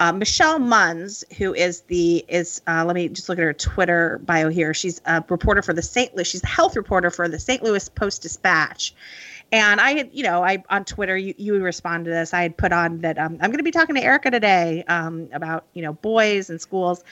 uh, 0.00 0.12
Michelle 0.12 0.58
Munz, 0.58 1.24
who 1.36 1.52
is 1.52 1.82
the 1.82 2.24
is 2.26 2.62
uh, 2.66 2.84
let 2.86 2.94
me 2.94 3.08
just 3.08 3.28
look 3.28 3.38
at 3.38 3.44
her 3.44 3.52
Twitter 3.52 4.18
bio 4.24 4.48
here. 4.48 4.72
She's 4.72 5.00
a 5.04 5.22
reporter 5.28 5.60
for 5.60 5.74
the 5.74 5.82
St. 5.82 6.16
Louis. 6.16 6.26
She's 6.26 6.42
a 6.42 6.46
health 6.46 6.74
reporter 6.74 7.10
for 7.10 7.28
the 7.28 7.38
St. 7.38 7.62
Louis 7.62 7.86
Post 7.90 8.22
Dispatch. 8.22 8.94
And 9.52 9.78
I 9.78 9.90
had, 9.92 10.10
you 10.12 10.22
know, 10.22 10.42
I 10.42 10.64
on 10.70 10.86
Twitter, 10.86 11.18
you 11.18 11.34
you 11.36 11.62
responded 11.62 12.08
to 12.08 12.14
this. 12.14 12.32
I 12.32 12.40
had 12.40 12.56
put 12.56 12.72
on 12.72 13.02
that 13.02 13.18
um, 13.18 13.34
I'm 13.42 13.50
going 13.50 13.58
to 13.58 13.62
be 13.62 13.70
talking 13.70 13.94
to 13.94 14.02
Erika 14.02 14.30
today 14.30 14.84
um, 14.88 15.28
about 15.34 15.66
you 15.74 15.82
know 15.82 15.92
boys 15.92 16.48
and 16.48 16.58
schools, 16.58 17.04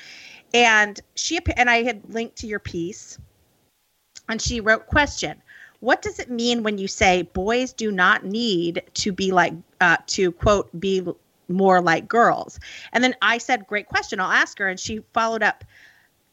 and 0.55 0.99
she 1.15 1.39
and 1.59 1.69
I 1.69 1.83
had 1.83 2.01
linked 2.09 2.37
to 2.37 2.47
your 2.47 2.61
piece, 2.61 3.19
and 4.31 4.41
she 4.41 4.61
wrote 4.61 4.87
question. 4.87 5.43
What 5.81 6.01
does 6.01 6.19
it 6.19 6.31
mean 6.31 6.63
when 6.63 6.79
you 6.79 6.89
say 6.89 7.23
boys 7.23 7.73
do 7.73 7.93
not 7.93 8.25
need 8.25 8.83
to 8.95 9.13
be 9.13 9.31
like 9.31 9.53
uh, 9.81 9.99
to 10.07 10.33
quote 10.33 10.69
be 10.81 11.07
more 11.49 11.81
like 11.81 12.09
girls. 12.09 12.61
And 12.93 13.03
then 13.03 13.15
I 13.23 13.39
said, 13.39 13.67
Great 13.67 13.87
question. 13.87 14.21
I'll 14.21 14.31
ask 14.31 14.59
her. 14.59 14.69
And 14.69 14.79
she 14.79 15.01
followed 15.13 15.43
up, 15.43 15.65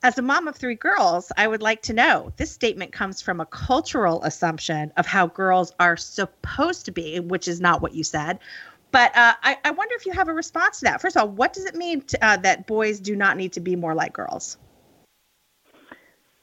As 0.04 0.18
a 0.18 0.22
mom 0.22 0.48
of 0.48 0.56
three 0.56 0.76
girls, 0.76 1.32
I 1.38 1.48
would 1.48 1.62
like 1.62 1.82
to 1.84 1.94
know 1.94 2.32
this 2.38 2.52
statement 2.52 2.92
comes 2.92 3.22
from 3.22 3.40
a 3.40 3.46
cultural 3.46 4.22
assumption 4.24 4.92
of 4.98 5.06
how 5.06 5.28
girls 5.28 5.74
are 5.80 5.98
supposed 5.98 6.86
to 6.86 6.92
be, 6.92 7.20
which 7.20 7.48
is 7.48 7.62
not 7.62 7.82
what 7.82 7.94
you 7.94 8.04
said. 8.04 8.40
But 8.92 9.16
uh, 9.18 9.34
I, 9.44 9.58
I 9.66 9.72
wonder 9.72 9.94
if 9.96 10.06
you 10.06 10.14
have 10.14 10.30
a 10.30 10.34
response 10.34 10.80
to 10.80 10.86
that. 10.86 11.02
First 11.02 11.18
of 11.18 11.24
all, 11.24 11.30
what 11.30 11.52
does 11.52 11.66
it 11.66 11.76
mean 11.76 12.02
to, 12.02 12.26
uh, 12.26 12.38
that 12.38 12.66
boys 12.66 13.00
do 13.00 13.16
not 13.16 13.36
need 13.36 13.52
to 13.54 13.60
be 13.60 13.76
more 13.76 13.94
like 13.94 14.14
girls? 14.14 14.58
Which 15.74 15.90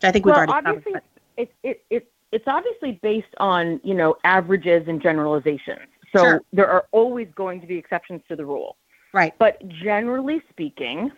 I 0.03 0.11
think 0.11 0.27
we've 0.27 0.35
well, 0.35 0.49
already 0.49 0.53
covered. 0.53 0.69
obviously, 0.69 0.93
but- 0.93 1.05
it, 1.39 1.55
it, 1.63 1.85
it, 1.89 2.13
it's 2.33 2.45
obviously 2.47 2.99
based 3.03 3.35
on, 3.39 3.81
you 3.85 3.95
know, 3.95 4.17
averages 4.25 4.89
and 4.89 5.01
generalizations. 5.01 5.89
So 6.13 6.25
Sure. 6.25 6.41
there 6.53 6.69
are 6.69 6.87
always 6.93 7.29
going 7.35 7.61
to 7.61 7.67
be 7.67 7.77
exceptions 7.77 8.23
to 8.29 8.37
the 8.37 8.45
rule. 8.45 8.77
Right. 9.13 9.35
But 9.39 9.67
generally 9.69 10.43
speaking, 10.51 11.11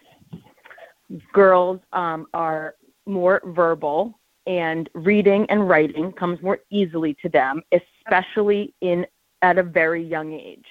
girls 1.33 1.80
um, 1.92 2.26
are 2.35 2.76
more 3.07 3.40
verbal 3.44 4.18
and 4.46 4.90
reading 4.94 5.46
and 5.48 5.68
writing 5.68 6.12
comes 6.12 6.40
more 6.42 6.61
easily 6.70 7.14
to 7.22 7.28
them, 7.28 7.62
especially 7.72 8.74
in 8.80 9.07
at 9.42 9.59
a 9.59 9.62
very 9.62 10.02
young 10.02 10.33
age. 10.33 10.66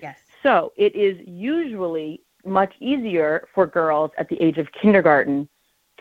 Yes. 0.00 0.18
So 0.42 0.72
it 0.76 0.94
is 0.94 1.16
usually 1.26 2.20
much 2.44 2.72
easier 2.80 3.48
for 3.54 3.66
girls 3.66 4.10
at 4.18 4.28
the 4.28 4.40
age 4.42 4.58
of 4.58 4.68
kindergarten 4.72 5.48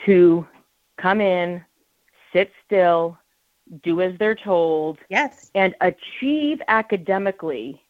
to 0.06 0.45
come 0.97 1.21
in, 1.21 1.63
sit 2.32 2.52
still, 2.65 3.17
do 3.84 4.02
as 4.02 4.17
they're 4.17 4.36
told, 4.36 4.99
Yes. 5.10 5.52
and 5.56 5.73
achieve 5.82 6.62
academically, 6.67 7.82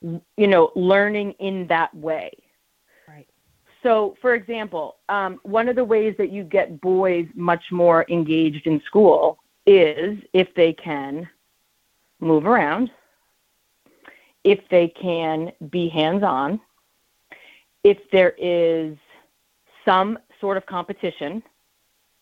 you 0.00 0.46
know, 0.46 0.70
learning 0.74 1.32
in 1.38 1.66
that 1.68 1.94
way. 1.94 2.30
Right. 3.08 3.26
So, 3.82 4.16
for 4.20 4.34
example, 4.34 4.96
um, 5.08 5.40
one 5.42 5.68
of 5.68 5.76
the 5.76 5.84
ways 5.84 6.14
that 6.18 6.30
you 6.30 6.44
get 6.44 6.80
boys 6.80 7.26
much 7.34 7.64
more 7.70 8.04
engaged 8.08 8.66
in 8.66 8.80
school 8.82 9.38
is 9.66 10.18
if 10.32 10.54
they 10.54 10.72
can 10.72 11.28
move 12.20 12.46
around, 12.46 12.90
if 14.44 14.60
they 14.70 14.88
can 14.88 15.52
be 15.70 15.88
hands 15.88 16.22
on, 16.22 16.60
if 17.82 17.98
there 18.10 18.34
is 18.38 18.96
some 19.84 20.18
sort 20.40 20.56
of 20.56 20.66
competition 20.66 21.42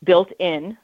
built 0.04 0.30
in, 0.38 0.76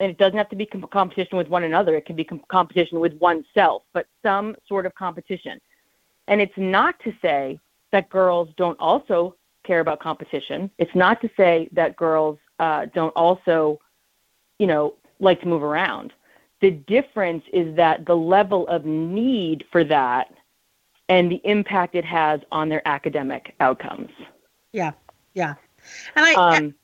and 0.00 0.10
it 0.10 0.18
doesn't 0.18 0.36
have 0.36 0.48
to 0.50 0.56
be 0.56 0.66
com- 0.66 0.86
competition 0.90 1.36
with 1.36 1.48
one 1.48 1.64
another, 1.64 1.96
it 1.96 2.06
can 2.06 2.16
be 2.16 2.24
com- 2.24 2.42
competition 2.48 3.00
with 3.00 3.14
oneself, 3.14 3.82
but 3.92 4.06
some 4.22 4.56
sort 4.66 4.86
of 4.86 4.94
competition. 4.94 5.60
And 6.28 6.40
it's 6.40 6.56
not 6.56 6.98
to 7.00 7.12
say 7.20 7.58
that 7.90 8.08
girls 8.10 8.48
don't 8.56 8.78
also 8.78 9.34
care 9.64 9.80
about 9.80 10.00
competition. 10.00 10.70
It's 10.78 10.94
not 10.94 11.20
to 11.22 11.30
say 11.36 11.68
that 11.72 11.96
girls 11.96 12.38
uh, 12.58 12.86
don't 12.94 13.10
also, 13.10 13.80
you 14.58 14.66
know, 14.66 14.94
like 15.20 15.40
to 15.40 15.46
move 15.46 15.62
around. 15.62 16.12
The 16.60 16.70
difference 16.70 17.44
is 17.52 17.74
that 17.76 18.06
the 18.06 18.16
level 18.16 18.66
of 18.68 18.84
need 18.84 19.64
for 19.70 19.84
that 19.84 20.32
and 21.08 21.30
the 21.30 21.40
impact 21.44 21.94
it 21.94 22.04
has 22.04 22.40
on 22.52 22.68
their 22.68 22.86
academic 22.86 23.54
outcomes. 23.60 24.10
Yeah. 24.72 24.92
Yeah. 25.34 25.54
And 26.14 26.26
I 26.26 26.34
Um, 26.34 26.74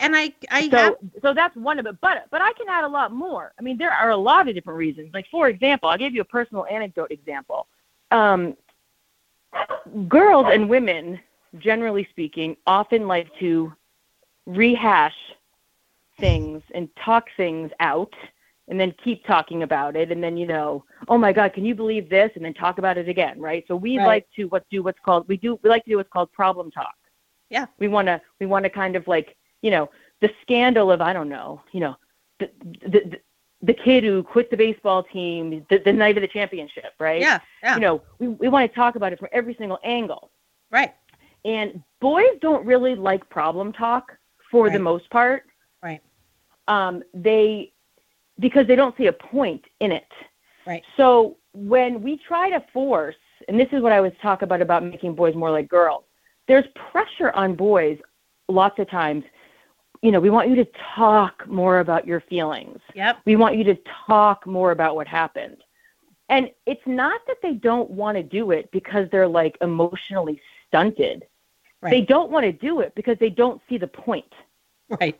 and 0.00 0.16
I 0.16 0.32
I 0.50 0.68
so 0.70 0.76
have 0.76 0.94
so 1.22 1.34
that's 1.34 1.56
one 1.56 1.78
of 1.78 1.86
it. 1.86 1.96
But 2.00 2.26
but 2.30 2.40
I 2.42 2.52
can 2.54 2.68
add 2.68 2.84
a 2.84 2.88
lot 2.88 3.12
more. 3.12 3.52
I 3.58 3.62
mean, 3.62 3.78
there 3.78 3.92
are 3.92 4.10
a 4.10 4.16
lot 4.16 4.48
of 4.48 4.54
different 4.54 4.78
reasons. 4.78 5.10
Like 5.14 5.26
for 5.30 5.48
example, 5.48 5.88
I'll 5.88 5.98
give 5.98 6.14
you 6.14 6.20
a 6.22 6.24
personal 6.26 6.66
anecdote 6.66 7.10
example. 7.10 7.66
Um, 8.10 8.56
girls 10.08 10.46
and 10.50 10.68
women, 10.68 11.18
generally 11.58 12.06
speaking, 12.10 12.56
often 12.66 13.06
like 13.06 13.28
to 13.40 13.72
rehash 14.46 15.14
things 16.20 16.62
and 16.74 16.88
talk 17.04 17.26
things 17.36 17.70
out 17.80 18.12
and 18.68 18.80
then 18.80 18.92
keep 19.04 19.24
talking 19.26 19.62
about 19.62 19.96
it 19.96 20.10
and 20.10 20.22
then 20.22 20.36
you 20.36 20.46
know 20.46 20.84
oh 21.08 21.18
my 21.18 21.32
god 21.32 21.52
can 21.52 21.64
you 21.64 21.74
believe 21.74 22.08
this 22.08 22.30
and 22.36 22.44
then 22.44 22.54
talk 22.54 22.78
about 22.78 22.96
it 22.96 23.08
again 23.08 23.40
right 23.40 23.64
so 23.68 23.76
we 23.76 23.98
Right. 23.98 24.06
like 24.06 24.26
to 24.36 24.44
what 24.46 24.64
do 24.70 24.82
what's 24.82 24.98
called 25.04 25.28
we 25.28 25.36
do 25.36 25.58
we 25.62 25.68
like 25.70 25.84
to 25.84 25.90
do 25.90 25.96
what's 25.98 26.08
called 26.10 26.32
problem 26.32 26.70
talk 26.70 26.94
Yeah. 27.50 27.66
we 27.78 27.88
want 27.88 28.06
to 28.08 28.20
we 28.40 28.46
want 28.46 28.64
to 28.64 28.70
kind 28.70 28.96
of 28.96 29.06
like 29.06 29.36
you 29.62 29.70
know 29.70 29.88
the 30.20 30.30
scandal 30.42 30.90
of 30.90 31.00
i 31.00 31.12
don't 31.12 31.28
know 31.28 31.60
you 31.72 31.80
know 31.80 31.96
the 32.38 32.50
the 32.82 33.00
the, 33.00 33.20
the 33.62 33.74
kid 33.74 34.04
who 34.04 34.22
quit 34.22 34.50
the 34.50 34.56
baseball 34.56 35.02
team 35.02 35.64
the, 35.70 35.78
the 35.78 35.92
night 35.92 36.16
of 36.16 36.22
the 36.22 36.28
championship 36.28 36.92
right 36.98 37.20
yeah, 37.20 37.38
yeah. 37.62 37.74
you 37.74 37.80
know 37.80 38.02
we, 38.18 38.28
we 38.28 38.48
want 38.48 38.70
to 38.70 38.74
talk 38.74 38.96
about 38.96 39.12
it 39.12 39.18
from 39.18 39.28
every 39.32 39.54
single 39.58 39.78
angle 39.84 40.30
right. 40.70 40.94
and 41.44 41.82
boys 42.00 42.36
don't 42.40 42.64
really 42.66 42.94
like 42.94 43.28
problem 43.30 43.72
talk 43.72 44.12
for 44.50 44.70
the 44.70 44.78
most 44.78 45.08
part 45.10 45.44
Right. 45.82 46.00
um, 46.68 47.02
they 47.14 47.72
because 48.38 48.66
they 48.66 48.76
don't 48.76 48.96
see 48.96 49.06
a 49.06 49.12
point 49.12 49.64
in 49.80 49.92
it. 49.92 50.08
Right. 50.66 50.82
So 50.96 51.36
when 51.54 52.02
we 52.02 52.18
try 52.18 52.50
to 52.50 52.62
force, 52.72 53.16
and 53.48 53.58
this 53.58 53.68
is 53.72 53.82
what 53.82 53.92
I 53.92 54.00
was 54.00 54.12
talking 54.20 54.44
about 54.44 54.60
about 54.60 54.84
making 54.84 55.14
boys 55.14 55.34
more 55.34 55.50
like 55.50 55.68
girls, 55.68 56.04
there's 56.48 56.64
pressure 56.90 57.30
on 57.32 57.54
boys 57.54 57.98
lots 58.48 58.78
of 58.78 58.90
times. 58.90 59.24
You 60.02 60.10
know, 60.10 60.20
we 60.20 60.30
want 60.30 60.48
you 60.48 60.56
to 60.56 60.66
talk 60.94 61.46
more 61.46 61.80
about 61.80 62.06
your 62.06 62.20
feelings. 62.20 62.80
Yep. 62.94 63.20
We 63.24 63.36
want 63.36 63.56
you 63.56 63.64
to 63.64 63.78
talk 64.06 64.46
more 64.46 64.70
about 64.70 64.94
what 64.94 65.06
happened. 65.06 65.58
And 66.28 66.50
it's 66.66 66.86
not 66.86 67.20
that 67.26 67.36
they 67.42 67.52
don't 67.52 67.90
want 67.90 68.16
to 68.16 68.22
do 68.22 68.50
it 68.50 68.70
because 68.72 69.08
they're 69.10 69.28
like 69.28 69.56
emotionally 69.60 70.40
stunted. 70.68 71.24
right. 71.80 71.90
they 71.90 72.00
don't 72.00 72.30
want 72.30 72.44
to 72.44 72.52
do 72.52 72.80
it 72.80 72.94
because 72.94 73.16
they 73.18 73.30
don't 73.30 73.60
see 73.68 73.78
the 73.78 73.86
point. 73.86 74.32
Right. 75.00 75.18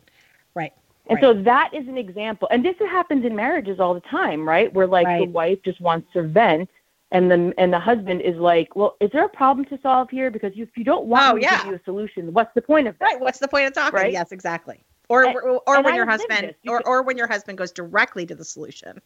Right. 0.55 0.72
And 1.09 1.16
right. 1.16 1.22
so 1.22 1.35
that 1.43 1.70
is 1.72 1.87
an 1.87 1.97
example. 1.97 2.49
And 2.51 2.64
this 2.64 2.77
happens 2.79 3.24
in 3.24 3.37
marriages 3.37 3.79
all 3.79 3.95
the 3.95 4.01
time, 4.01 4.47
right? 4.47 4.72
Where 4.72 4.87
like 4.87 5.07
right. 5.07 5.20
the 5.20 5.31
wife 5.31 5.59
just 5.64 5.81
wants 5.81 6.12
to 6.12 6.22
vent 6.22 6.68
and 7.12 7.30
the 7.30 7.52
and 7.59 7.72
the 7.72 7.78
husband 7.78 8.20
is 8.22 8.36
like, 8.36 8.74
"Well, 8.74 8.96
is 9.00 9.11
there 9.12 9.24
a 9.24 9.28
problem 9.28 9.64
to 9.66 9.78
solve 9.82 10.11
here? 10.11 10.30
Because 10.30 10.52
if 10.57 10.68
you 10.76 10.84
don't 10.84 11.07
want 11.07 11.32
oh, 11.32 11.36
me 11.36 11.42
yeah. 11.42 11.50
to 11.50 11.64
give 11.64 11.66
you 11.66 11.74
a 11.74 11.84
solution, 11.84 12.32
what's 12.32 12.52
the 12.54 12.62
point 12.62 12.88
of 12.88 12.98
that? 12.98 13.04
Right. 13.04 13.20
What's 13.20 13.38
the 13.38 13.48
point 13.48 13.66
of 13.66 13.74
talking? 13.74 13.96
Right? 13.96 14.12
Yes, 14.12 14.32
exactly. 14.32 14.82
Or 15.09 15.24
And- 15.24 15.36
or, 15.36 15.61
or 15.66 15.76
and 15.76 15.84
when 15.84 15.94
I 15.94 15.96
your 15.96 16.07
husband. 16.07 16.54
You 16.62 16.72
or, 16.72 16.78
could- 16.78 16.88
or 16.88 17.02
when 17.02 17.16
your 17.16 17.28
husband 17.28 17.59
goes 17.59 17.70
directly 17.70 18.26
to 18.26 18.34
the 18.34 18.44
solution 18.44 19.00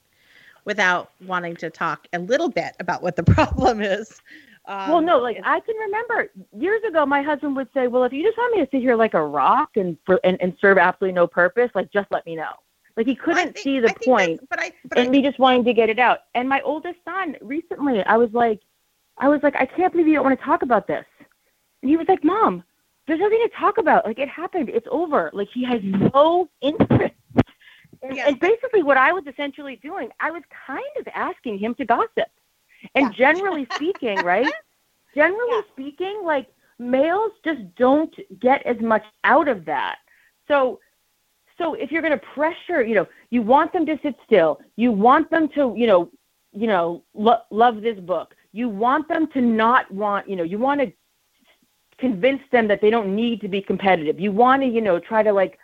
without 0.64 1.11
wanting 1.26 1.57
to 1.57 1.70
talk 1.70 2.07
a 2.12 2.18
little 2.18 2.48
bit 2.48 2.74
about 2.80 3.03
what 3.03 3.16
the 3.16 3.22
problem 3.34 3.80
is. 3.82 4.20
Um, 4.66 4.90
well, 4.90 5.01
no, 5.01 5.18
like 5.18 5.38
I 5.44 5.61
can 5.61 5.76
remember 5.76 6.30
years 6.57 6.82
ago, 6.88 7.05
my 7.05 7.22
husband 7.22 7.57
would 7.57 7.68
say, 7.74 7.86
"Well, 7.86 8.05
if 8.05 8.12
you 8.12 8.22
just 8.22 8.38
want 8.38 8.57
me 8.57 8.64
to 8.64 8.70
sit 8.70 8.80
here 8.80 8.96
like 8.96 9.14
a 9.14 9.24
rock 9.24 9.70
and 9.76 9.96
for, 10.07 10.20
and, 10.24 10.40
and 10.40 10.57
serve 10.61 10.78
absolutely 10.78 11.14
no 11.14 11.26
purpose, 11.26 11.70
like 11.74 11.92
just 11.92 12.11
let 12.11 12.24
me 12.24 12.36
know." 12.36 12.53
Like 12.97 13.07
he 13.07 13.14
couldn't 13.14 13.55
think- 13.55 13.59
see 13.59 13.80
the 13.80 13.95
point. 14.05 14.41
But 14.51 14.61
I 14.61 14.72
but 14.84 14.99
I 14.99 15.03
and 15.03 15.11
me 15.11 15.22
just 15.22 15.38
wanting 15.38 15.64
to 15.64 15.72
get 15.72 15.88
it 15.88 15.99
out. 15.99 16.20
And 16.34 16.49
my 16.49 16.61
oldest 16.62 16.99
son, 17.05 17.36
recently, 17.41 18.03
I 18.05 18.16
was 18.16 18.30
like, 18.32 18.61
I 19.18 19.28
was 19.28 19.43
like, 19.43 19.55
I 19.57 19.66
can't 19.66 19.93
believe 19.93 20.09
you 20.09 20.14
don't 20.14 20.24
want 20.24 20.38
to 20.38 20.45
talk 20.45 20.62
about 20.62 20.86
this. 20.86 21.05
And 21.82 21.91
he 21.91 21.97
was 21.97 22.09
like, 22.09 22.22
Mom, 22.24 22.62
there's 23.07 23.20
nothing 23.20 23.41
to 23.43 23.51
talk 23.57 23.78
about. 23.78 24.05
Like 24.07 24.18
it 24.18 24.28
happened. 24.28 24.68
It's 24.68 24.86
over. 24.91 25.30
Like 25.32 25.49
he 25.53 25.64
has 25.64 25.80
no 25.82 26.49
interest. 26.61 27.14
And, 28.03 28.18
and 28.18 28.41
basically, 28.41 28.82
what 28.82 28.97
I 28.97 29.12
was 29.12 29.24
essentially 29.26 29.76
doing, 29.76 30.09
I 30.20 30.30
was 30.30 30.43
kind 30.66 30.82
of 30.99 31.07
asking 31.14 31.59
him 31.59 31.74
to 31.76 31.84
gossip. 31.84 32.28
And 32.95 33.14
Yeah. 33.16 33.32
generally 33.34 33.66
speaking, 33.74 34.18
right? 34.20 34.51
Generally 35.14 35.49
Yeah. 35.51 35.61
speaking, 35.72 36.22
like 36.24 36.47
males 36.78 37.32
just 37.45 37.61
don't 37.74 38.14
get 38.41 38.64
as 38.64 38.80
much 38.80 39.03
out 39.24 39.49
of 39.49 39.64
that. 39.66 39.97
So 40.49 40.80
so 41.61 41.75
if 41.75 41.93
you're 41.93 42.03
going 42.03 42.19
to 42.19 42.27
pressure, 42.35 42.83
you 42.83 42.95
know, 42.95 43.07
you 43.29 43.43
want 43.43 43.73
them 43.73 43.85
to 43.87 43.99
sit 44.03 44.17
still. 44.25 44.61
You 44.77 44.93
want 44.93 45.31
them 45.31 45.49
to, 45.55 45.75
you 45.77 45.87
know, 45.87 46.11
you 46.53 46.67
know, 46.67 47.05
lo- 47.15 47.43
love 47.51 47.83
this 47.83 47.99
book. 48.01 48.35
You 48.53 48.69
want 48.69 49.07
them 49.09 49.29
to 49.35 49.41
not 49.41 49.91
want, 49.93 50.29
you 50.29 50.37
know, 50.37 50.43
you 50.43 50.59
want 50.59 50.81
to 50.81 50.93
convince 51.99 52.41
them 52.51 52.67
that 52.69 52.81
they 52.81 52.89
don't 52.89 53.15
need 53.15 53.43
to 53.43 53.49
be 53.49 53.61
competitive. 53.61 54.19
You 54.19 54.33
want 54.33 54.63
to, 54.63 54.69
you 54.69 54.81
know, 54.81 54.99
try 54.99 55.23
to 55.23 55.33
like 55.33 55.59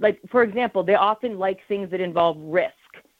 like 0.00 0.20
for 0.28 0.42
example, 0.42 0.82
they 0.82 0.96
often 0.96 1.38
like 1.38 1.60
things 1.68 1.90
that 1.92 2.00
involve 2.00 2.36
risk. 2.40 2.72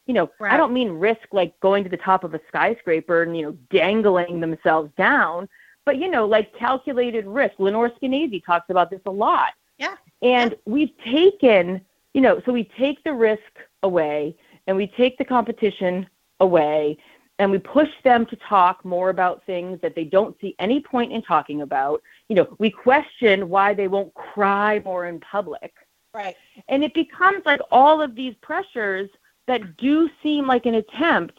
You 0.07 0.15
know, 0.15 0.31
Right. 0.41 0.53
I 0.53 0.57
don't 0.57 0.75
mean 0.75 0.91
risk 0.91 1.29
like 1.33 1.59
going 1.61 1.85
to 1.85 1.91
the 1.91 1.97
top 1.97 2.25
of 2.25 2.35
a 2.35 2.41
skyscraper 2.49 3.23
and, 3.23 3.37
you 3.37 3.45
know, 3.45 3.53
dangling 3.71 4.41
themselves 4.41 4.91
down, 4.99 5.49
but 5.87 5.97
you 5.99 6.11
know, 6.11 6.27
like 6.27 6.53
calculated 6.59 7.25
risk. 7.25 7.55
Lenore 7.59 7.91
Skenazy 7.91 8.45
talks 8.45 8.69
about 8.69 8.91
this 8.91 9.01
a 9.07 9.11
lot. 9.11 9.53
Yeah. 9.79 9.95
And 10.25 10.57
we've 10.65 10.97
taken, 11.05 11.83
you 12.15 12.23
know, 12.23 12.41
so 12.45 12.53
we 12.53 12.65
take 12.79 13.05
the 13.05 13.13
risk 13.13 13.43
away 13.83 14.35
and 14.67 14.77
we 14.77 14.87
take 14.87 15.19
the 15.19 15.25
competition 15.25 16.09
away 16.41 16.97
and 17.39 17.51
we 17.51 17.59
push 17.59 17.91
them 18.05 18.25
to 18.27 18.37
talk 18.37 18.85
more 18.85 19.11
about 19.11 19.45
things 19.45 19.79
that 19.83 19.95
they 19.95 20.05
don't 20.05 20.35
see 20.41 20.55
any 20.59 20.81
point 20.81 21.13
in 21.13 21.21
talking 21.21 21.61
about. 21.61 22.03
You 22.29 22.37
know, 22.37 22.57
we 22.59 22.71
question 22.71 23.49
why 23.51 23.75
they 23.75 23.87
won't 23.87 24.15
cry 24.15 24.81
more 24.85 25.07
in 25.07 25.21
public. 25.21 25.75
right. 26.15 26.37
And 26.69 26.83
it 26.83 26.95
becomes 26.95 27.43
like 27.45 27.61
all 27.71 28.01
of 28.01 28.15
these 28.15 28.35
pressures 28.41 29.11
that 29.47 29.77
do 29.77 30.09
seem 30.23 30.47
like 30.47 30.65
an 30.65 30.77
attempt 30.77 31.39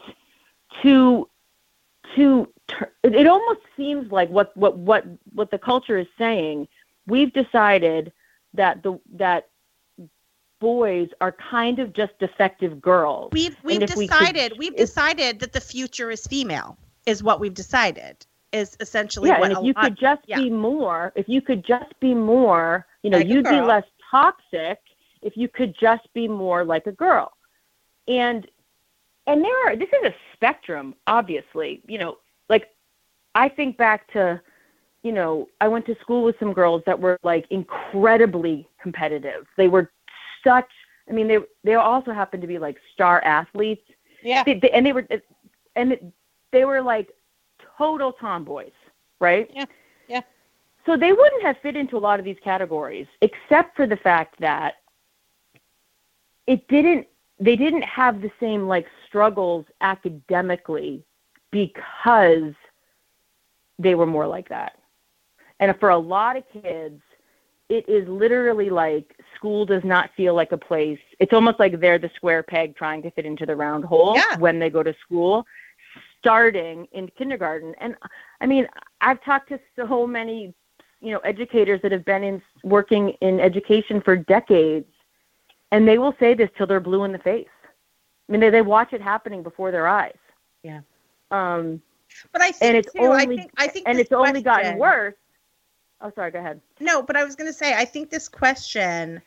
to 0.82 1.28
to 2.14 2.48
it 3.02 3.26
almost 3.26 3.60
seems 3.76 4.12
like 4.12 4.28
what 4.28 4.56
what 4.56 4.78
what 4.78 5.04
what 5.32 5.50
the 5.50 5.58
culture 5.58 5.98
is 5.98 6.06
saying 6.18 6.68
we've 7.06 7.32
decided 7.32 8.12
that 8.56 8.82
the 8.82 8.98
that 9.14 9.48
boys 10.60 11.08
are 11.20 11.32
kind 11.32 11.78
of 11.78 11.92
just 11.92 12.18
defective 12.18 12.80
girls. 12.80 13.30
We've 13.32 13.56
we've 13.62 13.82
if 13.82 13.94
we 13.96 14.08
could- 14.08 14.18
decided 14.18 14.52
we've 14.58 14.76
decided 14.76 15.40
that 15.40 15.52
the 15.52 15.60
future 15.60 16.10
is 16.10 16.26
female 16.26 16.78
is 17.06 17.22
what 17.22 17.40
we've 17.40 17.54
decided 17.54 18.24
is 18.52 18.76
essentially 18.80 19.28
yeah 19.28 19.38
what 19.38 19.50
and 19.50 19.58
if 19.58 19.64
you 19.64 19.72
lot- 19.74 19.84
could 19.84 19.98
just 19.98 20.22
yeah. 20.26 20.38
be 20.40 20.50
more 20.50 21.12
if 21.14 21.28
you 21.28 21.40
could 21.42 21.64
just 21.64 21.98
be 22.00 22.14
more 22.14 22.86
you 23.02 23.10
know 23.10 23.18
Like 23.18 23.26
you'd 23.28 23.44
be 23.44 23.60
less 23.60 23.84
toxic 24.10 24.78
if 25.22 25.36
you 25.36 25.48
could 25.48 25.74
just 25.78 26.12
be 26.14 26.28
more 26.28 26.64
like 26.64 26.86
a 26.86 26.92
girl. 26.92 27.32
And 28.08 28.46
and 29.26 29.44
there 29.44 29.66
are 29.68 29.76
this 29.76 29.88
is 29.88 30.04
a 30.06 30.14
spectrum 30.34 30.94
obviously 31.06 31.82
you 31.86 31.98
know 31.98 32.16
like 32.48 32.68
i 33.34 33.48
think 33.48 33.76
back 33.76 34.10
to 34.12 34.40
you 35.06 35.12
know 35.12 35.48
i 35.60 35.68
went 35.68 35.86
to 35.86 35.94
school 36.00 36.24
with 36.24 36.36
some 36.40 36.52
girls 36.52 36.82
that 36.84 36.98
were 36.98 37.16
like 37.22 37.46
incredibly 37.50 38.68
competitive. 38.82 39.46
They 39.56 39.68
were 39.68 39.92
such 40.42 40.68
i 41.08 41.12
mean 41.12 41.28
they 41.28 41.38
they 41.62 41.74
also 41.74 42.12
happened 42.12 42.42
to 42.42 42.48
be 42.48 42.58
like 42.58 42.76
star 42.92 43.22
athletes. 43.22 43.86
Yeah. 44.22 44.42
They, 44.44 44.54
they, 44.54 44.70
and 44.70 44.84
they 44.84 44.92
were 44.92 45.06
and 45.76 46.12
they 46.50 46.64
were 46.64 46.82
like 46.82 47.08
total 47.78 48.12
tomboys 48.12 48.72
right? 49.18 49.48
Yeah, 49.54 49.64
yeah. 50.08 50.20
so 50.84 50.96
they 50.96 51.12
wouldn't 51.12 51.42
have 51.42 51.56
fit 51.62 51.74
into 51.74 51.96
a 51.96 52.02
lot 52.08 52.18
of 52.18 52.24
these 52.24 52.36
categories 52.42 53.06
except 53.22 53.76
for 53.76 53.86
the 53.86 53.96
fact 53.96 54.34
that 54.40 54.74
it 56.48 56.66
didn't 56.68 57.06
they 57.38 57.54
didn't 57.54 57.82
have 57.82 58.20
the 58.22 58.30
same 58.40 58.66
like 58.66 58.86
struggles 59.06 59.66
academically 59.80 61.04
because 61.52 62.54
they 63.78 63.94
were 63.94 64.06
more 64.06 64.26
like 64.26 64.48
that 64.48 64.72
and 65.60 65.74
for 65.78 65.90
a 65.90 65.98
lot 65.98 66.36
of 66.36 66.44
kids 66.52 67.00
it 67.68 67.88
is 67.88 68.06
literally 68.08 68.70
like 68.70 69.16
school 69.34 69.66
does 69.66 69.82
not 69.84 70.10
feel 70.16 70.34
like 70.34 70.52
a 70.52 70.56
place 70.58 70.98
it's 71.18 71.32
almost 71.32 71.58
like 71.58 71.80
they're 71.80 71.98
the 71.98 72.10
square 72.14 72.42
peg 72.42 72.76
trying 72.76 73.02
to 73.02 73.10
fit 73.12 73.26
into 73.26 73.46
the 73.46 73.54
round 73.56 73.84
hole 73.84 74.14
Yeah. 74.16 74.38
when 74.38 74.58
they 74.58 74.70
go 74.70 74.82
to 74.82 74.94
school 75.04 75.46
starting 76.18 76.86
in 76.92 77.08
kindergarten 77.18 77.74
and 77.78 77.94
i 78.40 78.46
mean 78.46 78.66
i've 79.00 79.22
talked 79.24 79.48
to 79.48 79.58
so 79.76 80.06
many 80.06 80.54
you 81.00 81.12
know 81.12 81.18
educators 81.20 81.80
that 81.82 81.92
have 81.92 82.04
been 82.04 82.22
in 82.22 82.42
working 82.64 83.10
in 83.20 83.40
education 83.40 84.00
for 84.00 84.16
decades 84.16 84.86
and 85.72 85.86
they 85.86 85.98
will 85.98 86.14
say 86.18 86.34
this 86.34 86.50
till 86.56 86.66
they're 86.66 86.80
blue 86.80 87.04
in 87.04 87.12
the 87.12 87.18
face 87.18 87.48
i 88.28 88.32
mean 88.32 88.40
they, 88.40 88.50
they 88.50 88.62
watch 88.62 88.92
it 88.92 89.00
happening 89.00 89.42
before 89.42 89.70
their 89.70 89.86
eyes 89.86 90.16
Yeah. 90.62 90.80
um 91.30 91.80
but 92.32 92.40
I 92.40 92.50
think 92.52 92.62
and 92.62 92.76
it's 92.76 92.92
too, 92.92 93.02
I 93.02 93.22
only 93.22 93.36
think 93.36 93.50
I 93.56 93.66
think 93.66 93.86
and 93.88 93.98
it's 93.98 94.12
only 94.12 94.40
gotten 94.42 94.78
worse 94.78 95.14
oh 96.00 96.10
sorry 96.14 96.30
go 96.30 96.38
ahead 96.38 96.60
No, 96.80 97.02
but 97.02 97.16
I 97.16 97.24
was 97.24 97.36
going 97.36 97.48
to 97.48 97.52
say, 97.52 97.74
I 97.74 97.84
think 97.84 98.10
this 98.10 98.28
question, 98.28 99.22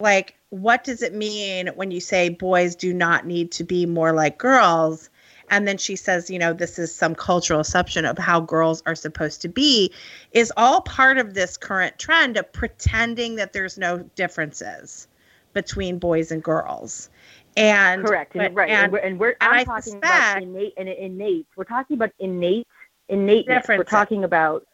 like, 0.00 0.36
what 0.50 0.84
does 0.84 1.02
it 1.02 1.14
mean 1.14 1.68
when 1.68 1.90
you 1.90 2.00
say 2.00 2.28
boys 2.28 2.74
do 2.76 2.92
not 2.92 3.26
need 3.26 3.52
to 3.52 3.64
be 3.64 3.86
more 3.86 4.12
like 4.12 4.38
girls? 4.38 5.10
And 5.48 5.66
then 5.66 5.78
she 5.78 5.94
says, 5.94 6.28
you 6.28 6.38
know, 6.40 6.52
this 6.52 6.78
is 6.78 6.94
some 6.94 7.14
cultural 7.14 7.60
assumption 7.60 8.04
of 8.04 8.18
how 8.18 8.40
girls 8.40 8.82
are 8.84 8.96
supposed 8.96 9.42
to 9.42 9.48
be, 9.48 9.92
is 10.32 10.52
all 10.56 10.80
part 10.80 11.18
of 11.18 11.34
this 11.34 11.56
current 11.56 11.98
trend 11.98 12.36
of 12.36 12.52
pretending 12.52 13.36
that 13.36 13.52
there's 13.52 13.78
no 13.78 13.98
differences 14.16 15.06
between 15.52 15.98
boys 15.98 16.32
and 16.32 16.42
girls. 16.42 17.08
And 17.56 18.04
correct 18.04 18.34
but- 18.34 18.46
and, 18.46 18.56
right 18.56 18.68
and, 18.68 18.84
and 18.84 18.92
we're, 18.92 18.98
and 18.98 19.18
we're 19.18 19.36
i'm 19.40 19.64
talking 19.64 19.96
about 19.96 20.42
innate 20.42 20.74
and 20.76 20.90
innate 20.90 21.46
we're 21.56 21.64
talking 21.64 21.96
about 21.96 22.10
innate 22.18 22.66
innateness 23.08 23.64
we're 23.66 23.82
talking 23.82 24.24
about 24.24 24.66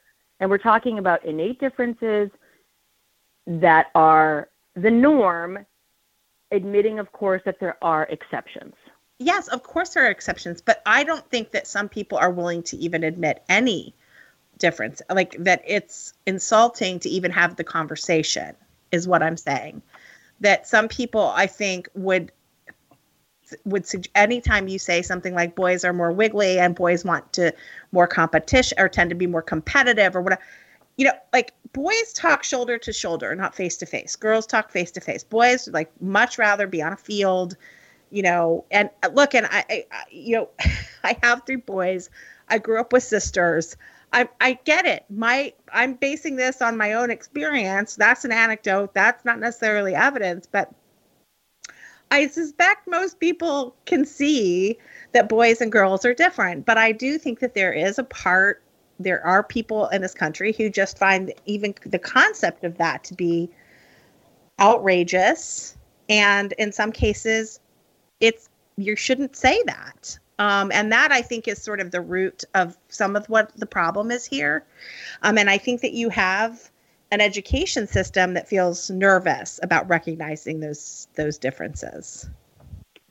and 0.43 0.51
we're 0.51 0.59
talking 0.59 0.99
about 0.99 1.24
innate 1.24 1.59
differences 1.59 2.28
that 3.47 3.86
are 3.95 4.51
the 4.74 4.90
norm 4.90 5.64
admitting 6.51 6.99
of 6.99 7.11
course 7.12 7.40
that 7.47 7.59
there 7.61 7.78
are 7.80 8.05
exceptions 8.11 8.74
Yes, 9.22 9.47
of 9.47 9.62
course 9.62 9.90
there 9.90 10.05
are 10.07 10.11
exceptions, 10.11 10.61
but 10.61 10.82
I 10.84 11.05
don't 11.05 11.24
think 11.30 11.53
that 11.53 11.68
some 11.68 11.88
people 11.88 12.18
are 12.18 12.30
willing 12.30 12.64
to 12.64 12.76
even 12.78 13.05
admit 13.05 13.45
any 13.49 13.95
difference. 14.59 15.01
Like 15.09 15.36
that 15.45 15.62
it's 15.64 16.12
insulting 16.26 16.99
to 17.01 17.09
even 17.09 17.30
have 17.30 17.55
the 17.55 17.62
conversation 17.62 18.57
is 18.90 19.07
what 19.07 19.22
I'm 19.22 19.36
saying. 19.36 19.82
That 20.40 20.66
some 20.66 20.88
people 20.88 21.32
I 21.36 21.47
think 21.47 21.88
would 21.95 22.32
would 23.64 23.86
sug- 23.86 24.07
anytime 24.14 24.68
you 24.68 24.78
say 24.78 25.03
something 25.03 25.34
like 25.34 25.55
boys 25.55 25.84
are 25.84 25.92
more 25.92 26.12
wiggly 26.12 26.59
and 26.59 26.74
boys 26.74 27.05
want 27.05 27.32
to 27.34 27.53
more 27.92 28.07
competition 28.07 28.78
or 28.80 28.88
tend 28.88 29.11
to 29.11 29.16
be 29.16 29.26
more 29.26 29.42
competitive 29.42 30.16
or 30.16 30.22
whatever 30.22 30.42
you 30.96 31.07
know 31.07 31.12
like 31.32 31.53
boys 31.72 32.12
talk 32.12 32.44
shoulder 32.44 32.78
to 32.78 32.92
shoulder 32.92 33.34
not 33.34 33.55
face 33.55 33.76
to 33.78 33.86
face. 33.86 34.16
Girls 34.16 34.46
talk 34.46 34.70
face 34.70 34.90
to 34.92 35.00
face. 35.00 35.24
Boys 35.24 35.68
like 35.68 35.90
much 36.00 36.38
rather 36.38 36.66
be 36.66 36.82
on 36.82 36.92
a 36.92 36.96
field 36.96 37.57
you 38.11 38.22
know 38.22 38.64
and 38.70 38.90
uh, 39.03 39.09
look 39.09 39.34
and 39.34 39.46
I 39.46 39.64
I- 39.90 40.05
you 40.11 40.36
know 40.36 40.48
i 41.05 41.16
have 41.22 41.42
three 41.46 41.57
boys. 41.57 42.11
I 42.48 42.59
grew 42.59 42.78
up 42.80 42.92
with 42.92 43.03
sisters. 43.03 43.76
I, 44.12 44.28
I 44.42 44.59
get 44.64 44.84
it. 44.84 45.05
My 45.11 45.55
i'm 45.72 45.94
basing 45.94 46.36
this 46.36 46.61
on 46.61 46.76
my 46.76 46.92
own 46.94 47.11
experience. 47.11 47.96
That's 47.96 48.24
an 48.24 48.32
anecdote. 48.32 48.92
That's 48.94 49.24
not 49.24 49.38
necessarily 49.40 49.94
evidence 49.94 50.46
but 50.50 50.72
i 52.12 52.26
suspect 52.28 52.86
most 52.86 53.18
people 53.18 53.74
can 53.86 54.04
see 54.04 54.78
that 55.12 55.28
boys 55.28 55.60
and 55.60 55.72
girls 55.72 56.04
are 56.04 56.14
different 56.14 56.64
but 56.64 56.78
i 56.78 56.92
do 56.92 57.18
think 57.18 57.40
that 57.40 57.54
there 57.54 57.72
is 57.72 57.98
a 57.98 58.04
part 58.04 58.62
there 59.00 59.24
are 59.24 59.42
people 59.42 59.88
in 59.88 60.02
this 60.02 60.14
country 60.14 60.52
who 60.52 60.70
just 60.70 60.98
find 60.98 61.32
even 61.46 61.74
the 61.84 61.98
concept 61.98 62.64
of 62.64 62.78
that 62.78 63.04
to 63.04 63.14
be 63.14 63.50
outrageous. 64.60 65.76
And 66.08 66.52
in 66.52 66.72
some 66.72 66.92
cases 66.92 67.60
it's 68.20 68.48
you 68.76 68.96
shouldn't 68.96 69.36
say 69.36 69.62
that. 69.66 70.18
Um, 70.38 70.72
and 70.72 70.90
that 70.92 71.12
i 71.12 71.20
think 71.20 71.46
is 71.46 71.60
sort 71.60 71.80
of 71.80 71.90
the 71.90 72.00
root 72.00 72.44
of 72.54 72.76
some 72.88 73.16
of 73.16 73.28
what 73.28 73.52
the 73.56 73.66
problem 73.66 74.10
is 74.10 74.24
here. 74.24 74.64
Um, 75.22 75.38
and 75.38 75.50
i 75.50 75.58
think 75.58 75.80
that 75.82 75.92
you 75.92 76.08
have 76.08 76.70
an 77.12 77.20
education 77.20 77.86
system 77.86 78.34
that 78.34 78.48
feels 78.48 78.90
nervous 78.90 79.60
about 79.62 79.88
recognizing 79.88 80.58
those 80.58 81.06
those 81.14 81.38
differences. 81.38 82.28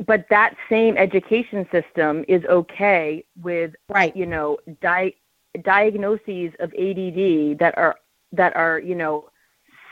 But 0.06 0.26
that 0.30 0.56
same 0.68 0.98
education 0.98 1.68
system 1.72 2.26
is 2.28 2.44
okay 2.46 3.24
with 3.42 3.76
right. 3.88 4.14
you 4.16 4.26
know 4.26 4.58
di- 4.82 5.16
diagnoses 5.64 6.52
of 6.60 6.74
ADD 6.74 7.60
that 7.60 7.74
are 7.78 7.96
that 8.34 8.56
are 8.56 8.80
you 8.80 8.96
know 8.96 9.30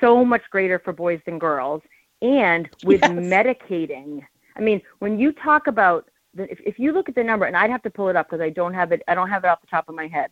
so 0.02 0.26
much 0.26 0.42
greater 0.50 0.80
for 0.80 0.92
boys 0.92 1.22
than 1.26 1.40
girls. 1.40 1.82
And 2.22 2.68
with 2.84 3.00
yes. 3.02 3.12
medicating 3.12 4.26
i 4.60 4.62
mean 4.62 4.82
when 5.00 5.18
you 5.18 5.32
talk 5.32 5.68
about 5.68 6.10
the, 6.34 6.52
if, 6.52 6.60
if 6.66 6.78
you 6.78 6.92
look 6.92 7.10
at 7.10 7.16
the 7.16 7.24
number 7.24 7.46
and 7.46 7.58
i'd 7.58 7.72
have 7.72 7.82
to 7.82 7.90
pull 7.90 8.10
it 8.10 8.16
up 8.16 8.28
because 8.30 8.42
i 8.42 8.50
don't 8.50 8.74
have 8.74 8.92
it 8.92 9.02
i 9.08 9.16
don't 9.16 9.30
have 9.30 9.44
it 9.44 9.48
off 9.48 9.62
the 9.62 9.68
top 9.68 9.90
of 9.90 9.96
my 9.96 10.08
head 10.08 10.32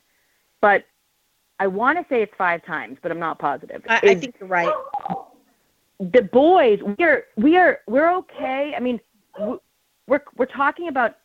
but 0.62 0.84
i 1.60 1.68
want 1.68 1.98
to 1.98 2.06
say 2.10 2.22
it's 2.22 2.34
five 2.38 2.64
times 2.66 2.98
but 3.02 3.12
i'm 3.12 3.20
not 3.20 3.40
positive 3.40 3.82
i, 3.90 3.98
I 4.04 4.16
think 4.16 4.36
you're 4.40 4.50
right 4.50 4.74
the 6.00 6.22
boys 6.22 6.80
we 6.82 7.04
are 7.04 7.26
we 7.36 7.58
are 7.58 7.80
we're 7.88 8.14
okay 8.18 8.74
i 8.76 8.80
mean 8.80 9.00
we're 10.08 10.24
we're 10.36 10.46
talking 10.46 10.88
about 10.88 11.18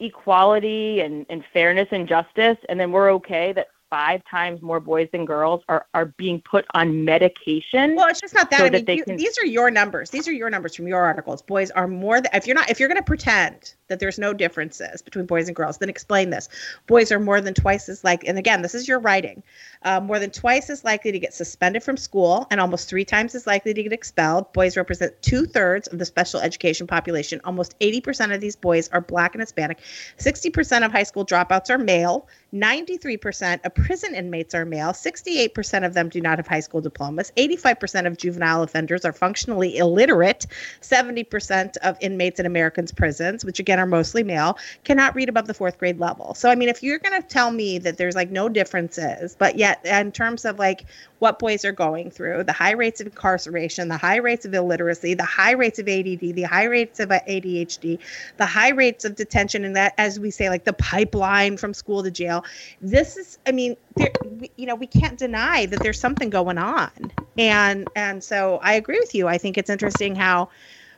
equality 0.00 1.00
and, 1.00 1.24
and 1.30 1.44
fairness 1.52 1.88
and 1.92 2.08
justice 2.08 2.58
and 2.68 2.78
then 2.78 2.92
we're 2.92 3.10
okay 3.12 3.52
that 3.52 3.68
five 3.94 4.22
times 4.28 4.60
more 4.60 4.80
boys 4.80 5.08
than 5.12 5.24
girls 5.24 5.62
are, 5.68 5.86
are 5.94 6.06
being 6.06 6.40
put 6.40 6.64
on 6.74 7.04
medication. 7.04 7.94
Well, 7.94 8.08
it's 8.08 8.20
just 8.20 8.34
not 8.34 8.50
that. 8.50 8.58
So 8.58 8.66
I 8.66 8.70
mean, 8.70 8.84
that 8.84 8.96
you, 8.96 9.04
can... 9.04 9.16
these 9.16 9.38
are 9.38 9.46
your 9.46 9.70
numbers. 9.70 10.10
These 10.10 10.26
are 10.26 10.32
your 10.32 10.50
numbers 10.50 10.74
from 10.74 10.88
your 10.88 11.00
articles. 11.00 11.42
Boys 11.42 11.70
are 11.70 11.86
more 11.86 12.20
than, 12.20 12.28
if 12.34 12.44
you're 12.44 12.56
not, 12.56 12.68
if 12.68 12.80
you're 12.80 12.88
going 12.88 13.00
to 13.00 13.04
pretend 13.04 13.74
that 13.88 14.00
there's 14.00 14.18
no 14.18 14.32
differences 14.32 15.02
between 15.02 15.26
boys 15.26 15.48
and 15.48 15.56
girls, 15.56 15.78
then 15.78 15.88
explain 15.88 16.30
this. 16.30 16.48
Boys 16.86 17.12
are 17.12 17.20
more 17.20 17.40
than 17.40 17.54
twice 17.54 17.88
as 17.88 18.02
like, 18.04 18.24
and 18.26 18.38
again, 18.38 18.62
this 18.62 18.74
is 18.74 18.88
your 18.88 18.98
writing, 18.98 19.42
uh, 19.82 20.00
more 20.00 20.18
than 20.18 20.30
twice 20.30 20.70
as 20.70 20.84
likely 20.84 21.12
to 21.12 21.18
get 21.18 21.34
suspended 21.34 21.82
from 21.82 21.96
school 21.96 22.46
and 22.50 22.60
almost 22.60 22.88
three 22.88 23.04
times 23.04 23.34
as 23.34 23.46
likely 23.46 23.74
to 23.74 23.82
get 23.82 23.92
expelled. 23.92 24.52
Boys 24.52 24.76
represent 24.76 25.20
two 25.22 25.44
thirds 25.44 25.88
of 25.88 25.98
the 25.98 26.04
special 26.04 26.40
education 26.40 26.86
population. 26.86 27.40
Almost 27.44 27.78
80% 27.80 28.34
of 28.34 28.40
these 28.40 28.56
boys 28.56 28.88
are 28.90 29.00
black 29.00 29.34
and 29.34 29.42
Hispanic. 29.42 29.80
60% 30.18 30.84
of 30.84 30.92
high 30.92 31.02
school 31.02 31.26
dropouts 31.26 31.70
are 31.70 31.78
male. 31.78 32.26
93% 32.54 33.64
of 33.64 33.74
prison 33.74 34.14
inmates 34.14 34.54
are 34.54 34.64
male. 34.64 34.90
68% 34.90 35.84
of 35.84 35.92
them 35.92 36.08
do 36.08 36.20
not 36.20 36.38
have 36.38 36.46
high 36.46 36.60
school 36.60 36.80
diplomas. 36.80 37.32
85% 37.36 38.06
of 38.06 38.16
juvenile 38.16 38.62
offenders 38.62 39.04
are 39.04 39.12
functionally 39.12 39.76
illiterate. 39.76 40.46
70% 40.80 41.76
of 41.78 41.98
inmates 42.00 42.38
in 42.38 42.46
Americans' 42.46 42.92
prisons, 42.92 43.44
which 43.44 43.58
again 43.58 43.73
are 43.78 43.86
mostly 43.86 44.22
male, 44.22 44.58
cannot 44.84 45.14
read 45.14 45.28
above 45.28 45.46
the 45.46 45.54
fourth 45.54 45.78
grade 45.78 45.98
level. 45.98 46.34
So, 46.34 46.50
I 46.50 46.54
mean, 46.54 46.68
if 46.68 46.82
you're 46.82 46.98
going 46.98 47.20
to 47.20 47.26
tell 47.26 47.50
me 47.50 47.78
that 47.78 47.96
there's 47.98 48.14
like 48.14 48.30
no 48.30 48.48
differences, 48.48 49.36
but 49.38 49.56
yet 49.56 49.84
in 49.84 50.12
terms 50.12 50.44
of 50.44 50.58
like 50.58 50.86
what 51.18 51.38
boys 51.38 51.64
are 51.64 51.72
going 51.72 52.10
through, 52.10 52.44
the 52.44 52.52
high 52.52 52.72
rates 52.72 53.00
of 53.00 53.06
incarceration, 53.06 53.88
the 53.88 53.96
high 53.96 54.16
rates 54.16 54.44
of 54.44 54.54
illiteracy, 54.54 55.14
the 55.14 55.24
high 55.24 55.52
rates 55.52 55.78
of 55.78 55.88
ADD, 55.88 56.20
the 56.34 56.42
high 56.42 56.64
rates 56.64 57.00
of 57.00 57.10
uh, 57.10 57.20
ADHD, 57.28 57.98
the 58.36 58.46
high 58.46 58.70
rates 58.70 59.04
of 59.04 59.14
detention, 59.16 59.64
and 59.64 59.76
that, 59.76 59.94
as 59.98 60.20
we 60.20 60.30
say, 60.30 60.48
like 60.48 60.64
the 60.64 60.72
pipeline 60.72 61.56
from 61.56 61.72
school 61.74 62.02
to 62.02 62.10
jail 62.10 62.44
this 62.80 63.16
is 63.16 63.38
i 63.46 63.52
mean 63.52 63.76
there, 63.96 64.10
you 64.56 64.66
know 64.66 64.74
we 64.74 64.86
can't 64.86 65.18
deny 65.18 65.66
that 65.66 65.82
there's 65.82 65.98
something 66.00 66.30
going 66.30 66.58
on 66.58 67.12
and 67.38 67.88
and 67.96 68.22
so 68.22 68.58
i 68.62 68.74
agree 68.74 68.98
with 68.98 69.14
you 69.14 69.28
i 69.28 69.38
think 69.38 69.58
it's 69.58 69.70
interesting 69.70 70.14
how 70.14 70.48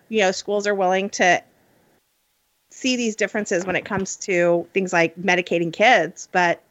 you 0.08 0.20
know 0.20 0.32
schools 0.32 0.66
are 0.66 0.74
willing 0.74 1.10
to 1.10 1.42
see 2.76 2.96
these 2.96 3.16
differences 3.16 3.64
when 3.64 3.76
it 3.76 3.84
comes 3.84 4.16
to 4.16 4.66
things 4.72 4.92
like 4.92 5.16
medicating 5.16 5.72
kids 5.72 6.28
but 6.32 6.62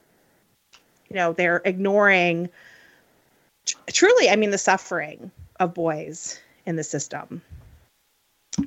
you 1.10 1.16
know 1.16 1.34
they're 1.34 1.62
ignoring 1.66 2.50
tr- 3.66 3.78
truly 3.92 4.30
i 4.30 4.36
mean 4.36 4.52
the 4.52 4.58
suffering 4.58 5.32
of 5.60 5.74
boys 5.74 6.40
in 6.66 6.76
the 6.76 6.84
system. 6.84 7.42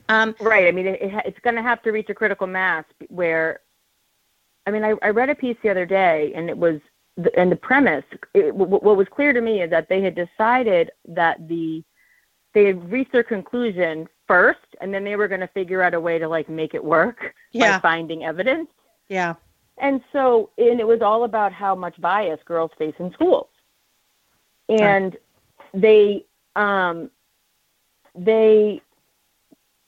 Um, 0.09 0.34
right. 0.41 0.68
I 0.68 0.72
mean 0.72 0.86
it, 0.86 1.03
it, 1.03 1.12
it's 1.26 1.39
going 1.41 1.57
to 1.57 1.62
have 1.62 1.82
to 1.82 1.91
reach 1.91 2.09
a 2.09 2.14
critical 2.14 2.47
mass 2.47 2.84
where 3.09 3.61
I 4.68 4.70
mean, 4.70 4.84
I, 4.84 4.95
I 5.01 5.09
read 5.09 5.30
a 5.30 5.34
piece 5.34 5.57
the 5.62 5.70
other 5.70 5.86
day, 5.86 6.30
and 6.36 6.51
it 6.51 6.59
was, 6.59 6.78
the, 7.16 7.34
and 7.41 7.51
the 7.51 7.57
premise, 7.57 8.05
it, 8.34 8.49
w- 8.49 8.66
what 8.66 8.99
was 8.99 9.07
clear 9.11 9.32
to 9.32 9.41
me 9.41 9.62
is 9.62 9.70
that 9.70 9.89
they 9.89 10.03
had 10.03 10.14
decided 10.14 10.91
that 11.07 11.49
the, 11.49 11.82
they 12.53 12.66
had 12.66 12.93
reached 12.93 13.12
their 13.12 13.22
conclusion 13.22 14.07
first, 14.29 14.61
and 14.81 14.95
then 14.95 15.03
they 15.03 15.16
were 15.16 15.26
going 15.26 15.41
to 15.41 15.49
figure 15.49 15.83
out 15.83 15.95
a 15.95 16.01
way 16.01 16.18
to 16.18 16.29
like 16.29 16.49
make 16.49 16.74
it 16.74 16.85
work 16.85 17.35
yeah. 17.53 17.79
by 17.79 17.81
finding 17.81 18.24
evidence. 18.24 18.68
Yeah. 19.09 19.35
And 19.79 20.03
so, 20.12 20.51
and 20.59 20.79
it 20.81 20.87
was 20.87 21.01
all 21.03 21.24
about 21.24 21.53
how 21.53 21.74
much 21.74 22.01
bias 22.01 22.41
girls 22.45 22.70
face 22.79 22.95
in 22.99 23.12
schools. 23.12 23.49
And 24.68 25.16
they, 25.72 26.26
um, 26.57 27.11
they 28.14 28.83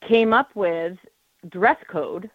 came 0.07 0.33
up 0.33 0.55
with 0.55 0.97
dress 1.49 1.77
code 1.89 2.31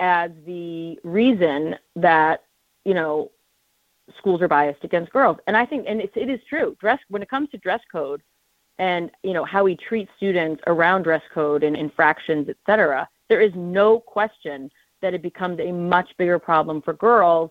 as 0.00 0.30
the 0.46 0.98
reason 1.04 1.76
that 1.96 2.44
you 2.84 2.94
know 2.94 3.30
schools 4.18 4.42
are 4.42 4.48
biased 4.48 4.82
against 4.84 5.12
girls 5.12 5.38
and 5.46 5.56
i 5.56 5.64
think 5.64 5.84
and 5.88 6.00
it's, 6.00 6.12
it 6.16 6.28
is 6.28 6.40
true 6.48 6.76
dress 6.80 6.98
when 7.08 7.22
it 7.22 7.30
comes 7.30 7.48
to 7.50 7.58
dress 7.58 7.80
code 7.90 8.22
and 8.78 9.10
you 9.22 9.32
know 9.32 9.44
how 9.44 9.64
we 9.64 9.76
treat 9.76 10.08
students 10.16 10.62
around 10.66 11.02
dress 11.02 11.22
code 11.32 11.62
and 11.62 11.76
infractions 11.76 12.48
et 12.48 12.56
cetera 12.66 13.08
there 13.28 13.40
is 13.40 13.52
no 13.54 13.98
question 14.00 14.70
that 15.00 15.14
it 15.14 15.22
becomes 15.22 15.60
a 15.60 15.70
much 15.70 16.08
bigger 16.18 16.38
problem 16.38 16.80
for 16.82 16.94
girls 16.94 17.50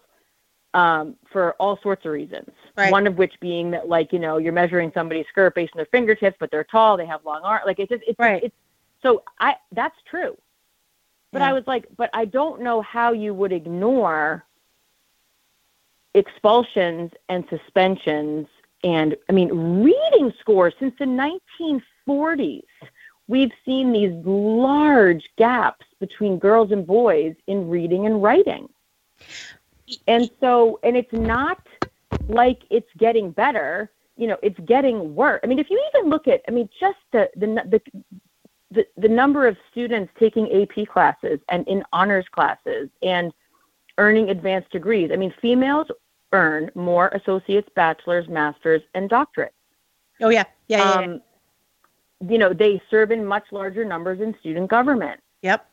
um, 0.74 1.15
for 1.32 1.53
all 1.53 1.78
sorts 1.84 2.05
of 2.05 2.11
reasons. 2.11 2.49
Right. 2.76 2.91
One 2.91 3.05
of 3.05 3.17
which 3.17 3.34
being 3.39 3.71
that, 3.71 3.88
like, 3.88 4.11
you 4.11 4.19
know, 4.19 4.38
you're 4.38 4.53
measuring 4.53 4.91
somebody's 4.93 5.28
skirt 5.30 5.53
based 5.53 5.71
on 5.76 5.78
their 5.78 5.88
fingertips, 5.91 6.38
but 6.39 6.49
they're 6.49 6.63
tall, 6.63 6.97
they 6.97 7.05
have 7.05 7.24
long 7.26 7.41
arms. 7.43 7.63
Like, 7.65 7.80
it's 7.80 7.89
just, 7.89 8.03
it's, 8.07 8.17
right. 8.17 8.43
it's, 8.43 8.55
so 9.01 9.24
I, 9.39 9.55
that's 9.71 9.95
true. 10.09 10.36
But 11.32 11.41
yeah. 11.41 11.49
I 11.49 11.53
was 11.53 11.63
like, 11.67 11.86
but 11.95 12.09
I 12.13 12.26
don't 12.26 12.61
know 12.61 12.82
how 12.82 13.11
you 13.11 13.34
would 13.34 13.51
ignore 13.51 14.45
expulsions 16.15 17.11
and 17.30 17.43
suspensions 17.49 18.47
and 18.84 19.15
I 19.29 19.34
mean 19.34 19.84
reading 19.84 20.34
scores 20.39 20.73
since 20.79 20.93
the 20.99 21.05
1940s. 21.05 22.63
We've 23.27 23.51
seen 23.65 23.93
these 23.93 24.13
large 24.25 25.23
gaps 25.38 25.86
between 25.99 26.39
girls 26.39 26.71
and 26.71 26.86
boys 26.86 27.36
in 27.47 27.69
reading 27.69 28.05
and 28.05 28.21
writing. 28.21 28.69
And 30.07 30.29
so 30.39 30.79
and 30.84 30.97
it's 30.97 31.13
not 31.13 31.65
like 32.27 32.63
it's 32.69 32.89
getting 32.97 33.31
better, 33.31 33.91
you 34.17 34.27
know, 34.27 34.38
it's 34.43 34.59
getting 34.65 35.15
worse. 35.15 35.39
I 35.43 35.47
mean, 35.47 35.59
if 35.59 35.69
you 35.69 35.81
even 35.95 36.09
look 36.09 36.27
at 36.27 36.41
I 36.47 36.51
mean 36.51 36.69
just 36.79 36.99
the 37.11 37.29
the 37.36 37.81
the 38.71 38.86
the, 38.97 39.07
number 39.07 39.47
of 39.47 39.55
students 39.71 40.11
taking 40.19 40.51
AP 40.51 40.88
classes 40.88 41.39
and 41.49 41.67
in 41.67 41.84
honors 41.93 42.25
classes 42.31 42.89
and 43.01 43.31
earning 43.97 44.29
advanced 44.29 44.71
degrees. 44.71 45.11
I 45.13 45.15
mean, 45.15 45.34
females 45.41 45.88
earn 46.34 46.69
more 46.75 47.07
associates, 47.09 47.69
bachelors, 47.75 48.27
masters, 48.27 48.81
and 48.93 49.09
doctorates. 49.09 49.49
Oh 50.21 50.29
yeah, 50.29 50.43
yeah, 50.67 50.77
yeah, 50.77 50.91
um, 50.91 51.11
yeah. 51.11 52.31
You 52.31 52.38
know, 52.38 52.53
they 52.53 52.81
serve 52.89 53.11
in 53.11 53.25
much 53.25 53.45
larger 53.51 53.86
numbers 53.86 54.21
in 54.21 54.36
student 54.39 54.69
government. 54.69 55.19
Yep. 55.41 55.65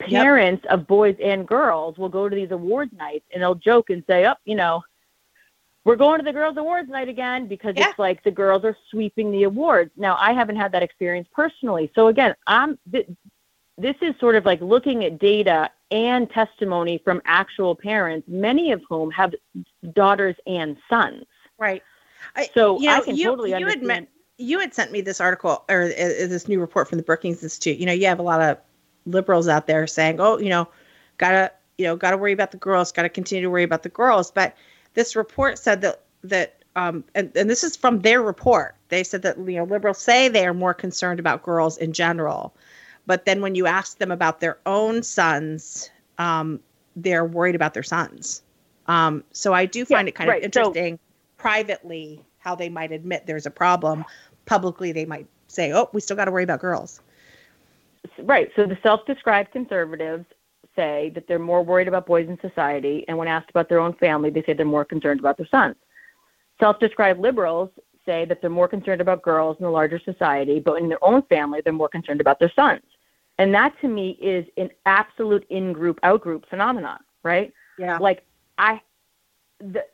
Parents 0.00 0.64
yep. 0.64 0.72
of 0.72 0.86
boys 0.86 1.16
and 1.22 1.46
girls 1.46 1.96
will 1.96 2.08
go 2.08 2.28
to 2.28 2.34
these 2.34 2.50
awards 2.50 2.92
nights 2.92 3.24
and 3.32 3.42
they'll 3.42 3.54
joke 3.54 3.90
and 3.90 4.02
say, 4.08 4.24
"Up, 4.24 4.38
oh, 4.40 4.42
you 4.44 4.56
know, 4.56 4.82
we're 5.86 5.94
going 5.94 6.18
to 6.18 6.24
the 6.24 6.32
girls 6.32 6.56
awards 6.56 6.90
night 6.90 7.08
again 7.08 7.46
because 7.46 7.74
yeah. 7.76 7.88
it's 7.88 7.98
like 7.98 8.22
the 8.24 8.30
girls 8.30 8.64
are 8.64 8.76
sweeping 8.90 9.30
the 9.30 9.44
awards 9.44 9.92
now 9.96 10.16
i 10.20 10.32
haven't 10.32 10.56
had 10.56 10.72
that 10.72 10.82
experience 10.82 11.28
personally 11.32 11.90
so 11.94 12.08
again 12.08 12.34
i'm 12.48 12.76
th- 12.90 13.08
this 13.78 13.96
is 14.00 14.14
sort 14.18 14.36
of 14.36 14.44
like 14.44 14.60
looking 14.60 15.04
at 15.04 15.18
data 15.18 15.70
and 15.90 16.28
testimony 16.30 16.98
from 17.04 17.22
actual 17.26 17.74
parents 17.74 18.26
many 18.28 18.72
of 18.72 18.82
whom 18.88 19.10
have 19.10 19.34
daughters 19.92 20.36
and 20.46 20.76
sons. 20.88 21.24
Right. 21.58 21.82
I, 22.34 22.48
so 22.54 22.80
you 22.80 22.86
know, 22.86 22.96
i 22.96 23.00
can 23.00 23.16
you, 23.16 23.24
totally 23.24 23.50
you 23.50 23.56
understand. 23.56 23.82
admit, 23.82 24.08
you 24.38 24.58
had 24.58 24.74
sent 24.74 24.92
me 24.92 25.00
this 25.00 25.20
article 25.20 25.64
or 25.68 25.84
uh, 25.84 25.88
this 25.88 26.48
new 26.48 26.60
report 26.60 26.88
from 26.88 26.98
the 26.98 27.04
brookings 27.04 27.42
institute. 27.42 27.78
You 27.78 27.86
know 27.86 27.92
you 27.92 28.06
have 28.06 28.18
a 28.18 28.24
lot 28.24 28.40
of 28.40 28.58
liberals 29.04 29.46
out 29.48 29.66
there 29.66 29.86
saying 29.86 30.20
oh 30.20 30.38
you 30.38 30.48
know 30.48 30.68
gotta 31.18 31.52
you 31.78 31.84
know 31.84 31.96
gotta 31.96 32.16
worry 32.16 32.32
about 32.32 32.50
the 32.50 32.56
girls 32.56 32.92
gotta 32.92 33.08
continue 33.08 33.42
to 33.42 33.50
worry 33.50 33.62
about 33.62 33.82
the 33.82 33.88
girls. 33.88 34.30
But 34.30 34.56
this 34.94 35.14
report 35.14 35.58
said 35.58 35.82
that 35.82 36.02
that 36.24 36.62
um, 36.74 37.04
and, 37.14 37.34
and 37.34 37.48
this 37.48 37.64
is 37.64 37.76
from 37.76 38.00
their 38.00 38.22
report. 38.22 38.76
They 38.88 39.02
said 39.02 39.22
that 39.22 39.38
you 39.38 39.56
know 39.56 39.64
liberals 39.64 39.98
say 39.98 40.28
they 40.28 40.46
are 40.46 40.54
more 40.54 40.74
concerned 40.74 41.20
about 41.20 41.42
girls 41.42 41.78
in 41.78 41.92
general, 41.92 42.54
but 43.06 43.24
then 43.24 43.40
when 43.40 43.54
you 43.54 43.66
ask 43.66 43.98
them 43.98 44.10
about 44.10 44.40
their 44.40 44.58
own 44.66 45.02
sons, 45.02 45.90
um, 46.18 46.60
they're 46.96 47.24
worried 47.24 47.54
about 47.54 47.74
their 47.74 47.82
sons. 47.82 48.42
Um, 48.86 49.24
so 49.32 49.52
I 49.52 49.66
do 49.66 49.84
find 49.84 50.06
Yeah, 50.06 50.10
it 50.10 50.14
kind 50.14 50.28
right. 50.28 50.44
of 50.44 50.52
So- 50.54 50.60
interesting 50.60 50.98
privately 51.36 52.24
how 52.38 52.54
they 52.54 52.68
might 52.68 52.92
admit 52.92 53.26
there's 53.26 53.46
a 53.46 53.50
problem. 53.50 54.04
Publicly, 54.46 54.92
they 54.92 55.04
might 55.04 55.26
say, 55.48 55.72
"Oh, 55.72 55.88
we 55.92 56.00
still 56.00 56.16
got 56.16 56.26
to 56.26 56.30
worry 56.30 56.44
about 56.44 56.60
girls." 56.60 57.00
Right. 58.18 58.50
So 58.54 58.66
the 58.66 58.78
self-described 58.82 59.50
conservatives 59.52 60.24
say 60.76 61.10
that 61.14 61.26
they're 61.26 61.38
more 61.38 61.62
worried 61.64 61.88
about 61.88 62.06
boys 62.06 62.28
in 62.28 62.38
society, 62.40 63.04
and 63.08 63.18
when 63.18 63.26
asked 63.28 63.50
about 63.50 63.68
their 63.68 63.80
own 63.80 63.94
family, 63.94 64.30
they 64.30 64.42
say 64.42 64.52
they're 64.52 64.64
more 64.66 64.84
concerned 64.84 65.18
about 65.20 65.36
their 65.36 65.46
sons. 65.46 65.76
Self-described 66.60 67.18
liberals 67.20 67.70
say 68.04 68.24
that 68.26 68.40
they're 68.40 68.50
more 68.50 68.68
concerned 68.68 69.00
about 69.00 69.22
girls 69.22 69.56
in 69.58 69.64
the 69.64 69.70
larger 69.70 69.98
society, 69.98 70.60
but 70.60 70.74
in 70.80 70.88
their 70.88 71.02
own 71.04 71.22
family, 71.22 71.60
they're 71.62 71.72
more 71.72 71.88
concerned 71.88 72.20
about 72.20 72.38
their 72.38 72.52
sons. 72.54 72.82
And 73.38 73.54
that 73.54 73.78
to 73.82 73.88
me 73.88 74.10
is 74.20 74.46
an 74.56 74.70
absolute 74.86 75.46
in-group, 75.50 76.00
out-group 76.02 76.48
phenomenon, 76.48 76.98
right? 77.22 77.52
Yeah. 77.78 77.98
Like 77.98 78.24
I, 78.56 78.80
the, 79.60 79.84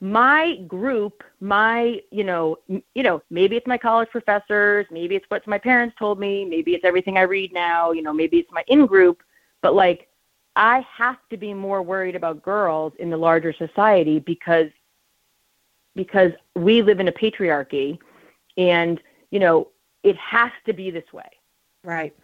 my 0.00 0.56
group, 0.66 1.22
my, 1.40 2.00
you 2.10 2.24
know, 2.24 2.58
m- 2.68 2.82
you 2.94 3.02
know, 3.02 3.22
maybe 3.30 3.56
it's 3.56 3.66
my 3.66 3.78
college 3.78 4.10
professors, 4.10 4.84
maybe 4.90 5.14
it's 5.14 5.24
what 5.28 5.46
my 5.46 5.58
parents 5.58 5.94
told 5.98 6.18
me, 6.18 6.44
maybe 6.44 6.74
it's 6.74 6.84
everything 6.84 7.16
I 7.16 7.22
read 7.22 7.52
now, 7.52 7.92
you 7.92 8.02
know, 8.02 8.12
maybe 8.12 8.38
it's 8.38 8.50
my 8.52 8.64
in 8.66 8.86
group, 8.86 9.22
but 9.62 9.74
like 9.74 10.08
I 10.56 10.84
have 10.96 11.18
to 11.30 11.36
be 11.36 11.54
more 11.54 11.82
worried 11.82 12.16
about 12.16 12.42
girls 12.42 12.92
in 12.98 13.10
the 13.10 13.16
larger 13.16 13.52
society 13.52 14.18
because 14.18 14.68
because 15.94 16.32
we 16.56 16.82
live 16.82 17.00
in 17.00 17.08
a 17.08 17.12
patriarchy 17.12 17.98
and, 18.56 19.00
you 19.30 19.38
know, 19.38 19.68
it 20.02 20.16
has 20.16 20.50
to 20.66 20.72
be 20.72 20.90
this 20.90 21.10
way. 21.12 21.28
Right. 21.84 22.16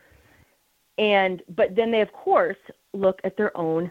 And 0.98 1.42
but 1.56 1.74
then 1.76 1.90
they 1.90 2.00
of 2.00 2.12
course 2.12 2.56
look 2.92 3.20
at 3.24 3.36
their 3.36 3.56
own 3.56 3.90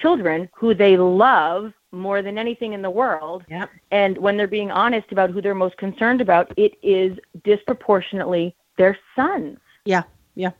children 0.00 0.48
who 0.54 0.74
they 0.74 0.96
love 0.96 1.72
more 1.92 2.20
than 2.22 2.36
anything 2.38 2.72
in 2.72 2.82
the 2.82 2.90
world. 2.90 3.44
Yep. 3.48 3.70
And 3.92 4.18
when 4.18 4.36
they're 4.36 4.48
being 4.48 4.70
honest 4.70 5.12
about 5.12 5.30
who 5.30 5.40
they're 5.40 5.54
most 5.54 5.76
concerned 5.76 6.20
about, 6.20 6.52
it 6.56 6.74
is 6.82 7.16
disproportionately 7.44 8.54
their 8.76 8.98
sons. 9.14 9.58
Yeah. 9.84 10.02
Yeah. 10.34 10.50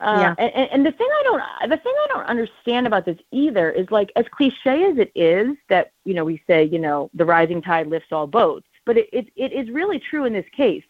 Uh, 0.00 0.18
Yeah. 0.20 0.34
and, 0.38 0.70
and- 0.70 0.86
the 0.86 0.92
thing 0.92 1.08
I 1.10 1.22
don't, 1.24 1.42
the 1.70 1.76
thing 1.78 1.94
I 2.04 2.06
don't 2.08 2.26
understand 2.26 2.86
about 2.86 3.04
this 3.06 3.18
either 3.32 3.70
is 3.70 3.90
like 3.90 4.12
as 4.16 4.26
cliche 4.30 4.84
as 4.84 4.98
it 4.98 5.10
is 5.14 5.56
that 5.68 5.92
you 6.04 6.14
know 6.14 6.24
we 6.24 6.42
say 6.46 6.64
you 6.64 6.78
know 6.78 7.10
the 7.14 7.24
rising 7.24 7.60
tide 7.62 7.86
lifts 7.86 8.12
all 8.12 8.26
boats, 8.26 8.66
but 8.84 8.96
it 8.98 9.08
it, 9.12 9.28
it 9.36 9.52
is 9.52 9.70
really 9.70 9.98
true 9.98 10.24
in 10.26 10.32
this 10.32 10.48
case. 10.54 10.84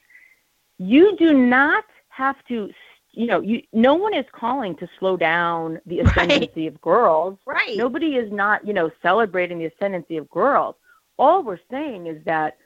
You 0.78 1.16
do 1.16 1.32
not 1.34 1.84
have 2.08 2.42
to, 2.48 2.72
you 3.12 3.26
know, 3.26 3.40
you 3.40 3.62
no 3.72 3.94
one 3.94 4.14
is 4.14 4.26
calling 4.32 4.76
to 4.76 4.88
slow 4.98 5.16
down 5.16 5.80
the 5.86 6.00
Right. 6.02 6.16
ascendancy 6.16 6.66
of 6.66 6.80
girls. 6.80 7.38
Right. 7.46 7.76
Nobody 7.76 8.16
is 8.16 8.30
not, 8.32 8.66
you 8.66 8.72
know, 8.72 8.90
celebrating 9.02 9.58
the 9.58 9.66
ascendancy 9.66 10.16
of 10.16 10.28
girls. 10.30 10.76
All 11.18 11.42
we're 11.42 11.58
saying 11.70 12.06
is 12.06 12.22
that 12.24 12.56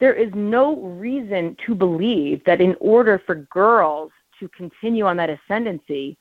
there 0.00 0.14
is 0.14 0.32
no 0.34 0.76
reason 0.76 1.56
to 1.66 1.74
believe 1.74 2.44
that 2.44 2.60
in 2.60 2.76
order 2.80 3.20
for 3.26 3.34
girls 3.34 4.12
to 4.38 4.48
continue 4.50 5.04
on 5.06 5.16
that 5.16 5.28
ascendancy, 5.28 6.16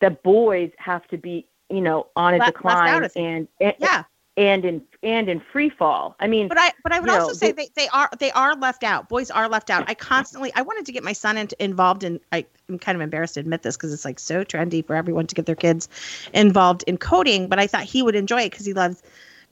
that 0.00 0.22
boys 0.22 0.70
have 0.78 1.06
to 1.08 1.18
be, 1.18 1.46
you 1.68 1.80
know, 1.82 2.06
on 2.16 2.34
a 2.34 2.38
decline 2.44 3.08
and, 3.16 3.46
and 3.60 3.74
Yeah. 3.78 4.04
And 4.38 4.64
in 4.64 4.82
and 5.02 5.28
in 5.28 5.40
free 5.52 5.68
fall. 5.68 6.14
I 6.20 6.28
mean, 6.28 6.46
But 6.48 6.58
I 6.58 6.72
but 6.82 6.92
I 6.92 7.00
would 7.00 7.10
also 7.10 7.28
know, 7.28 7.32
say 7.34 7.48
the- 7.50 7.56
they, 7.56 7.68
they 7.74 7.88
are 7.88 8.08
they 8.18 8.30
are 8.30 8.54
left 8.54 8.84
out. 8.84 9.08
Boys 9.08 9.30
are 9.30 9.48
left 9.48 9.68
out. 9.68 9.84
I 9.88 9.94
constantly 9.94 10.52
I 10.54 10.62
wanted 10.62 10.86
to 10.86 10.92
get 10.92 11.02
my 11.02 11.12
son 11.12 11.36
into, 11.36 11.62
involved 11.62 12.04
in 12.04 12.20
I, 12.32 12.46
I'm 12.68 12.78
kind 12.78 12.94
of 12.96 13.02
embarrassed 13.02 13.34
to 13.34 13.40
admit 13.40 13.62
this 13.62 13.76
because 13.76 13.92
it's 13.92 14.04
like 14.04 14.20
so 14.20 14.44
trendy 14.44 14.86
for 14.86 14.94
everyone 14.94 15.26
to 15.26 15.34
get 15.34 15.44
their 15.46 15.56
kids 15.56 15.88
involved 16.32 16.84
in 16.86 16.98
coding, 16.98 17.48
but 17.48 17.58
I 17.58 17.66
thought 17.66 17.82
he 17.82 18.00
would 18.02 18.14
enjoy 18.14 18.42
it 18.42 18.50
because 18.52 18.64
he 18.64 18.72
loves 18.74 19.02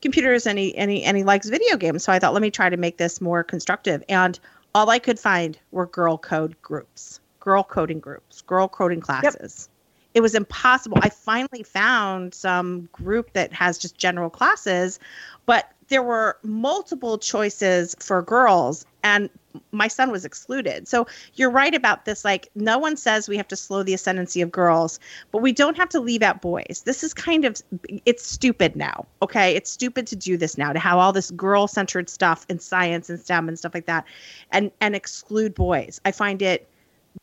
computers 0.01 0.47
and 0.47 0.59
he, 0.59 0.77
and 0.77 0.91
he 0.91 1.03
and 1.03 1.17
he 1.17 1.25
likes 1.25 1.49
video 1.49 1.77
games. 1.77 2.05
So 2.05 2.13
I 2.13 2.21
thought 2.21 2.33
let 2.33 2.43
me 2.43 2.53
try 2.53 2.71
to 2.71 2.77
make 2.77 2.97
this 2.97 3.21
more 3.21 3.43
constructive. 3.43 4.05
And 4.09 4.39
all 4.75 4.89
I 4.89 5.01
could 5.01 5.19
find 5.19 5.59
were 5.73 5.87
girl 5.87 6.17
code 6.17 6.55
groups, 6.63 7.19
girl 7.41 7.65
coding 7.65 7.99
groups, 7.99 8.43
girl 8.43 8.69
coding 8.69 9.01
classes. 9.01 9.69
It 10.17 10.23
was 10.23 10.35
impossible. 10.35 10.97
I 11.03 11.11
finally 11.11 11.63
found 11.63 12.33
some 12.33 12.89
group 12.91 13.35
that 13.35 13.53
has 13.53 13.77
just 13.77 13.99
general 13.99 14.31
classes, 14.31 14.99
but 15.45 15.71
there 15.89 16.03
were 16.03 16.39
multiple 16.43 17.19
choices 17.19 17.95
for 18.01 18.23
girls 18.23 18.87
and 19.05 19.29
my 19.73 19.89
son 19.89 20.11
was 20.11 20.25
excluded. 20.25 20.89
So 20.89 21.07
you're 21.35 21.51
right 21.51 21.75
about 21.75 22.07
this 22.07 22.25
like 22.25 22.49
no 22.55 22.79
one 22.79 22.97
says 22.97 23.29
we 23.29 23.37
have 23.37 23.49
to 23.49 23.57
slow 23.57 23.83
the 23.83 23.93
ascendancy 23.93 24.41
of 24.41 24.51
girls, 24.51 25.01
but 25.33 25.43
we 25.43 25.53
don't 25.53 25.77
have 25.77 25.91
to 25.91 26.01
leave 26.01 26.23
out 26.23 26.41
boys. 26.41 26.83
This 26.87 27.05
is 27.05 27.13
kind 27.13 27.45
of 27.45 27.61
it's 28.07 28.27
stupid 28.27 28.75
now. 28.75 29.05
Okay? 29.21 29.55
It's 29.55 29.71
stupid 29.71 30.07
to 30.07 30.17
do 30.17 30.39
this 30.39 30.57
now 30.57 30.73
to 30.73 30.79
have 30.79 30.97
all 30.97 31.13
this 31.13 31.31
girl-centered 31.33 32.09
stuff 32.09 32.47
in 32.49 32.59
science 32.59 33.11
and 33.11 33.21
STEM 33.21 33.49
and 33.49 33.59
stuff 33.59 33.75
like 33.75 33.87
that 33.87 34.07
and 34.51 34.71
and 34.81 34.97
exclude 34.97 35.55
boys. 35.55 36.01
I 36.07 36.13
find 36.13 36.41
it 36.41 36.71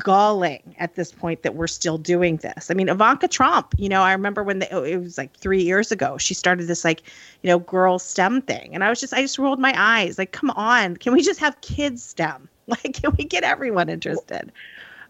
galling 0.01 0.75
at 0.79 0.95
this 0.95 1.11
point 1.11 1.43
that 1.43 1.55
we're 1.55 1.67
still 1.67 1.97
doing 1.97 2.37
this. 2.37 2.71
I 2.71 2.73
mean, 2.73 2.89
Ivanka 2.89 3.27
Trump, 3.27 3.73
you 3.77 3.89
know, 3.89 4.01
I 4.01 4.11
remember 4.13 4.43
when 4.43 4.59
they, 4.59 4.67
oh, 4.71 4.83
it 4.83 4.97
was 4.97 5.17
like 5.17 5.35
three 5.35 5.61
years 5.61 5.91
ago, 5.91 6.17
she 6.17 6.33
started 6.33 6.67
this 6.67 6.83
like, 6.83 7.03
you 7.41 7.49
know, 7.49 7.59
girl 7.59 7.99
STEM 7.99 8.41
thing. 8.41 8.73
And 8.73 8.83
I 8.83 8.89
was 8.89 8.99
just, 8.99 9.13
I 9.13 9.21
just 9.21 9.37
rolled 9.37 9.59
my 9.59 9.73
eyes 9.77 10.17
like, 10.17 10.31
come 10.31 10.49
on, 10.51 10.97
can 10.97 11.13
we 11.13 11.21
just 11.21 11.39
have 11.39 11.59
kids 11.61 12.03
STEM? 12.03 12.49
Like, 12.65 12.93
can 12.93 13.13
we 13.17 13.25
get 13.25 13.43
everyone 13.43 13.89
interested? 13.89 14.49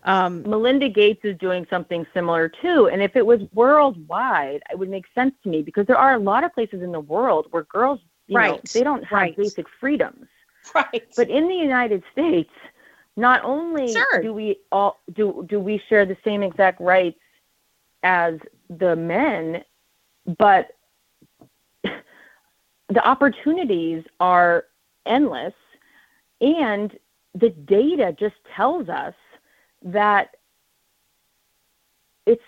Um, 0.06 0.42
Melinda 0.42 0.90
Gates 0.90 1.22
is 1.24 1.38
doing 1.38 1.68
something 1.70 2.04
similar 2.12 2.50
too. 2.50 2.90
And 2.92 3.02
if 3.04 3.16
it 3.16 3.28
was 3.28 3.42
worldwide, 3.54 4.64
it 4.72 4.80
would 4.80 4.90
make 4.90 5.06
sense 5.14 5.36
to 5.44 5.50
me 5.50 5.62
because 5.62 5.86
there 5.86 5.98
are 5.98 6.16
a 6.16 6.20
lot 6.20 6.44
of 6.44 6.52
places 6.52 6.82
in 6.82 6.92
the 6.92 7.00
world 7.00 7.46
where 7.52 7.64
girls, 7.64 8.00
you 8.26 8.34
know, 8.34 8.40
Right, 8.40 8.70
they 8.74 8.84
don't 8.84 9.04
have 9.04 9.12
right. 9.20 9.38
basic 9.38 9.68
freedoms. 9.80 10.26
right. 10.74 11.04
But 11.16 11.30
in 11.30 11.48
the 11.48 11.56
United 11.56 12.04
States, 12.12 12.50
not 13.16 13.44
only 13.44 13.94
Sure. 13.94 14.22
do 14.22 14.34
we 14.34 14.60
all 14.72 15.00
do 15.14 15.46
do 15.48 15.60
we 15.60 15.82
share 15.90 16.06
the 16.06 16.18
same 16.24 16.44
exact 16.44 16.82
rights 16.82 17.20
as 18.04 18.40
the 18.70 18.96
men, 18.96 19.64
but 20.38 20.72
the 21.84 23.08
opportunities 23.08 24.04
are 24.20 24.66
endless 25.06 25.54
and 26.42 26.98
the 27.36 27.50
data 27.50 28.16
just 28.20 28.36
tells 28.56 28.90
us 28.90 29.14
that 29.84 30.36
it's 32.26 32.44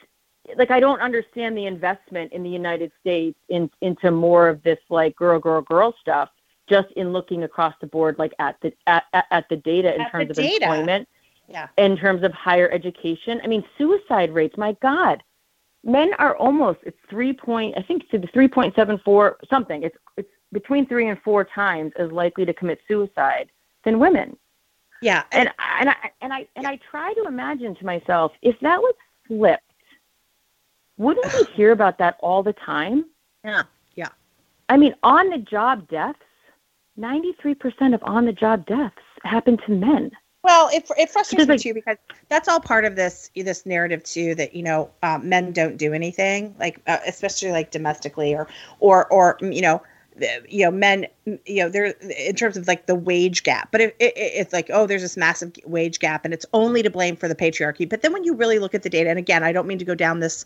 like 0.57 0.71
I 0.71 0.79
don't 0.79 1.01
understand 1.01 1.57
the 1.57 1.65
investment 1.65 2.31
in 2.31 2.43
the 2.43 2.49
United 2.49 2.91
States 3.01 3.37
in, 3.49 3.69
into 3.81 4.11
more 4.11 4.47
of 4.47 4.61
this 4.63 4.77
like 4.89 5.15
girl, 5.15 5.39
girl, 5.39 5.61
girl 5.61 5.93
stuff. 5.99 6.29
Just 6.67 6.91
in 6.95 7.13
looking 7.13 7.43
across 7.43 7.75
the 7.79 7.87
board, 7.87 8.17
like 8.17 8.33
at 8.39 8.55
the 8.61 8.73
at, 8.87 9.03
at, 9.13 9.47
the 9.49 9.57
data 9.57 9.93
in 9.93 10.01
At 10.01 10.11
terms 10.11 10.29
of 10.31 10.35
data. 10.37 10.65
employment, 10.65 11.07
yeah. 11.47 11.67
in 11.77 11.95
terms 11.95 12.23
of 12.23 12.31
higher 12.33 12.69
education. 12.71 13.39
I 13.43 13.47
mean, 13.47 13.63
suicide 13.77 14.33
rates. 14.33 14.57
My 14.57 14.75
God, 14.81 15.21
men 15.83 16.13
are 16.17 16.35
almost 16.37 16.79
it's 16.83 16.97
three 17.09 17.33
point. 17.33 17.75
I 17.77 17.83
think 17.83 18.03
it's 18.03 18.11
the 18.23 18.27
three 18.33 18.47
point 18.47 18.73
seven 18.75 18.97
four 19.05 19.37
something. 19.49 19.83
It's 19.83 19.95
it's 20.17 20.29
between 20.51 20.87
three 20.87 21.07
and 21.09 21.21
four 21.21 21.43
times 21.43 21.91
as 21.99 22.11
likely 22.11 22.45
to 22.45 22.53
commit 22.53 22.79
suicide 22.87 23.49
than 23.83 23.99
women 23.99 24.35
Yeah. 25.01 25.23
and 25.31 25.49
and 25.79 25.89
I 25.89 25.95
and 26.21 26.33
I 26.33 26.47
and 26.55 26.65
I 26.65 26.79
try 26.89 27.13
to 27.13 27.23
imagine 27.27 27.75
to 27.75 27.85
myself 27.85 28.31
if 28.41 28.59
that 28.61 28.79
was 28.81 28.95
flipped, 29.27 29.61
wouldn't 30.97 31.31
we 31.33 31.43
hear 31.53 31.71
about 31.73 31.97
that 31.99 32.17
all 32.21 32.41
the 32.41 32.53
time? 32.53 33.05
Yeah. 33.43 33.63
Yeah. 33.95 34.09
I 34.69 34.77
mean, 34.77 34.95
on 35.03 35.29
the 35.29 35.37
job 35.37 35.87
deaths, 35.89 36.17
ninety 36.97 37.33
three 37.41 37.55
percent 37.55 37.93
of 37.93 38.03
on 38.03 38.25
the 38.25 38.33
job 38.33 38.65
deaths 38.65 38.95
happen 39.23 39.57
to 39.65 39.71
men. 39.71 40.11
Well, 40.43 40.69
it, 40.71 40.87
it 40.95 41.09
frustrates 41.09 41.47
me 41.47 41.57
too 41.57 41.73
because 41.73 41.97
that's 42.29 42.47
all 42.47 42.59
part 42.59 42.85
of 42.85 42.95
this 42.95 43.31
this 43.35 43.65
narrative 43.65 44.03
too 44.03 44.35
that 44.35 44.55
you 44.55 44.61
know 44.61 44.91
um, 45.01 45.27
men 45.27 45.51
don't 45.51 45.77
do 45.77 45.91
anything 45.91 46.55
like 46.59 46.81
uh, 46.85 46.99
especially 47.07 47.51
like 47.51 47.71
domestically 47.71 48.35
or 48.35 48.47
or 48.79 49.11
or 49.11 49.39
you 49.41 49.61
know 49.61 49.81
you 50.47 50.63
know 50.63 50.71
men 50.71 51.07
you 51.25 51.63
know 51.63 51.69
they're 51.69 51.87
in 51.87 52.35
terms 52.35 52.57
of 52.57 52.67
like 52.67 52.85
the 52.85 52.93
wage 52.93 53.41
gap 53.41 53.69
but 53.71 53.81
it, 53.81 53.95
it, 53.99 54.13
it's 54.15 54.53
like 54.53 54.69
oh 54.71 54.85
there's 54.85 55.01
this 55.01 55.17
massive 55.17 55.51
wage 55.65 55.99
gap 55.99 56.23
and 56.25 56.33
it's 56.33 56.45
only 56.53 56.83
to 56.83 56.91
blame 56.91 57.15
for 57.15 57.27
the 57.27 57.35
patriarchy 57.35 57.89
but 57.89 58.03
then 58.03 58.13
when 58.13 58.23
you 58.23 58.35
really 58.35 58.59
look 58.59 58.75
at 58.75 58.83
the 58.83 58.89
data 58.89 59.09
and 59.09 59.19
again 59.19 59.43
I 59.43 59.51
don't 59.51 59.67
mean 59.67 59.79
to 59.79 59.85
go 59.85 59.95
down 59.95 60.19
this 60.19 60.45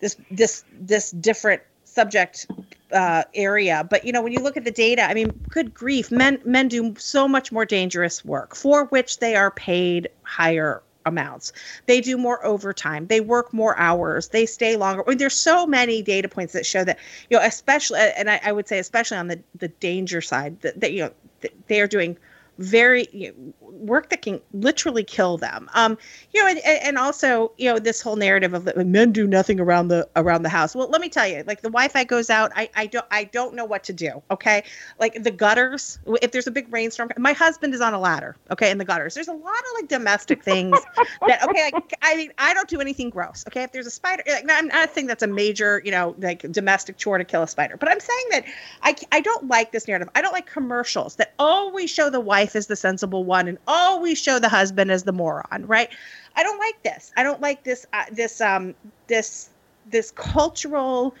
this 0.00 0.16
this 0.32 0.64
this 0.72 1.12
different 1.12 1.62
subject 1.96 2.46
uh, 2.92 3.24
area. 3.34 3.86
But 3.88 4.04
you 4.04 4.12
know, 4.12 4.22
when 4.22 4.32
you 4.32 4.40
look 4.40 4.56
at 4.56 4.64
the 4.64 4.70
data, 4.70 5.02
I 5.02 5.14
mean, 5.14 5.30
good 5.48 5.72
grief, 5.74 6.12
men 6.12 6.38
men 6.44 6.68
do 6.68 6.94
so 6.98 7.26
much 7.26 7.50
more 7.50 7.64
dangerous 7.64 8.24
work 8.24 8.54
for 8.54 8.84
which 8.86 9.18
they 9.18 9.34
are 9.34 9.50
paid 9.50 10.08
higher 10.22 10.82
amounts. 11.06 11.52
They 11.86 12.00
do 12.00 12.18
more 12.18 12.44
overtime. 12.44 13.06
They 13.06 13.20
work 13.20 13.52
more 13.52 13.78
hours. 13.78 14.28
They 14.28 14.44
stay 14.44 14.76
longer. 14.76 15.02
I 15.06 15.10
mean, 15.10 15.18
there's 15.18 15.34
so 15.34 15.66
many 15.66 16.02
data 16.02 16.28
points 16.28 16.52
that 16.52 16.66
show 16.66 16.84
that 16.84 16.98
you 17.30 17.38
know, 17.38 17.44
especially, 17.44 18.00
and 18.16 18.28
I, 18.28 18.40
I 18.44 18.52
would 18.52 18.68
say 18.68 18.78
especially 18.78 19.16
on 19.16 19.28
the 19.28 19.40
the 19.58 19.68
danger 19.68 20.20
side, 20.20 20.60
that, 20.60 20.80
that 20.80 20.92
you 20.92 21.04
know, 21.04 21.12
th- 21.40 21.54
they 21.68 21.80
are 21.80 21.88
doing 21.88 22.18
very 22.58 23.06
you 23.12 23.32
know, 23.32 23.54
work 23.60 24.10
that 24.10 24.22
can 24.22 24.40
literally 24.52 25.04
kill 25.04 25.36
them. 25.36 25.68
Um, 25.74 25.98
you 26.32 26.42
know, 26.42 26.48
and, 26.48 26.60
and 26.64 26.98
also 26.98 27.52
you 27.56 27.70
know 27.70 27.78
this 27.78 28.00
whole 28.00 28.16
narrative 28.16 28.54
of 28.54 28.74
men 28.76 29.12
do 29.12 29.26
nothing 29.26 29.60
around 29.60 29.88
the 29.88 30.08
around 30.16 30.42
the 30.42 30.48
house. 30.48 30.74
Well, 30.74 30.88
let 30.88 31.00
me 31.00 31.08
tell 31.08 31.26
you, 31.26 31.44
like 31.46 31.62
the 31.62 31.68
Wi-Fi 31.68 32.04
goes 32.04 32.30
out, 32.30 32.52
I 32.56 32.70
I 32.74 32.86
don't 32.86 33.06
I 33.10 33.24
don't 33.24 33.54
know 33.54 33.64
what 33.64 33.84
to 33.84 33.92
do. 33.92 34.22
Okay, 34.30 34.62
like 34.98 35.22
the 35.22 35.30
gutters. 35.30 35.98
If 36.22 36.32
there's 36.32 36.46
a 36.46 36.50
big 36.50 36.72
rainstorm, 36.72 37.10
my 37.18 37.32
husband 37.32 37.74
is 37.74 37.80
on 37.80 37.94
a 37.94 38.00
ladder. 38.00 38.36
Okay, 38.50 38.70
in 38.70 38.78
the 38.78 38.84
gutters. 38.84 39.14
There's 39.14 39.28
a 39.28 39.32
lot 39.32 39.58
of 39.58 39.80
like 39.80 39.88
domestic 39.88 40.42
things 40.42 40.78
that 41.26 41.46
okay. 41.48 41.70
Like, 41.72 41.94
I 42.02 42.16
mean, 42.16 42.32
I 42.38 42.54
don't 42.54 42.68
do 42.68 42.80
anything 42.80 43.10
gross. 43.10 43.44
Okay, 43.48 43.62
if 43.62 43.72
there's 43.72 43.86
a 43.86 43.90
spider, 43.90 44.22
like 44.26 44.46
I'm 44.50 44.68
not 44.68 44.94
saying 44.94 45.06
that's 45.06 45.22
a 45.22 45.28
major 45.28 45.82
you 45.84 45.90
know 45.90 46.14
like 46.18 46.50
domestic 46.52 46.96
chore 46.96 47.18
to 47.18 47.24
kill 47.24 47.42
a 47.42 47.48
spider, 47.48 47.76
but 47.76 47.90
I'm 47.90 48.00
saying 48.00 48.26
that 48.30 48.44
I 48.82 48.96
I 49.12 49.20
don't 49.20 49.48
like 49.48 49.72
this 49.72 49.86
narrative. 49.86 50.08
I 50.14 50.22
don't 50.22 50.32
like 50.32 50.46
commercials 50.46 51.16
that 51.16 51.34
always 51.38 51.90
show 51.90 52.10
the 52.10 52.20
wife 52.46 52.56
as 52.56 52.66
the 52.68 52.76
sensible 52.76 53.24
one 53.24 53.48
and 53.48 53.58
always 53.66 54.20
show 54.20 54.38
the 54.38 54.48
husband 54.48 54.90
as 54.90 55.02
the 55.02 55.12
moron, 55.12 55.66
right? 55.66 55.88
I 56.36 56.42
don't 56.44 56.58
like 56.58 56.80
this. 56.84 57.12
I 57.16 57.24
don't 57.24 57.40
like 57.40 57.64
this 57.64 57.86
uh, 57.92 58.04
this 58.12 58.40
um 58.40 58.74
this 59.08 59.50
this 59.90 60.12
cultural 60.12 61.14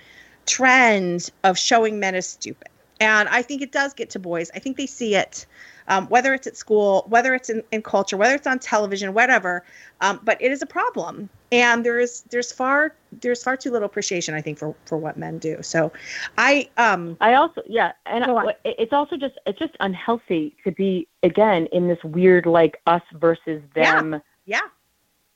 trend 0.46 1.30
of 1.42 1.58
showing 1.58 1.98
men 1.98 2.14
as 2.14 2.28
stupid. 2.28 2.68
And 3.00 3.28
I 3.28 3.42
think 3.42 3.60
it 3.60 3.72
does 3.72 3.92
get 3.92 4.10
to 4.10 4.18
boys. 4.18 4.50
I 4.54 4.60
think 4.60 4.76
they 4.76 4.86
see 4.86 5.16
it, 5.16 5.46
um, 5.88 6.06
whether 6.08 6.34
it's 6.34 6.46
at 6.46 6.56
school, 6.56 7.04
whether 7.08 7.34
it's 7.34 7.50
in, 7.50 7.62
in 7.72 7.82
culture, 7.82 8.16
whether 8.16 8.34
it's 8.34 8.46
on 8.46 8.58
television, 8.58 9.14
whatever. 9.14 9.64
Um, 10.00 10.20
but 10.24 10.40
it 10.40 10.52
is 10.52 10.62
a 10.62 10.66
problem, 10.66 11.28
and 11.52 11.84
there's 11.84 12.22
there's 12.30 12.52
far 12.52 12.94
there's 13.12 13.42
far 13.42 13.56
too 13.56 13.70
little 13.70 13.86
appreciation, 13.86 14.34
I 14.34 14.40
think, 14.40 14.58
for 14.58 14.74
for 14.84 14.98
what 14.98 15.16
men 15.16 15.38
do. 15.38 15.62
So, 15.62 15.92
I 16.36 16.68
um 16.76 17.16
I 17.20 17.34
also 17.34 17.62
yeah, 17.66 17.92
and 18.04 18.24
I, 18.24 18.54
it's 18.64 18.92
also 18.92 19.16
just 19.16 19.38
it's 19.46 19.58
just 19.58 19.76
unhealthy 19.80 20.56
to 20.64 20.72
be 20.72 21.08
again 21.22 21.66
in 21.72 21.88
this 21.88 22.02
weird 22.04 22.46
like 22.46 22.80
us 22.86 23.02
versus 23.14 23.62
them 23.74 24.12
yeah, 24.44 24.60
yeah. 24.60 24.60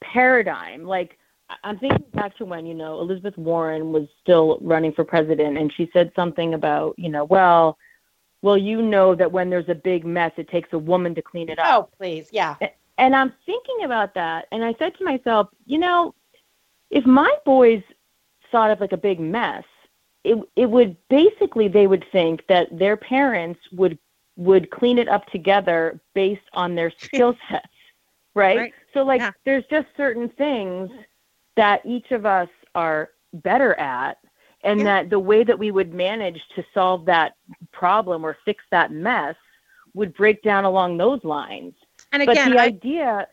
paradigm. 0.02 0.84
Like 0.84 1.16
I'm 1.64 1.78
thinking 1.78 2.04
back 2.14 2.36
to 2.36 2.44
when, 2.44 2.66
you 2.66 2.74
know, 2.74 3.00
Elizabeth 3.00 3.36
Warren 3.36 3.92
was 3.92 4.08
still 4.22 4.58
running 4.60 4.92
for 4.92 5.04
president 5.04 5.58
and 5.58 5.72
she 5.72 5.90
said 5.92 6.12
something 6.14 6.54
about, 6.54 6.94
you 6.98 7.08
know, 7.08 7.24
well, 7.24 7.78
well, 8.42 8.56
you 8.56 8.80
know 8.80 9.14
that 9.14 9.30
when 9.30 9.50
there's 9.50 9.68
a 9.68 9.74
big 9.74 10.04
mess, 10.04 10.32
it 10.36 10.48
takes 10.48 10.72
a 10.72 10.78
woman 10.78 11.14
to 11.14 11.22
clean 11.22 11.48
it 11.48 11.58
up. 11.58 11.66
Oh, 11.68 11.96
please. 11.96 12.28
Yeah. 12.32 12.56
And 12.98 13.14
I'm 13.14 13.32
thinking 13.46 13.84
about 13.84 14.14
that. 14.14 14.46
And 14.52 14.64
I 14.64 14.74
said 14.78 14.94
to 14.96 15.04
myself, 15.04 15.48
you 15.66 15.78
know, 15.78 16.14
if 16.90 17.04
my 17.04 17.34
boys 17.44 17.82
thought 18.50 18.70
of 18.70 18.80
like 18.80 18.92
a 18.92 18.96
big 18.96 19.20
mess, 19.20 19.64
it, 20.24 20.38
it 20.56 20.70
would 20.70 20.96
basically, 21.08 21.68
they 21.68 21.86
would 21.86 22.04
think 22.12 22.46
that 22.48 22.66
their 22.78 22.96
parents 22.96 23.60
would, 23.72 23.98
would 24.36 24.70
clean 24.70 24.98
it 24.98 25.08
up 25.08 25.26
together 25.26 26.00
based 26.14 26.42
on 26.54 26.74
their 26.74 26.90
skill 26.98 27.36
sets. 27.50 27.66
Right? 28.34 28.58
right? 28.58 28.74
So 28.94 29.02
like, 29.02 29.20
yeah. 29.20 29.32
there's 29.44 29.64
just 29.70 29.88
certain 29.96 30.28
things 30.30 30.90
that 31.56 31.84
each 31.84 32.10
of 32.10 32.24
us 32.24 32.48
are 32.74 33.10
better 33.32 33.74
at 33.74 34.18
and 34.62 34.80
yeah. 34.80 34.84
that 34.84 35.10
the 35.10 35.18
way 35.18 35.44
that 35.44 35.58
we 35.58 35.70
would 35.70 35.92
manage 35.94 36.40
to 36.54 36.64
solve 36.74 37.06
that 37.06 37.34
problem 37.72 38.24
or 38.24 38.36
fix 38.44 38.62
that 38.70 38.92
mess 38.92 39.36
would 39.94 40.14
break 40.14 40.42
down 40.42 40.64
along 40.64 40.96
those 40.96 41.22
lines. 41.24 41.74
And 42.12 42.22
again, 42.22 42.50
but 42.50 42.54
the 42.54 42.60
I, 42.60 42.64
idea, 42.64 43.28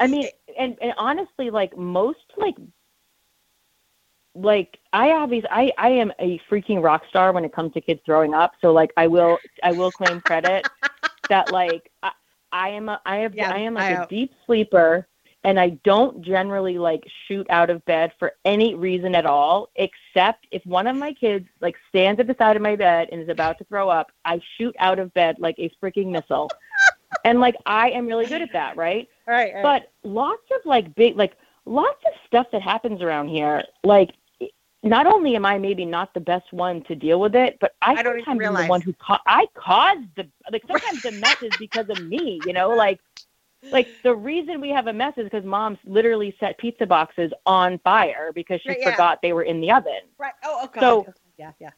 I 0.00 0.06
mean, 0.06 0.28
and, 0.58 0.76
and 0.80 0.92
honestly, 0.98 1.50
like 1.50 1.76
most, 1.76 2.18
like, 2.36 2.56
like 4.34 4.78
I 4.92 5.10
obviously, 5.10 5.48
I, 5.50 5.72
I 5.78 5.90
am 5.90 6.12
a 6.18 6.40
freaking 6.50 6.82
rock 6.82 7.02
star 7.08 7.32
when 7.32 7.44
it 7.44 7.52
comes 7.52 7.74
to 7.74 7.80
kids 7.80 8.00
throwing 8.04 8.34
up. 8.34 8.52
So 8.60 8.72
like, 8.72 8.92
I 8.96 9.06
will, 9.06 9.38
I 9.62 9.72
will 9.72 9.90
claim 9.90 10.20
credit 10.20 10.66
that 11.28 11.52
like, 11.52 11.90
I, 12.02 12.12
I 12.50 12.68
am, 12.70 12.88
a, 12.88 13.00
I 13.06 13.16
have, 13.18 13.34
yeah, 13.34 13.52
I 13.52 13.58
am 13.58 13.74
like 13.74 13.98
I, 13.98 14.02
a 14.02 14.08
deep 14.08 14.32
sleeper 14.46 15.06
and 15.44 15.58
I 15.58 15.70
don't 15.84 16.22
generally 16.22 16.78
like 16.78 17.02
shoot 17.26 17.46
out 17.50 17.70
of 17.70 17.84
bed 17.84 18.12
for 18.18 18.32
any 18.44 18.74
reason 18.74 19.14
at 19.14 19.26
all, 19.26 19.70
except 19.76 20.46
if 20.52 20.64
one 20.64 20.86
of 20.86 20.96
my 20.96 21.12
kids 21.12 21.46
like 21.60 21.74
stands 21.88 22.20
at 22.20 22.26
the 22.26 22.36
side 22.38 22.56
of 22.56 22.62
my 22.62 22.76
bed 22.76 23.08
and 23.10 23.20
is 23.20 23.28
about 23.28 23.58
to 23.58 23.64
throw 23.64 23.88
up, 23.88 24.12
I 24.24 24.40
shoot 24.56 24.74
out 24.78 24.98
of 24.98 25.12
bed 25.14 25.36
like 25.38 25.56
a 25.58 25.70
freaking 25.82 26.10
missile. 26.10 26.50
and 27.24 27.40
like 27.40 27.56
I 27.66 27.90
am 27.90 28.06
really 28.06 28.26
good 28.26 28.42
at 28.42 28.52
that, 28.52 28.76
right? 28.76 29.08
Right, 29.26 29.54
right. 29.54 29.62
But 29.62 30.08
lots 30.08 30.42
of 30.54 30.60
like 30.64 30.94
big 30.94 31.16
like 31.16 31.36
lots 31.64 32.00
of 32.06 32.12
stuff 32.26 32.46
that 32.52 32.62
happens 32.62 33.02
around 33.02 33.28
here, 33.28 33.62
like 33.84 34.10
not 34.84 35.06
only 35.06 35.36
am 35.36 35.44
I 35.44 35.58
maybe 35.58 35.84
not 35.84 36.12
the 36.12 36.20
best 36.20 36.52
one 36.52 36.82
to 36.84 36.94
deal 36.96 37.20
with 37.20 37.36
it, 37.36 37.58
but 37.60 37.74
I, 37.82 37.92
I 37.92 38.02
don't 38.02 38.24
sometimes 38.24 38.44
am 38.44 38.54
the 38.56 38.68
one 38.68 38.80
who 38.80 38.92
ca- 38.94 39.22
I 39.26 39.46
caused 39.54 40.08
the 40.16 40.28
like 40.50 40.62
sometimes 40.66 41.02
the 41.02 41.12
mess 41.20 41.36
is 41.40 41.52
because 41.58 41.88
of 41.88 41.98
me, 41.98 42.42
you 42.44 42.52
know, 42.52 42.70
like 42.74 43.00
like 43.70 43.88
the 44.02 44.14
reason 44.14 44.60
we 44.60 44.70
have 44.70 44.86
a 44.88 44.92
mess 44.92 45.14
is 45.16 45.24
because 45.24 45.44
mom's 45.44 45.78
literally 45.84 46.34
set 46.40 46.58
pizza 46.58 46.86
boxes 46.86 47.32
on 47.46 47.78
fire 47.78 48.32
because 48.32 48.60
she 48.60 48.70
right, 48.70 48.78
yeah. 48.80 48.90
forgot 48.90 49.22
they 49.22 49.32
were 49.32 49.42
in 49.42 49.60
the 49.60 49.70
oven. 49.70 50.00
Right. 50.18 50.32
Oh, 50.44 50.64
okay. 50.64 50.80
God. 50.80 51.04
So, 51.06 51.14
yeah, 51.38 51.52
yeah. 51.60 51.70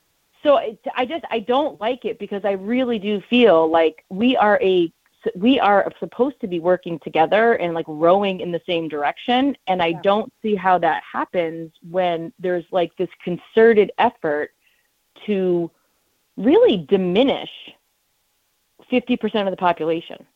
So 0.42 0.56
it, 0.58 0.78
I 0.94 1.06
just 1.06 1.24
I 1.30 1.40
don't 1.40 1.80
like 1.80 2.04
it 2.04 2.18
because 2.18 2.44
I 2.44 2.52
really 2.52 2.98
do 2.98 3.20
feel 3.28 3.68
like 3.70 4.04
we 4.10 4.36
are 4.36 4.58
a 4.62 4.92
we 5.34 5.58
are 5.58 5.90
supposed 6.00 6.38
to 6.40 6.46
be 6.46 6.60
working 6.60 6.98
together 6.98 7.54
and 7.54 7.72
like 7.72 7.86
rowing 7.88 8.40
in 8.40 8.52
the 8.52 8.60
same 8.66 8.88
direction 8.88 9.56
and 9.66 9.82
I 9.82 9.88
yeah. 9.88 10.00
don't 10.02 10.32
see 10.42 10.54
how 10.54 10.76
that 10.78 11.02
happens 11.10 11.72
when 11.90 12.30
there's 12.38 12.66
like 12.70 12.94
this 12.98 13.08
concerted 13.22 13.90
effort 13.96 14.50
to 15.24 15.70
really 16.36 16.76
diminish 16.76 17.50
50% 18.90 19.46
of 19.46 19.50
the 19.50 19.56
population. 19.56 20.26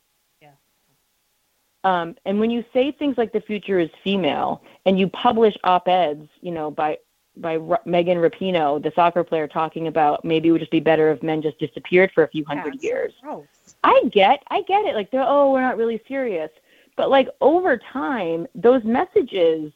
Um, 1.84 2.16
and 2.24 2.40
when 2.40 2.50
you 2.50 2.64
say 2.72 2.92
things 2.92 3.16
like 3.16 3.32
the 3.32 3.40
future 3.40 3.78
is 3.78 3.90
female, 4.02 4.62
and 4.84 4.98
you 4.98 5.08
publish 5.08 5.56
op-eds, 5.64 6.28
you 6.40 6.50
know, 6.50 6.70
by 6.70 6.98
by 7.36 7.56
R- 7.56 7.80
Megan 7.84 8.18
Rapinoe, 8.18 8.82
the 8.82 8.92
soccer 8.96 9.22
player, 9.22 9.46
talking 9.46 9.86
about 9.86 10.24
maybe 10.24 10.48
it 10.48 10.52
would 10.52 10.60
just 10.60 10.72
be 10.72 10.80
better 10.80 11.12
if 11.12 11.22
men 11.22 11.40
just 11.40 11.58
disappeared 11.58 12.10
for 12.12 12.24
a 12.24 12.28
few 12.28 12.44
hundred 12.44 12.74
That's 12.74 12.84
years. 12.84 13.12
Gross. 13.22 13.46
I 13.84 14.02
get, 14.10 14.42
I 14.50 14.62
get 14.62 14.84
it. 14.86 14.94
Like 14.94 15.08
oh, 15.12 15.52
we're 15.52 15.60
not 15.60 15.76
really 15.76 16.02
serious, 16.08 16.50
but 16.96 17.10
like 17.10 17.28
over 17.40 17.78
time, 17.78 18.46
those 18.54 18.82
messages, 18.82 19.72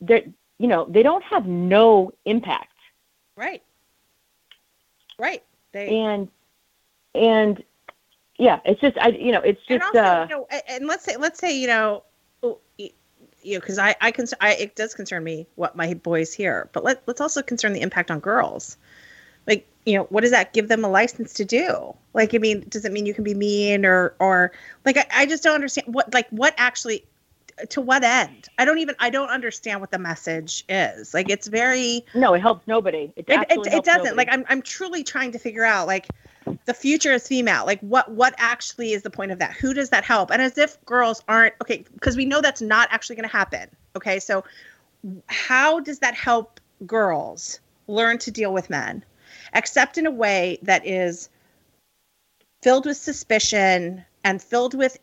they 0.00 0.32
you 0.58 0.68
know, 0.68 0.86
they 0.88 1.02
don't 1.02 1.24
have 1.24 1.46
no 1.46 2.12
impact. 2.24 2.72
Right. 3.36 3.62
Right. 5.18 5.42
They 5.72 5.98
and 5.98 6.28
and 7.14 7.62
yeah, 8.38 8.60
it's 8.64 8.80
just 8.80 8.98
I 8.98 9.08
you 9.08 9.32
know 9.32 9.40
it's 9.40 9.60
just 9.66 9.70
and 9.70 9.82
also, 9.82 9.98
uh, 9.98 10.26
you 10.28 10.36
know, 10.36 10.46
and 10.68 10.86
let's 10.86 11.04
say 11.04 11.16
let's 11.16 11.38
say 11.38 11.56
you 11.56 11.66
know 11.66 12.02
you 13.42 13.54
know 13.54 13.60
because 13.60 13.78
I 13.78 13.94
I 14.00 14.10
can 14.10 14.26
I 14.40 14.54
it 14.54 14.76
does 14.76 14.94
concern 14.94 15.24
me 15.24 15.46
what 15.56 15.76
my 15.76 15.94
boys 15.94 16.32
hear, 16.32 16.68
but 16.72 16.84
let 16.84 17.02
let's 17.06 17.20
also 17.20 17.42
concern 17.42 17.72
the 17.72 17.80
impact 17.80 18.10
on 18.10 18.20
girls. 18.20 18.76
Like 19.46 19.66
you 19.84 19.96
know, 19.96 20.04
what 20.04 20.20
does 20.20 20.30
that 20.30 20.52
give 20.52 20.68
them 20.68 20.84
a 20.84 20.88
license 20.88 21.34
to 21.34 21.44
do? 21.44 21.94
Like, 22.14 22.34
I 22.34 22.38
mean, 22.38 22.64
does 22.68 22.84
it 22.84 22.92
mean 22.92 23.06
you 23.06 23.14
can 23.14 23.24
be 23.24 23.34
mean 23.34 23.84
or 23.84 24.14
or 24.18 24.52
like 24.84 24.96
I, 24.96 25.06
I 25.12 25.26
just 25.26 25.42
don't 25.42 25.54
understand 25.54 25.92
what 25.92 26.12
like 26.14 26.28
what 26.30 26.54
actually 26.56 27.04
to 27.70 27.80
what 27.80 28.04
end? 28.04 28.48
I 28.58 28.64
don't 28.64 28.78
even 28.78 28.94
I 28.98 29.10
don't 29.10 29.28
understand 29.28 29.80
what 29.80 29.90
the 29.90 29.98
message 29.98 30.64
is. 30.68 31.14
Like 31.14 31.30
it's 31.30 31.46
very 31.46 32.04
No, 32.14 32.34
it 32.34 32.40
helps 32.40 32.66
nobody. 32.66 33.12
It 33.16 33.26
it, 33.28 33.40
it, 33.50 33.66
it, 33.66 33.84
doesn't. 33.84 34.04
Nobody. 34.04 34.16
Like 34.16 34.28
I'm 34.30 34.44
I'm 34.48 34.62
truly 34.62 35.04
trying 35.04 35.32
to 35.32 35.38
figure 35.38 35.64
out 35.64 35.86
like 35.86 36.08
the 36.64 36.74
future 36.74 37.12
is 37.12 37.26
female 37.26 37.64
like 37.66 37.80
what 37.80 38.10
what 38.10 38.34
actually 38.38 38.92
is 38.92 39.02
the 39.02 39.10
point 39.10 39.30
of 39.30 39.38
that 39.38 39.52
who 39.52 39.72
does 39.74 39.90
that 39.90 40.04
help 40.04 40.30
and 40.30 40.42
as 40.42 40.58
if 40.58 40.82
girls 40.84 41.22
aren't 41.28 41.54
okay 41.62 41.84
because 41.94 42.16
we 42.16 42.24
know 42.24 42.40
that's 42.40 42.60
not 42.60 42.88
actually 42.90 43.16
going 43.16 43.28
to 43.28 43.34
happen 43.34 43.68
okay 43.96 44.18
so 44.18 44.44
how 45.26 45.80
does 45.80 46.00
that 46.00 46.14
help 46.14 46.60
girls 46.86 47.60
learn 47.86 48.18
to 48.18 48.30
deal 48.30 48.52
with 48.52 48.70
men 48.70 49.04
except 49.54 49.98
in 49.98 50.06
a 50.06 50.10
way 50.10 50.58
that 50.62 50.86
is 50.86 51.28
filled 52.62 52.86
with 52.86 52.96
suspicion 52.96 54.04
and 54.24 54.42
filled 54.42 54.74
with 54.74 54.98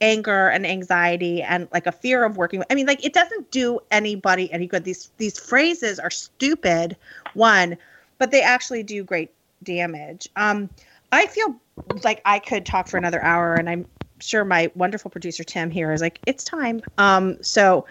anger 0.00 0.48
and 0.48 0.66
anxiety 0.66 1.42
and 1.42 1.68
like 1.72 1.86
a 1.86 1.92
fear 1.92 2.24
of 2.24 2.36
working 2.36 2.62
i 2.70 2.74
mean 2.74 2.86
like 2.86 3.04
it 3.04 3.12
doesn't 3.12 3.50
do 3.50 3.78
anybody 3.90 4.50
any 4.52 4.66
good 4.66 4.84
these 4.84 5.10
these 5.18 5.38
phrases 5.38 5.98
are 5.98 6.10
stupid 6.10 6.96
one 7.34 7.76
but 8.20 8.30
they 8.30 8.42
actually 8.42 8.82
do 8.82 9.02
great 9.02 9.32
damage. 9.62 10.28
Um, 10.36 10.70
I 11.12 11.26
feel 11.26 11.56
like 12.04 12.20
I 12.24 12.38
could 12.38 12.64
talk 12.64 12.88
for 12.88 12.96
another 12.96 13.22
hour, 13.22 13.54
and 13.54 13.68
I'm 13.68 13.86
sure 14.20 14.44
my 14.44 14.70
wonderful 14.74 15.10
producer 15.10 15.42
Tim 15.42 15.70
here 15.70 15.92
is 15.92 16.00
like, 16.00 16.20
it's 16.26 16.44
time. 16.44 16.82
Um, 16.98 17.42
so 17.42 17.86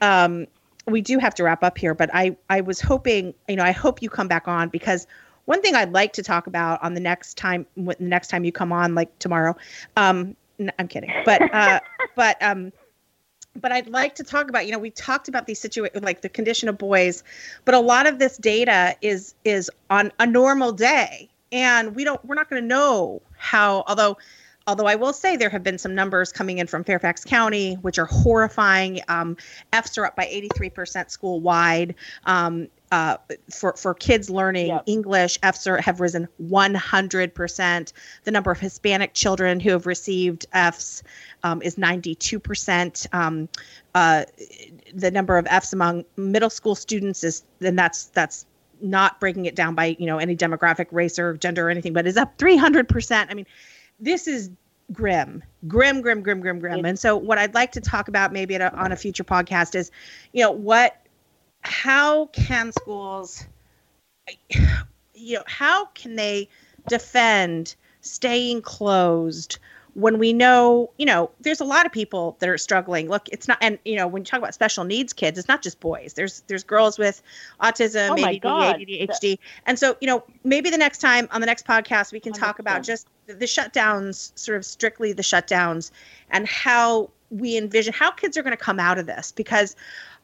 um, 0.00 0.46
we 0.86 1.00
do 1.00 1.18
have 1.18 1.34
to 1.34 1.44
wrap 1.44 1.62
up 1.62 1.78
here, 1.78 1.94
but 1.94 2.10
I 2.12 2.36
I 2.50 2.60
was 2.60 2.80
hoping, 2.80 3.34
you 3.48 3.56
know, 3.56 3.64
I 3.64 3.72
hope 3.72 4.02
you 4.02 4.10
come 4.10 4.28
back 4.28 4.48
on 4.48 4.68
because 4.68 5.06
one 5.44 5.62
thing 5.62 5.76
I'd 5.76 5.92
like 5.92 6.12
to 6.14 6.22
talk 6.22 6.46
about 6.46 6.82
on 6.82 6.94
the 6.94 7.00
next 7.00 7.36
time, 7.36 7.66
the 7.76 7.94
next 8.00 8.28
time 8.28 8.44
you 8.44 8.52
come 8.52 8.72
on, 8.72 8.94
like 8.94 9.16
tomorrow. 9.18 9.56
Um, 9.96 10.34
n- 10.58 10.72
I'm 10.78 10.88
kidding, 10.88 11.12
but 11.24 11.42
uh, 11.54 11.80
but 12.16 12.42
um, 12.42 12.72
but 13.60 13.72
I'd 13.72 13.88
like 13.88 14.14
to 14.16 14.24
talk 14.24 14.48
about, 14.48 14.66
you 14.66 14.72
know, 14.72 14.78
we 14.78 14.90
talked 14.90 15.28
about 15.28 15.46
these 15.46 15.60
situations 15.60 16.04
like 16.04 16.20
the 16.20 16.28
condition 16.28 16.68
of 16.68 16.78
boys, 16.78 17.24
but 17.64 17.74
a 17.74 17.80
lot 17.80 18.06
of 18.06 18.18
this 18.18 18.36
data 18.36 18.96
is 19.02 19.34
is 19.44 19.70
on 19.90 20.12
a 20.18 20.26
normal 20.26 20.72
day. 20.72 21.28
And 21.52 21.94
we 21.94 22.04
don't 22.04 22.22
we're 22.24 22.34
not 22.34 22.50
going 22.50 22.62
to 22.62 22.68
know 22.68 23.22
how 23.38 23.84
although 23.86 24.18
although 24.66 24.86
I 24.86 24.96
will 24.96 25.12
say 25.12 25.36
there 25.36 25.48
have 25.48 25.62
been 25.62 25.78
some 25.78 25.94
numbers 25.94 26.32
coming 26.32 26.58
in 26.58 26.66
from 26.66 26.82
Fairfax 26.82 27.24
County, 27.24 27.74
which 27.74 27.98
are 27.98 28.06
horrifying. 28.06 29.00
Um, 29.08 29.36
Fs 29.72 29.96
are 29.96 30.06
up 30.06 30.16
by 30.16 30.24
83% 30.24 31.10
school 31.10 31.40
wide. 31.40 31.94
Um, 32.24 32.68
uh, 32.92 33.16
for 33.50 33.72
for 33.74 33.94
kids 33.94 34.30
learning 34.30 34.68
yep. 34.68 34.84
English, 34.86 35.38
Fs 35.42 35.64
have 35.64 36.00
risen 36.00 36.28
100%. 36.42 37.92
The 38.24 38.30
number 38.30 38.50
of 38.50 38.60
Hispanic 38.60 39.14
children 39.14 39.60
who 39.60 39.70
have 39.70 39.86
received 39.86 40.46
Fs 40.52 41.02
um, 41.42 41.62
is 41.62 41.76
92%. 41.76 43.14
Um, 43.14 43.48
uh, 43.94 44.24
the 44.94 45.10
number 45.10 45.36
of 45.36 45.46
Fs 45.46 45.72
among 45.72 46.04
middle 46.16 46.50
school 46.50 46.74
students 46.74 47.24
is, 47.24 47.42
and 47.60 47.78
that's 47.78 48.06
that's 48.06 48.46
not 48.80 49.20
breaking 49.20 49.46
it 49.46 49.56
down 49.56 49.74
by 49.74 49.96
you 49.98 50.06
know 50.06 50.18
any 50.18 50.36
demographic, 50.36 50.86
race, 50.92 51.18
or 51.18 51.36
gender 51.36 51.66
or 51.66 51.70
anything, 51.70 51.92
but 51.92 52.06
is 52.06 52.16
up 52.16 52.36
300%. 52.38 53.26
I 53.28 53.34
mean, 53.34 53.46
this 53.98 54.28
is 54.28 54.50
grim, 54.92 55.42
grim, 55.66 56.00
grim, 56.02 56.22
grim, 56.22 56.40
grim, 56.40 56.60
grim. 56.60 56.84
And 56.84 56.98
so, 56.98 57.16
what 57.16 57.38
I'd 57.38 57.54
like 57.54 57.72
to 57.72 57.80
talk 57.80 58.08
about 58.08 58.32
maybe 58.32 58.54
a, 58.54 58.70
on 58.70 58.92
a 58.92 58.96
future 58.96 59.24
podcast 59.24 59.74
is, 59.74 59.90
you 60.32 60.42
know, 60.42 60.50
what 60.50 61.05
how 61.66 62.26
can 62.26 62.72
schools 62.72 63.44
you 65.14 65.36
know 65.36 65.42
how 65.46 65.86
can 65.86 66.16
they 66.16 66.48
defend 66.88 67.74
staying 68.00 68.62
closed 68.62 69.58
when 69.94 70.18
we 70.18 70.32
know 70.32 70.90
you 70.98 71.06
know 71.06 71.30
there's 71.40 71.60
a 71.60 71.64
lot 71.64 71.86
of 71.86 71.92
people 71.92 72.36
that 72.40 72.48
are 72.48 72.58
struggling. 72.58 73.08
Look 73.08 73.28
it's 73.30 73.48
not 73.48 73.58
and 73.60 73.78
you 73.84 73.96
know 73.96 74.06
when 74.06 74.20
you 74.22 74.26
talk 74.26 74.38
about 74.38 74.54
special 74.54 74.84
needs 74.84 75.12
kids 75.12 75.38
it's 75.38 75.48
not 75.48 75.62
just 75.62 75.80
boys. 75.80 76.12
There's 76.14 76.42
there's 76.46 76.64
girls 76.64 76.98
with 76.98 77.22
autism 77.60 78.10
oh 78.10 78.14
maybe 78.14 78.40
ADHD 78.40 79.38
and 79.64 79.78
so 79.78 79.96
you 80.00 80.06
know 80.06 80.22
maybe 80.44 80.70
the 80.70 80.78
next 80.78 80.98
time 80.98 81.28
on 81.30 81.40
the 81.40 81.46
next 81.46 81.66
podcast 81.66 82.12
we 82.12 82.20
can 82.20 82.32
100%. 82.32 82.38
talk 82.38 82.58
about 82.58 82.82
just 82.82 83.08
the 83.26 83.34
shutdowns 83.46 84.32
sort 84.38 84.56
of 84.56 84.64
strictly 84.64 85.12
the 85.12 85.22
shutdowns 85.22 85.90
and 86.30 86.46
how 86.46 87.10
we 87.30 87.56
envision 87.56 87.92
how 87.92 88.10
kids 88.10 88.36
are 88.36 88.42
going 88.42 88.56
to 88.56 88.62
come 88.62 88.78
out 88.78 88.98
of 88.98 89.06
this. 89.06 89.32
Because 89.32 89.76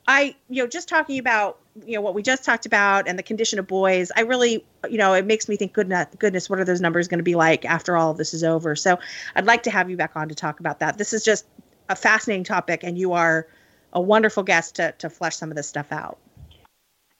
I, 0.06 0.34
you 0.48 0.62
know, 0.62 0.68
just 0.68 0.88
talking 0.88 1.18
about, 1.18 1.58
you 1.86 1.94
know, 1.94 2.00
what 2.00 2.14
we 2.14 2.22
just 2.22 2.44
talked 2.44 2.66
about 2.66 3.06
and 3.06 3.18
the 3.18 3.22
condition 3.22 3.58
of 3.58 3.66
boys, 3.66 4.10
I 4.16 4.22
really, 4.22 4.64
you 4.90 4.98
know, 4.98 5.14
it 5.14 5.26
makes 5.26 5.48
me 5.48 5.56
think, 5.56 5.72
goodness, 5.72 6.08
goodness, 6.18 6.50
what 6.50 6.58
are 6.58 6.64
those 6.64 6.80
numbers 6.80 7.06
going 7.06 7.18
to 7.18 7.24
be 7.24 7.36
like 7.36 7.64
after 7.64 7.96
all 7.96 8.10
of 8.10 8.16
this 8.16 8.34
is 8.34 8.42
over? 8.42 8.74
So 8.74 8.98
I'd 9.36 9.46
like 9.46 9.62
to 9.64 9.70
have 9.70 9.88
you 9.88 9.96
back 9.96 10.12
on 10.16 10.28
to 10.28 10.34
talk 10.34 10.60
about 10.60 10.80
that. 10.80 10.98
This 10.98 11.12
is 11.12 11.24
just 11.24 11.46
a 11.88 11.94
fascinating 11.94 12.44
topic, 12.44 12.82
and 12.82 12.98
you 12.98 13.12
are 13.12 13.46
a 13.92 14.00
wonderful 14.00 14.42
guest 14.42 14.76
to, 14.76 14.92
to 14.98 15.08
flesh 15.08 15.36
some 15.36 15.50
of 15.50 15.56
this 15.56 15.68
stuff 15.68 15.92
out. 15.92 16.18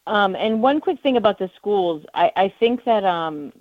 Um, 0.06 0.34
and 0.34 0.60
one 0.60 0.80
quick 0.80 1.00
thing 1.00 1.16
about 1.16 1.38
the 1.38 1.50
schools, 1.56 2.04
I, 2.14 2.32
I 2.34 2.54
think 2.58 2.84
that 2.84 3.04
um, 3.04 3.52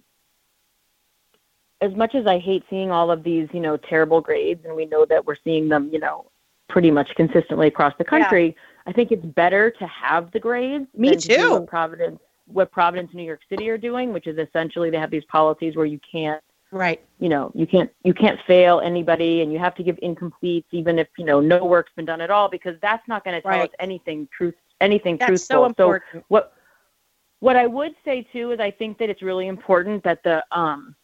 as 1.80 1.94
much 1.94 2.16
as 2.16 2.26
I 2.26 2.40
hate 2.40 2.64
seeing 2.72 2.90
all 2.90 3.12
of 3.12 3.24
these, 3.24 3.48
you 3.54 3.60
know, 3.60 3.78
terrible 3.78 4.22
grades, 4.22 4.66
and 4.66 4.76
we 4.76 4.88
know 4.88 5.06
that 5.06 5.28
we're 5.28 5.36
seeing 5.44 5.70
them, 5.70 5.92
you 5.94 6.00
know, 6.00 6.26
pretty 6.70 6.90
much 6.90 7.14
consistently 7.16 7.68
across 7.68 7.94
the 8.00 8.04
country. 8.04 8.48
Yeah 8.48 8.64
I 8.86 8.92
think 8.92 9.12
it's 9.12 9.26
better 9.26 9.72
to 9.72 9.88
have 9.88 10.32
the 10.32 10.40
grades. 10.40 10.88
Me 10.96 11.16
too. 11.16 11.52
what 11.52 11.68
Providence, 11.68 12.20
what 12.46 12.72
Providence, 12.72 13.14
New 13.14 13.24
York 13.24 13.42
City 13.50 13.70
are 13.70 13.78
doing, 13.78 14.14
which 14.14 14.28
is 14.28 14.38
essentially 14.38 14.90
they 14.90 14.98
have 14.98 15.12
these 15.12 15.26
policies 15.26 15.76
where 15.76 15.86
you 15.86 16.00
can't, 16.10 16.42
right? 16.72 17.02
You 17.20 17.30
know, 17.30 17.52
you 17.54 17.68
can't 17.68 17.92
you 18.04 18.14
can't 18.14 18.40
fail 18.48 18.80
anybody, 18.80 19.42
and 19.42 19.54
you 19.54 19.60
have 19.60 19.76
to 19.76 19.84
give 19.84 19.98
incompletes 19.98 20.66
even 20.72 20.98
if 21.00 21.08
you 21.18 21.26
know 21.26 21.40
no 21.40 21.64
work's 21.66 21.92
been 21.96 22.06
done 22.06 22.22
at 22.22 22.32
all, 22.32 22.50
because 22.50 22.76
that's 22.82 23.08
not 23.08 23.24
going 23.24 23.36
to 23.36 23.42
tell 23.42 23.52
right. 23.52 23.70
us 23.70 23.76
anything 23.80 24.28
truth 24.36 24.56
anything 24.80 25.18
that's 25.18 25.28
truthful. 25.28 25.58
So 25.58 25.66
important. 25.66 26.04
So 26.14 26.24
what 26.28 26.54
what 27.40 27.56
I 27.56 27.68
would 27.68 27.96
say 28.04 28.28
too 28.34 28.52
is 28.52 28.60
I 28.60 28.72
think 28.72 28.98
that 28.98 29.10
it's 29.10 29.22
really 29.22 29.48
important 29.48 30.04
that 30.04 30.24
the 30.24 30.44
um 30.52 30.96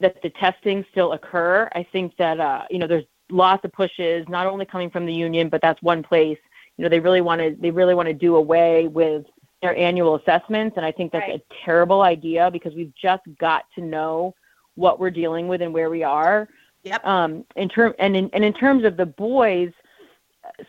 that 0.00 0.20
the 0.22 0.30
testing 0.30 0.84
still 0.90 1.12
occur. 1.12 1.68
I 1.74 1.82
think 1.92 2.16
that 2.18 2.38
uh 2.38 2.62
you 2.70 2.78
know 2.78 2.86
there's 2.86 3.04
lots 3.30 3.64
of 3.64 3.72
pushes, 3.72 4.28
not 4.28 4.46
only 4.46 4.66
coming 4.66 4.90
from 4.90 5.06
the 5.06 5.14
union, 5.14 5.48
but 5.48 5.62
that's 5.62 5.82
one 5.82 6.02
place 6.02 6.38
you 6.82 6.88
know 6.88 6.90
they 6.90 6.98
really 6.98 7.20
want 7.20 7.40
to 7.40 7.56
they 7.60 7.70
really 7.70 7.94
want 7.94 8.08
to 8.08 8.12
do 8.12 8.34
away 8.34 8.88
with 8.88 9.24
their 9.60 9.76
annual 9.76 10.16
assessments 10.16 10.76
and 10.76 10.84
i 10.84 10.90
think 10.90 11.12
that's 11.12 11.28
right. 11.28 11.40
a 11.40 11.64
terrible 11.64 12.02
idea 12.02 12.50
because 12.50 12.74
we've 12.74 12.92
just 13.00 13.22
got 13.38 13.66
to 13.72 13.80
know 13.80 14.34
what 14.74 14.98
we're 14.98 15.10
dealing 15.10 15.46
with 15.46 15.62
and 15.62 15.72
where 15.72 15.90
we 15.90 16.02
are 16.02 16.48
yep 16.82 17.04
um 17.06 17.44
in 17.54 17.68
term 17.68 17.94
and 18.00 18.16
in 18.16 18.28
and 18.32 18.44
in 18.44 18.52
terms 18.52 18.84
of 18.84 18.96
the 18.96 19.06
boys 19.06 19.70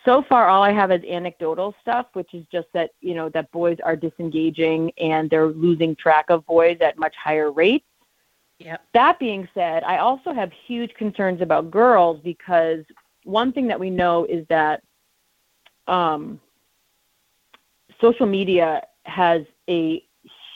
so 0.05 0.23
far 0.29 0.49
all 0.49 0.61
i 0.61 0.71
have 0.71 0.91
is 0.91 1.03
anecdotal 1.05 1.73
stuff 1.81 2.05
which 2.13 2.31
is 2.35 2.45
just 2.51 2.67
that 2.75 2.91
you 3.01 3.15
know 3.15 3.27
that 3.29 3.51
boys 3.51 3.77
are 3.83 3.95
disengaging 3.95 4.91
and 4.99 5.31
they're 5.31 5.47
losing 5.47 5.95
track 5.95 6.25
of 6.29 6.45
boys 6.45 6.77
at 6.79 6.97
much 6.97 7.15
higher 7.21 7.51
rates 7.51 7.85
Yep. 8.59 8.81
That 8.93 9.19
being 9.19 9.49
said, 9.53 9.83
I 9.83 9.97
also 9.97 10.31
have 10.31 10.49
huge 10.67 10.93
concerns 10.93 11.41
about 11.41 11.69
girls 11.69 12.21
because 12.23 12.85
one 13.25 13.51
thing 13.51 13.67
that 13.67 13.77
we 13.77 13.89
know 13.89 14.23
is 14.25 14.45
that 14.47 14.81
um, 15.87 16.39
social 17.99 18.25
media 18.25 18.83
has 19.05 19.43
a 19.69 20.03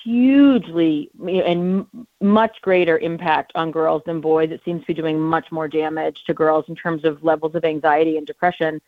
hugely 0.08 1.10
and 1.28 1.86
much 2.22 2.62
greater 2.62 2.98
impact 3.00 3.52
on 3.56 3.72
girls 3.72 4.02
than 4.06 4.22
boys. 4.22 4.52
It 4.52 4.62
seems 4.64 4.82
to 4.82 4.88
be 4.88 4.94
doing 4.94 5.20
much 5.20 5.52
more 5.52 5.68
damage 5.68 6.24
to 6.26 6.34
girls 6.34 6.64
in 6.70 6.76
terms 6.76 7.04
of 7.04 7.24
levels 7.24 7.56
of 7.56 7.66
anxiety 7.66 8.18
and 8.18 8.26
depression. 8.26 8.82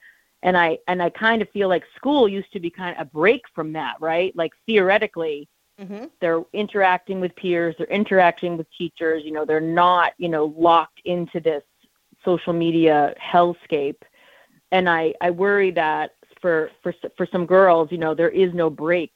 And 0.43 0.57
I 0.57 0.77
and 0.87 1.03
I 1.03 1.09
kind 1.09 1.41
of 1.41 1.49
feel 1.49 1.67
like 1.67 1.83
school 1.95 2.29
used 2.29 2.53
to 2.53 2.59
be 2.61 2.69
kind 2.69 2.95
of 2.95 3.01
a 3.01 3.09
break 3.09 3.41
from 3.53 3.73
that, 3.73 3.95
right? 3.99 4.33
Like 4.37 4.53
theoretically, 4.65 5.49
mm-hmm. 5.79 6.05
they're 6.21 6.43
interacting 6.53 7.19
with 7.19 7.35
peers, 7.35 7.75
they're 7.77 7.87
interacting 7.87 8.55
with 8.55 8.67
teachers. 8.77 9.23
You 9.25 9.31
know, 9.31 9.43
they're 9.43 9.59
not 9.59 10.13
you 10.17 10.29
know 10.29 10.53
locked 10.57 11.01
into 11.03 11.41
this 11.41 11.63
social 12.23 12.53
media 12.53 13.13
hellscape. 13.21 14.01
And 14.71 14.89
I 14.89 15.13
I 15.19 15.31
worry 15.31 15.71
that 15.71 16.11
for 16.41 16.71
for 16.81 16.93
for 17.17 17.27
some 17.31 17.45
girls, 17.45 17.91
you 17.91 17.97
know, 17.97 18.13
there 18.13 18.29
is 18.29 18.53
no 18.53 18.69
break 18.69 19.11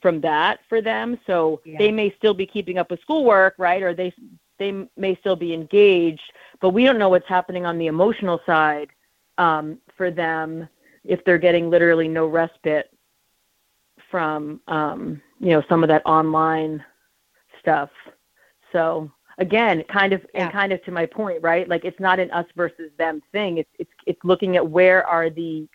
from 0.00 0.20
that 0.20 0.60
for 0.68 0.80
them. 0.80 1.18
So 1.26 1.60
yeah. 1.64 1.78
they 1.78 1.90
may 1.90 2.14
still 2.16 2.34
be 2.34 2.46
keeping 2.46 2.78
up 2.78 2.90
with 2.90 3.00
schoolwork, 3.00 3.54
right? 3.58 3.82
Or 3.82 3.94
they 3.94 4.12
they 4.58 4.86
may 4.96 5.16
still 5.16 5.36
be 5.36 5.54
engaged, 5.54 6.32
but 6.60 6.70
we 6.70 6.84
don't 6.84 6.98
know 6.98 7.08
what's 7.08 7.28
happening 7.28 7.64
on 7.64 7.78
the 7.78 7.86
emotional 7.86 8.40
side 8.44 8.88
um, 9.38 9.78
for 9.96 10.10
them 10.10 10.68
if 11.04 11.24
they're 11.24 11.38
getting 11.38 11.70
literally 11.70 12.08
no 12.08 12.26
respite 12.26 12.90
from 14.10 14.60
um, 14.68 15.20
you 15.40 15.50
know 15.50 15.62
some 15.68 15.82
of 15.82 15.88
that 15.88 16.02
online 16.04 16.84
stuff. 17.60 17.90
So 18.72 19.10
again, 19.38 19.84
kind 19.84 20.12
of 20.12 20.24
yeah. 20.34 20.44
and 20.44 20.52
kind 20.52 20.72
of 20.72 20.82
to 20.84 20.90
my 20.90 21.06
point, 21.06 21.42
right? 21.42 21.68
Like 21.68 21.84
it's 21.84 22.00
not 22.00 22.18
an 22.18 22.30
us 22.30 22.46
versus 22.56 22.90
them 22.98 23.22
thing. 23.32 23.58
It's 23.58 23.70
it's 23.78 23.90
it's 24.06 24.20
looking 24.24 24.56
at 24.56 24.68
where 24.68 25.06
are 25.06 25.30
the 25.30 25.68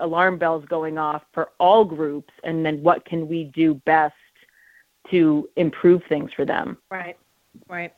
alarm 0.00 0.38
bells 0.38 0.64
going 0.66 0.98
off 0.98 1.22
for 1.32 1.50
all 1.58 1.84
groups 1.84 2.32
and 2.44 2.64
then 2.64 2.82
what 2.82 3.04
can 3.04 3.28
we 3.28 3.44
do 3.54 3.74
best 3.86 4.14
to 5.10 5.48
improve 5.56 6.02
things 6.08 6.30
for 6.34 6.44
them? 6.44 6.78
Right 6.90 7.16
right. 7.68 7.92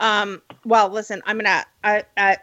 Um, 0.00 0.42
well, 0.64 0.88
listen, 0.88 1.22
I'm 1.26 1.38
gonna 1.38 1.64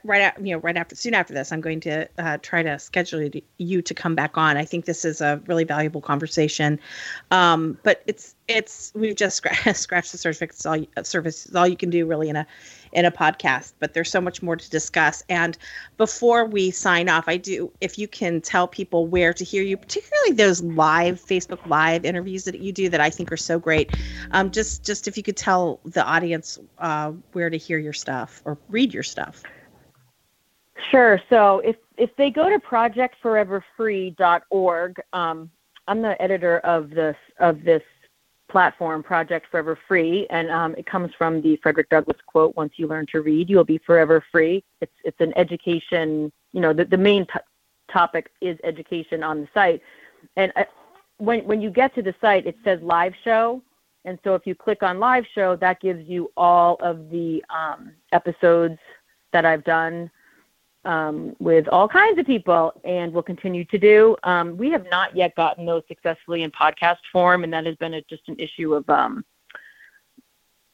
Right 0.03 0.21
at, 0.21 0.45
you 0.45 0.55
know 0.55 0.59
right 0.59 0.77
after 0.77 0.95
soon 0.95 1.13
after 1.13 1.33
this, 1.33 1.51
I'm 1.51 1.61
going 1.61 1.79
to 1.81 2.07
uh, 2.17 2.37
try 2.41 2.63
to 2.63 2.79
schedule 2.79 3.29
you 3.57 3.81
to 3.81 3.93
come 3.93 4.15
back 4.15 4.37
on. 4.37 4.57
I 4.57 4.65
think 4.65 4.85
this 4.85 5.05
is 5.05 5.21
a 5.21 5.41
really 5.47 5.63
valuable 5.63 6.01
conversation, 6.01 6.79
um, 7.31 7.77
but 7.83 8.03
it's 8.07 8.35
it's 8.47 8.91
we've 8.95 9.15
just 9.15 9.37
scratched, 9.37 9.75
scratched 9.75 10.11
the 10.11 10.17
surface. 10.17 10.57
It's 10.57 10.65
all 10.65 10.77
surface 11.03 11.45
is 11.47 11.55
all 11.55 11.67
you 11.67 11.77
can 11.77 11.89
do 11.89 12.05
really 12.05 12.29
in 12.29 12.35
a 12.35 12.47
in 12.95 13.05
a 13.05 13.11
podcast, 13.11 13.73
but 13.79 13.93
there's 13.93 14.09
so 14.09 14.21
much 14.21 14.41
more 14.41 14.55
to 14.55 14.69
discuss. 14.69 15.21
And 15.29 15.57
before 15.97 16.45
we 16.45 16.71
sign 16.71 17.09
off, 17.09 17.25
I 17.27 17.37
do, 17.37 17.71
if 17.81 17.99
you 17.99 18.07
can 18.07 18.39
tell 18.39 18.67
people 18.67 19.05
where 19.05 19.33
to 19.33 19.43
hear 19.43 19.63
you, 19.63 19.75
particularly 19.75 20.31
those 20.31 20.63
live 20.63 21.21
Facebook 21.21 21.65
Live 21.67 22.05
interviews 22.05 22.45
that 22.45 22.59
you 22.59 22.71
do 22.71 22.89
that 22.89 23.01
I 23.01 23.09
think 23.09 23.31
are 23.33 23.37
so 23.37 23.59
great. 23.59 23.93
Um, 24.31 24.49
just, 24.49 24.85
just 24.85 25.09
if 25.09 25.17
you 25.17 25.23
could 25.23 25.35
tell 25.35 25.81
the 25.83 26.05
audience 26.05 26.57
uh, 26.79 27.11
where 27.33 27.49
to 27.49 27.57
hear 27.57 27.77
your 27.77 27.93
stuff 27.93 28.41
or 28.45 28.57
read 28.69 28.93
your 28.93 29.03
stuff. 29.03 29.34
Sure. 30.91 31.19
So 31.29 31.59
if 31.59 31.77
if 31.97 32.13
they 32.17 32.29
go 32.29 32.49
to 32.49 32.59
projectforeverfree.org, 32.59 35.01
um, 35.13 35.49
I'm 35.87 36.01
the 36.01 36.21
editor 36.21 36.59
of 36.59 36.89
this 36.89 37.15
of 37.39 37.63
this 37.63 37.81
platform, 38.49 39.01
Project 39.03 39.47
Forever 39.49 39.79
Free, 39.87 40.27
and 40.29 40.51
um, 40.51 40.75
it 40.77 40.85
comes 40.85 41.11
from 41.17 41.41
the 41.41 41.55
Frederick 41.57 41.89
Douglass 41.89 42.17
quote: 42.25 42.55
"Once 42.55 42.73
you 42.77 42.87
learn 42.87 43.05
to 43.11 43.21
read, 43.21 43.49
you 43.49 43.57
will 43.57 43.63
be 43.63 43.79
forever 43.79 44.23
free." 44.31 44.63
It's 44.81 44.93
it's 45.03 45.19
an 45.19 45.33
education. 45.37 46.31
You 46.53 46.61
know, 46.61 46.73
the 46.73 46.85
the 46.85 46.97
main 46.97 47.25
t- 47.25 47.39
topic 47.91 48.31
is 48.41 48.57
education 48.63 49.23
on 49.23 49.41
the 49.41 49.47
site, 49.53 49.81
and 50.35 50.51
uh, 50.55 50.63
when 51.17 51.45
when 51.45 51.61
you 51.61 51.69
get 51.69 51.93
to 51.95 52.01
the 52.01 52.15
site, 52.21 52.45
it 52.45 52.57
says 52.63 52.79
live 52.81 53.13
show, 53.23 53.61
and 54.05 54.19
so 54.23 54.35
if 54.35 54.45
you 54.45 54.55
click 54.55 54.83
on 54.83 54.99
live 54.99 55.25
show, 55.33 55.55
that 55.57 55.79
gives 55.79 56.07
you 56.07 56.31
all 56.37 56.77
of 56.81 57.09
the 57.09 57.43
um, 57.49 57.91
episodes 58.11 58.77
that 59.35 59.45
I've 59.45 59.65
done 59.65 60.09
um, 60.85 61.35
with 61.39 61.67
all 61.67 61.89
kinds 61.89 62.17
of 62.17 62.25
people 62.25 62.71
and 62.85 63.11
will 63.11 63.21
continue 63.21 63.65
to 63.65 63.77
do. 63.77 64.15
Um, 64.23 64.55
we 64.55 64.69
have 64.69 64.85
not 64.89 65.13
yet 65.13 65.35
gotten 65.35 65.65
those 65.65 65.83
successfully 65.89 66.43
in 66.43 66.51
podcast 66.51 66.99
form, 67.11 67.43
and 67.43 67.51
that 67.51 67.65
has 67.65 67.75
been 67.75 67.95
a, 67.95 68.01
just 68.03 68.23
an 68.29 68.37
issue 68.39 68.73
of 68.75 68.89
um, 68.89 69.25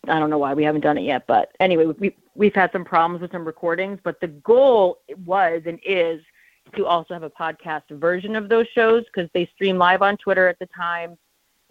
I 0.07 0.20
don't 0.20 0.30
know 0.30 0.38
why 0.38 0.53
we 0.53 0.64
haven't 0.64 0.82
done 0.82 0.99
it 0.99 1.05
yet, 1.05 1.26
but 1.26 1.55
anyway, 1.59 1.88
we 1.88 2.16
we've 2.36 2.53
had 2.53 2.72
some 2.72 2.86
problems 2.86 3.24
with 3.24 3.32
some 3.32 3.45
recordings, 3.45 3.99
but 4.03 4.20
the 4.22 4.28
goal 4.28 4.99
was 5.26 5.64
and 5.66 5.80
is 5.84 6.22
to 6.76 6.86
also 6.86 7.16
have 7.16 7.24
a 7.24 7.30
podcast 7.32 7.89
version 7.89 8.36
of 8.36 8.47
those 8.47 8.68
shows 8.76 9.03
because 9.05 9.28
they 9.34 9.49
stream 9.55 9.80
live 9.80 10.03
on 10.03 10.18
Twitter 10.18 10.47
at 10.47 10.59
the 10.59 10.68
time 10.68 11.18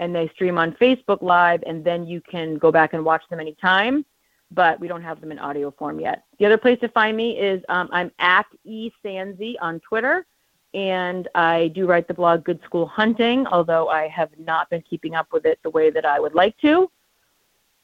and 0.01 0.13
they 0.13 0.29
stream 0.35 0.59
on 0.59 0.73
Facebook 0.73 1.23
Live, 1.23 1.63
and 1.67 1.85
then 1.85 2.05
you 2.05 2.21
can 2.21 2.59
go 2.59 2.73
back 2.73 2.95
and 2.95 3.05
watch 3.05 3.23
them 3.31 3.39
anytime. 3.39 4.05
But 4.53 4.81
we 4.81 4.89
don't 4.89 5.03
have 5.03 5.21
them 5.21 5.31
in 5.31 5.39
audio 5.39 5.71
form 5.71 6.01
yet. 6.01 6.25
The 6.39 6.47
other 6.47 6.59
place 6.59 6.81
to 6.81 6.89
find 6.89 7.17
me 7.17 7.39
is 7.39 7.63
um, 7.69 7.89
I'm 7.93 8.11
at 8.19 8.47
esanzi 8.67 9.55
on 9.61 9.79
Twitter, 9.81 10.27
and 10.75 11.29
I 11.35 11.69
do 11.69 11.87
write 11.87 12.09
the 12.09 12.15
blog 12.15 12.45
Good 12.45 12.61
School 12.65 12.87
Hunting, 12.87 13.47
although 13.47 13.89
I 13.89 14.09
have 14.09 14.31
not 14.39 14.69
been 14.69 14.83
keeping 14.83 15.15
up 15.15 15.29
with 15.33 15.47
it 15.47 15.61
the 15.63 15.71
way 15.71 15.91
that 15.91 16.05
I 16.05 16.19
would 16.19 16.35
like 16.35 16.57
to. 16.59 16.91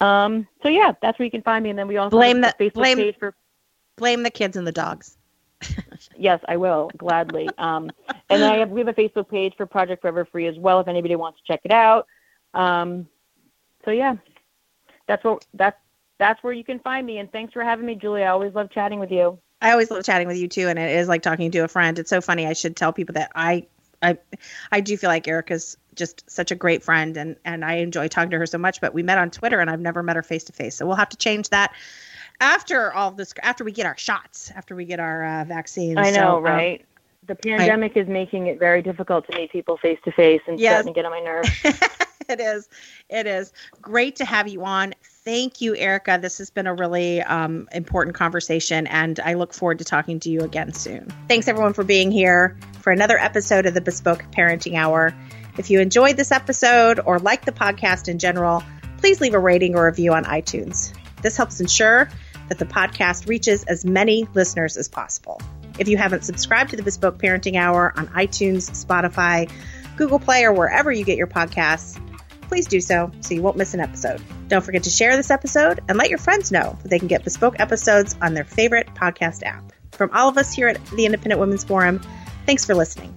Um, 0.00 0.46
so 0.62 0.68
yeah, 0.68 0.92
that's 1.00 1.18
where 1.18 1.24
you 1.24 1.30
can 1.30 1.42
find 1.42 1.62
me, 1.62 1.70
and 1.70 1.78
then 1.78 1.88
we 1.88 1.96
also 1.96 2.16
blame 2.16 2.42
have 2.42 2.54
the 2.58 2.64
Facebook 2.64 2.74
blame, 2.74 2.96
page 2.98 3.16
for 3.18 3.34
blame 3.96 4.22
the 4.22 4.30
kids 4.30 4.56
and 4.56 4.66
the 4.66 4.72
dogs. 4.72 5.16
yes, 6.16 6.40
I 6.48 6.56
will 6.56 6.90
gladly. 6.96 7.48
Um, 7.58 7.90
and 8.28 8.44
I 8.44 8.58
have 8.58 8.70
we 8.70 8.80
have 8.80 8.88
a 8.88 8.92
Facebook 8.92 9.28
page 9.28 9.54
for 9.56 9.66
Project 9.66 10.02
Forever 10.02 10.24
Free 10.26 10.46
as 10.46 10.56
well 10.58 10.80
if 10.80 10.88
anybody 10.88 11.16
wants 11.16 11.40
to 11.40 11.44
check 11.46 11.60
it 11.64 11.70
out. 11.70 12.06
Um, 12.52 13.08
so 13.84 13.90
yeah, 13.90 14.16
that's 15.08 15.24
what 15.24 15.46
that's 15.54 15.78
that's 16.18 16.42
where 16.42 16.52
you 16.52 16.64
can 16.64 16.78
find 16.80 17.06
me. 17.06 17.18
And 17.18 17.30
thanks 17.30 17.52
for 17.52 17.62
having 17.62 17.86
me, 17.86 17.94
Julie. 17.94 18.22
I 18.22 18.28
always 18.28 18.54
love 18.54 18.70
chatting 18.70 18.98
with 18.98 19.10
you. 19.10 19.38
I 19.60 19.72
always 19.72 19.90
love 19.90 20.04
chatting 20.04 20.28
with 20.28 20.36
you 20.36 20.48
too, 20.48 20.68
and 20.68 20.78
it 20.78 20.96
is 20.96 21.08
like 21.08 21.22
talking 21.22 21.50
to 21.50 21.58
a 21.60 21.68
friend. 21.68 21.98
It's 21.98 22.10
so 22.10 22.20
funny. 22.20 22.46
I 22.46 22.52
should 22.52 22.76
tell 22.76 22.92
people 22.92 23.14
that 23.14 23.32
I 23.34 23.66
I 24.02 24.18
I 24.70 24.80
do 24.80 24.96
feel 24.96 25.08
like 25.08 25.26
Erika's 25.26 25.76
just 25.94 26.30
such 26.30 26.50
a 26.50 26.54
great 26.54 26.82
friend, 26.82 27.16
and 27.16 27.36
and 27.44 27.64
I 27.64 27.74
enjoy 27.76 28.08
talking 28.08 28.30
to 28.30 28.38
her 28.38 28.46
so 28.46 28.58
much. 28.58 28.80
But 28.80 28.92
we 28.92 29.02
met 29.02 29.18
on 29.18 29.30
Twitter, 29.30 29.60
and 29.60 29.70
I've 29.70 29.80
never 29.80 30.02
met 30.02 30.16
her 30.16 30.22
face 30.22 30.44
to 30.44 30.52
face. 30.52 30.76
So 30.76 30.86
we'll 30.86 30.96
have 30.96 31.08
to 31.08 31.16
change 31.16 31.48
that 31.50 31.72
after 32.40 32.92
all 32.92 33.10
this 33.10 33.32
after 33.42 33.64
we 33.64 33.72
get 33.72 33.86
our 33.86 33.96
shots 33.96 34.50
after 34.54 34.76
we 34.76 34.84
get 34.84 35.00
our 35.00 35.24
uh, 35.24 35.44
vaccines 35.44 35.98
i 35.98 36.10
know 36.10 36.12
so, 36.12 36.36
um, 36.36 36.44
right 36.44 36.80
um, 36.80 36.86
the 37.26 37.34
pandemic 37.34 37.92
I, 37.96 38.00
is 38.00 38.08
making 38.08 38.46
it 38.46 38.58
very 38.58 38.82
difficult 38.82 39.26
to 39.30 39.36
meet 39.36 39.50
people 39.50 39.76
face 39.76 39.98
to 40.04 40.12
face 40.12 40.40
and 40.46 40.58
yes. 40.58 40.74
starting 40.74 40.94
to 40.94 40.98
get 40.98 41.04
on 41.04 41.10
my 41.10 41.20
nerves. 41.20 41.50
It 42.28 42.40
is. 42.40 42.68
It 43.08 43.26
is. 43.26 43.52
Great 43.80 44.16
to 44.16 44.24
have 44.24 44.48
you 44.48 44.64
on. 44.64 44.94
Thank 45.24 45.60
you 45.60 45.76
Erika. 45.76 46.18
This 46.20 46.38
has 46.38 46.50
been 46.50 46.66
a 46.66 46.74
really 46.74 47.22
um, 47.22 47.68
important 47.72 48.16
conversation 48.16 48.86
and 48.86 49.20
i 49.20 49.34
look 49.34 49.52
forward 49.52 49.78
to 49.78 49.84
talking 49.84 50.18
to 50.20 50.30
you 50.30 50.40
again 50.40 50.72
soon. 50.72 51.12
Thanks 51.28 51.46
everyone 51.46 51.72
for 51.72 51.84
being 51.84 52.10
here 52.10 52.56
for 52.80 52.92
another 52.92 53.18
episode 53.18 53.66
of 53.66 53.74
the 53.74 53.80
bespoke 53.80 54.24
parenting 54.32 54.76
hour. 54.76 55.14
If 55.56 55.70
you 55.70 55.80
enjoyed 55.80 56.16
this 56.16 56.32
episode 56.32 57.00
or 57.04 57.18
like 57.18 57.44
the 57.44 57.52
podcast 57.52 58.08
in 58.08 58.18
general 58.18 58.62
please 58.98 59.20
leave 59.20 59.34
a 59.34 59.38
rating 59.38 59.76
or 59.76 59.86
review 59.86 60.12
on 60.14 60.24
itunes. 60.24 60.92
This 61.22 61.36
helps 61.36 61.60
ensure 61.60 62.08
that 62.48 62.58
the 62.58 62.64
podcast 62.64 63.28
reaches 63.28 63.64
as 63.64 63.84
many 63.84 64.26
listeners 64.34 64.76
as 64.76 64.88
possible. 64.88 65.40
If 65.78 65.88
you 65.88 65.96
haven't 65.96 66.24
subscribed 66.24 66.70
to 66.70 66.76
the 66.76 66.82
Bespoke 66.82 67.18
Parenting 67.18 67.56
Hour 67.56 67.92
on 67.96 68.08
iTunes, 68.08 68.70
Spotify, 68.70 69.50
Google 69.96 70.18
Play, 70.18 70.44
or 70.44 70.52
wherever 70.52 70.90
you 70.90 71.04
get 71.04 71.18
your 71.18 71.26
podcasts, 71.26 72.00
please 72.42 72.66
do 72.66 72.80
so 72.80 73.10
so 73.20 73.34
you 73.34 73.42
won't 73.42 73.56
miss 73.56 73.74
an 73.74 73.80
episode. 73.80 74.22
Don't 74.48 74.64
forget 74.64 74.84
to 74.84 74.90
share 74.90 75.16
this 75.16 75.30
episode 75.30 75.80
and 75.88 75.98
let 75.98 76.08
your 76.08 76.18
friends 76.18 76.52
know 76.52 76.78
that 76.82 76.88
they 76.88 76.98
can 76.98 77.08
get 77.08 77.24
bespoke 77.24 77.58
episodes 77.58 78.16
on 78.22 78.34
their 78.34 78.44
favorite 78.44 78.88
podcast 78.94 79.42
app. 79.42 79.72
From 79.92 80.10
all 80.12 80.28
of 80.28 80.36
us 80.38 80.52
here 80.52 80.68
at 80.68 80.84
the 80.88 81.06
Independent 81.06 81.40
Women's 81.40 81.64
Forum, 81.64 82.00
thanks 82.44 82.64
for 82.64 82.74
listening. 82.74 83.12